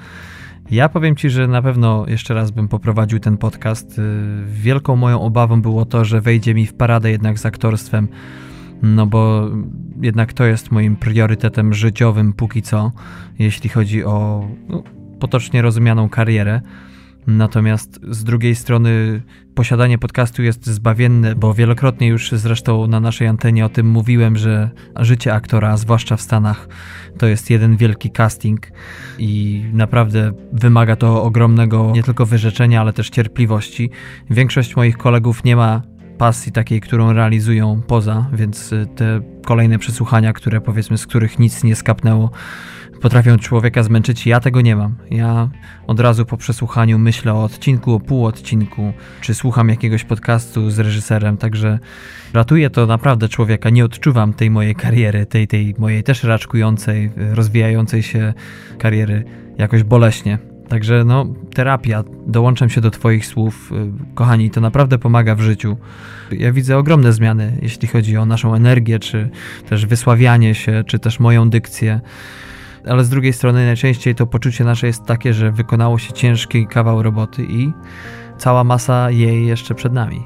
[0.72, 4.00] Ja powiem Ci, że na pewno jeszcze raz bym poprowadził ten podcast.
[4.00, 4.02] Y,
[4.48, 8.08] wielką moją obawą było to, że wejdzie mi w paradę jednak z aktorstwem,
[8.82, 9.50] no bo
[10.02, 12.92] jednak to jest moim priorytetem życiowym póki co,
[13.40, 14.84] jeśli chodzi o no,
[15.20, 16.62] potocznie rozumianą karierę.
[17.28, 19.22] Natomiast z drugiej strony
[19.56, 24.70] posiadanie podcastu jest zbawienne, bo wielokrotnie już zresztą na naszej antenie o tym mówiłem, że
[25.00, 26.68] życie aktora, zwłaszcza w Stanach,
[27.18, 28.68] to jest jeden wielki casting
[29.20, 33.90] i naprawdę wymaga to ogromnego nie tylko wyrzeczenia, ale też cierpliwości.
[34.30, 35.82] Większość moich kolegów nie ma
[36.18, 41.76] pasji takiej, którą realizują poza, więc te kolejne przesłuchania, które powiedzmy, z których nic nie
[41.76, 42.32] skapnęło,
[43.02, 44.28] potrafią człowieka zmęczyć.
[44.28, 44.96] Ja tego nie mam.
[45.12, 45.50] Ja
[45.88, 51.38] od razu po przesłuchaniu myślę o odcinku, o półodcinku, czy słucham jakiegoś podcastu z reżyserem,
[51.38, 51.80] także
[52.34, 53.70] ratuje to naprawdę człowieka.
[53.70, 58.34] Nie odczuwam tej mojej kariery, tej, tej mojej też raczkującej, rozwijającej się
[58.78, 59.24] kariery
[59.58, 60.55] jakoś boleśnie.
[60.70, 63.72] Także no, terapia, dołączam się do Twoich słów.
[64.16, 65.78] Kochani, to naprawdę pomaga w życiu.
[66.32, 69.30] Ja widzę ogromne zmiany, jeśli chodzi o naszą energię, czy
[69.70, 72.02] też wysławianie się, czy też moją dykcję
[72.88, 77.04] ale z drugiej strony najczęściej to poczucie nasze jest takie, że wykonało się ciężki kawał
[77.04, 77.74] roboty i
[78.38, 80.24] cała masa jej jeszcze przed nami.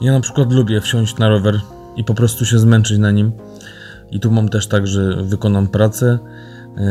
[0.00, 1.60] Ja na przykład lubię wsiąść na rower
[1.96, 3.32] i po prostu się zmęczyć na nim.
[4.10, 6.18] I tu mam też tak, że wykonam pracę,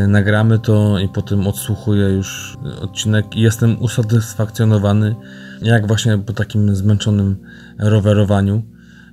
[0.08, 5.16] nagramy to i potem odsłuchuję już odcinek i jestem usatysfakcjonowany,
[5.62, 7.36] jak właśnie po takim zmęczonym
[7.80, 8.64] rowerowaniu.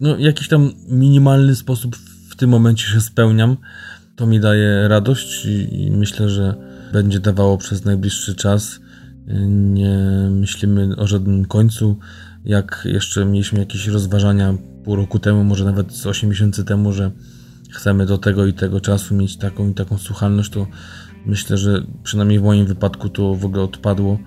[0.01, 1.97] No, jakiś tam minimalny sposób
[2.31, 3.57] w tym momencie się spełniam,
[4.17, 6.55] to mi daje radość i myślę, że
[6.93, 8.81] będzie dawało przez najbliższy czas.
[9.49, 9.99] Nie
[10.31, 11.99] myślimy o żadnym końcu.
[12.45, 14.55] Jak jeszcze mieliśmy jakieś rozważania
[14.85, 17.11] pół roku temu, może nawet z 8 miesięcy temu, że
[17.73, 20.67] chcemy do tego i tego czasu mieć taką i taką słuchalność, to
[21.27, 24.19] myślę, że przynajmniej w moim wypadku to w ogóle odpadło.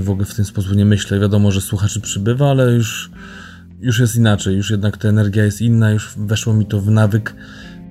[0.00, 1.20] W ogóle w ten sposób nie myślę.
[1.20, 3.10] Wiadomo, że słuchaczy przybywa, ale już,
[3.80, 4.56] już jest inaczej.
[4.56, 7.34] Już jednak ta energia jest inna, już weszło mi to w nawyk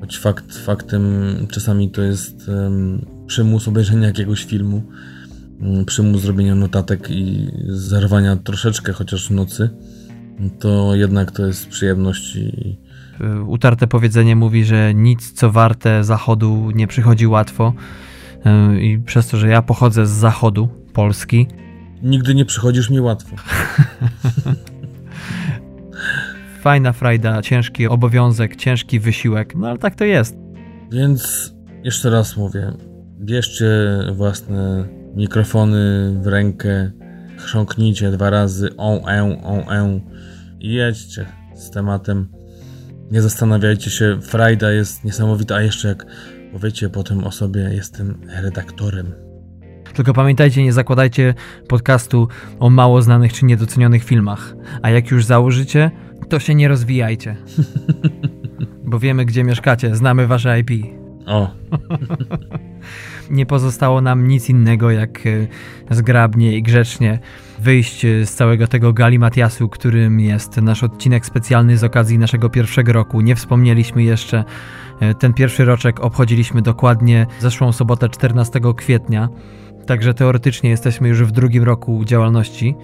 [0.03, 1.03] Choć fakt faktem
[1.51, 4.83] czasami to jest um, przymus obejrzenia jakiegoś filmu,
[5.61, 9.69] um, przymus zrobienia notatek i zerwania troszeczkę chociaż w nocy,
[10.59, 12.77] to jednak to jest przyjemność i,
[13.47, 17.73] Utarte powiedzenie mówi, że nic co warte zachodu nie przychodzi łatwo.
[18.75, 21.47] Y, I przez to, że ja pochodzę z zachodu Polski.
[22.03, 23.35] Nigdy nie przychodzisz mi łatwo.
[26.63, 30.35] fajna frajda, ciężki obowiązek, ciężki wysiłek, no ale tak to jest.
[30.91, 31.53] Więc
[31.83, 32.73] jeszcze raz mówię,
[33.19, 33.69] bierzcie
[34.13, 34.85] własne
[35.15, 36.91] mikrofony w rękę,
[37.37, 39.99] chrząknijcie dwa razy on, e, on, e
[40.59, 41.25] i jedźcie
[41.55, 42.27] z tematem.
[43.13, 46.05] Nie zastanawiajcie się, frajda jest niesamowita, a jeszcze jak
[46.53, 49.11] Powiecie potem o sobie, jestem redaktorem.
[49.93, 51.33] Tylko pamiętajcie, nie zakładajcie
[51.67, 52.27] podcastu
[52.59, 54.55] o mało znanych czy niedocenionych filmach.
[54.81, 55.91] A jak już założycie,
[56.29, 57.35] to się nie rozwijajcie.
[58.89, 60.71] Bo wiemy, gdzie mieszkacie, znamy wasze IP.
[61.25, 61.51] O.
[63.29, 67.19] nie pozostało nam nic innego, jak e, zgrabnie i grzecznie
[67.63, 73.21] wyjść z całego tego galimatiasu, którym jest nasz odcinek specjalny z okazji naszego pierwszego roku.
[73.21, 74.43] Nie wspomnieliśmy jeszcze,
[74.99, 79.29] e, ten pierwszy roczek obchodziliśmy dokładnie zeszłą sobotę 14 kwietnia.
[79.85, 82.75] Także teoretycznie jesteśmy już w drugim roku działalności.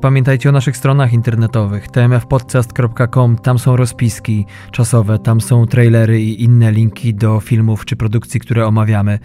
[0.00, 6.72] Pamiętajcie o naszych stronach internetowych tmfpodcast.com, tam są rozpiski czasowe, tam są trailery i inne
[6.72, 9.18] linki do filmów czy produkcji, które omawiamy.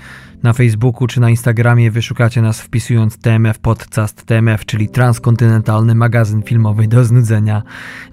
[0.44, 6.88] Na Facebooku czy na Instagramie wyszukacie nas wpisując TMF Podcast TMF, czyli transkontynentalny magazyn filmowy
[6.88, 7.64] do znudzenia.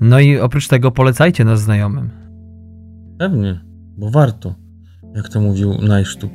[0.01, 2.11] No i oprócz tego polecajcie nas znajomym.
[3.19, 3.65] Pewnie,
[3.99, 4.55] bo warto,
[5.15, 6.33] jak to mówił Najsztub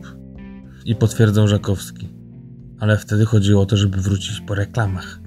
[0.86, 2.17] i potwierdzał Żakowski
[2.80, 5.20] ale wtedy chodziło o to, żeby wrócić po reklamach.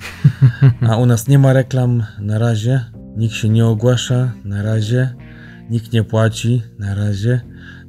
[0.88, 2.84] A u nas nie ma reklam na razie,
[3.16, 5.14] nikt się nie ogłasza na razie,
[5.70, 7.40] nikt nie płaci na razie,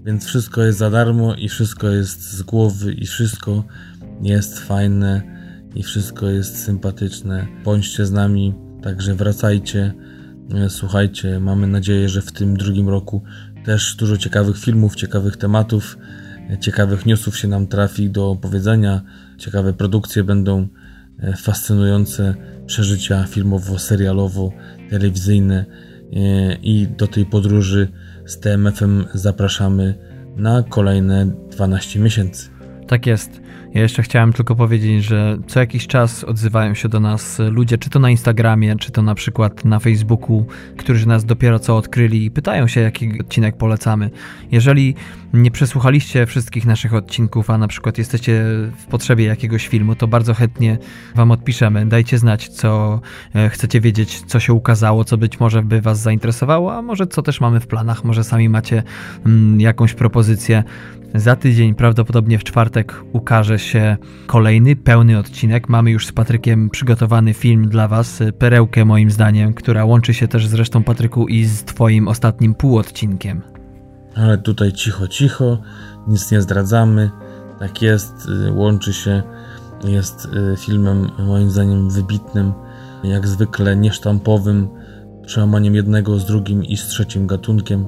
[0.05, 3.63] więc wszystko jest za darmo i wszystko jest z głowy i wszystko
[4.21, 5.21] jest fajne
[5.75, 7.47] i wszystko jest sympatyczne.
[7.63, 9.93] Bądźcie z nami, także wracajcie,
[10.69, 11.39] słuchajcie.
[11.39, 13.23] Mamy nadzieję, że w tym drugim roku
[13.65, 15.97] też dużo ciekawych filmów, ciekawych tematów,
[16.59, 19.01] ciekawych newsów się nam trafi do opowiedzenia
[19.41, 20.67] Ciekawe produkcje będą,
[21.19, 22.35] e, fascynujące
[22.65, 25.65] przeżycia filmowo-serialowo-telewizyjne e,
[26.55, 27.87] i do tej podróży
[28.25, 29.95] z TMF-em zapraszamy
[30.35, 32.49] na kolejne 12 miesięcy.
[32.87, 33.41] Tak jest.
[33.73, 37.89] Ja jeszcze chciałem tylko powiedzieć, że co jakiś czas odzywają się do nas ludzie, czy
[37.89, 40.45] to na Instagramie, czy to na przykład na Facebooku,
[40.77, 44.09] którzy nas dopiero co odkryli i pytają się, jaki odcinek polecamy.
[44.51, 44.95] Jeżeli
[45.33, 48.43] nie przesłuchaliście wszystkich naszych odcinków, a na przykład jesteście
[48.77, 50.77] w potrzebie jakiegoś filmu, to bardzo chętnie
[51.15, 51.85] Wam odpiszemy.
[51.85, 53.01] Dajcie znać, co
[53.35, 57.21] e, chcecie wiedzieć, co się ukazało, co być może by Was zainteresowało, a może co
[57.21, 58.83] też mamy w planach, może sami macie
[59.25, 60.63] mm, jakąś propozycję.
[61.15, 63.97] Za tydzień, prawdopodobnie w czwartek, ukaże się
[64.27, 65.69] kolejny pełny odcinek.
[65.69, 70.47] Mamy już z Patrykiem przygotowany film dla Was, perełkę moim zdaniem, która łączy się też
[70.47, 73.41] z resztą Patryku i z Twoim ostatnim półodcinkiem.
[74.15, 75.61] Ale tutaj cicho, cicho,
[76.07, 77.11] nic nie zdradzamy.
[77.59, 79.23] Tak jest, y, łączy się,
[79.83, 82.53] jest y, filmem moim zdaniem wybitnym,
[83.03, 84.67] jak zwykle niesztampowym,
[85.25, 87.85] przełamaniem jednego z drugim i z trzecim gatunkiem.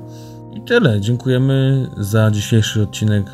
[0.54, 1.02] I tyle.
[1.02, 3.26] Dziękujemy za dzisiejszy odcinek.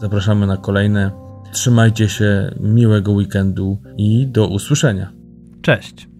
[0.00, 1.23] Zapraszamy na kolejne.
[1.54, 5.12] Trzymajcie się, miłego weekendu i do usłyszenia.
[5.62, 6.13] Cześć.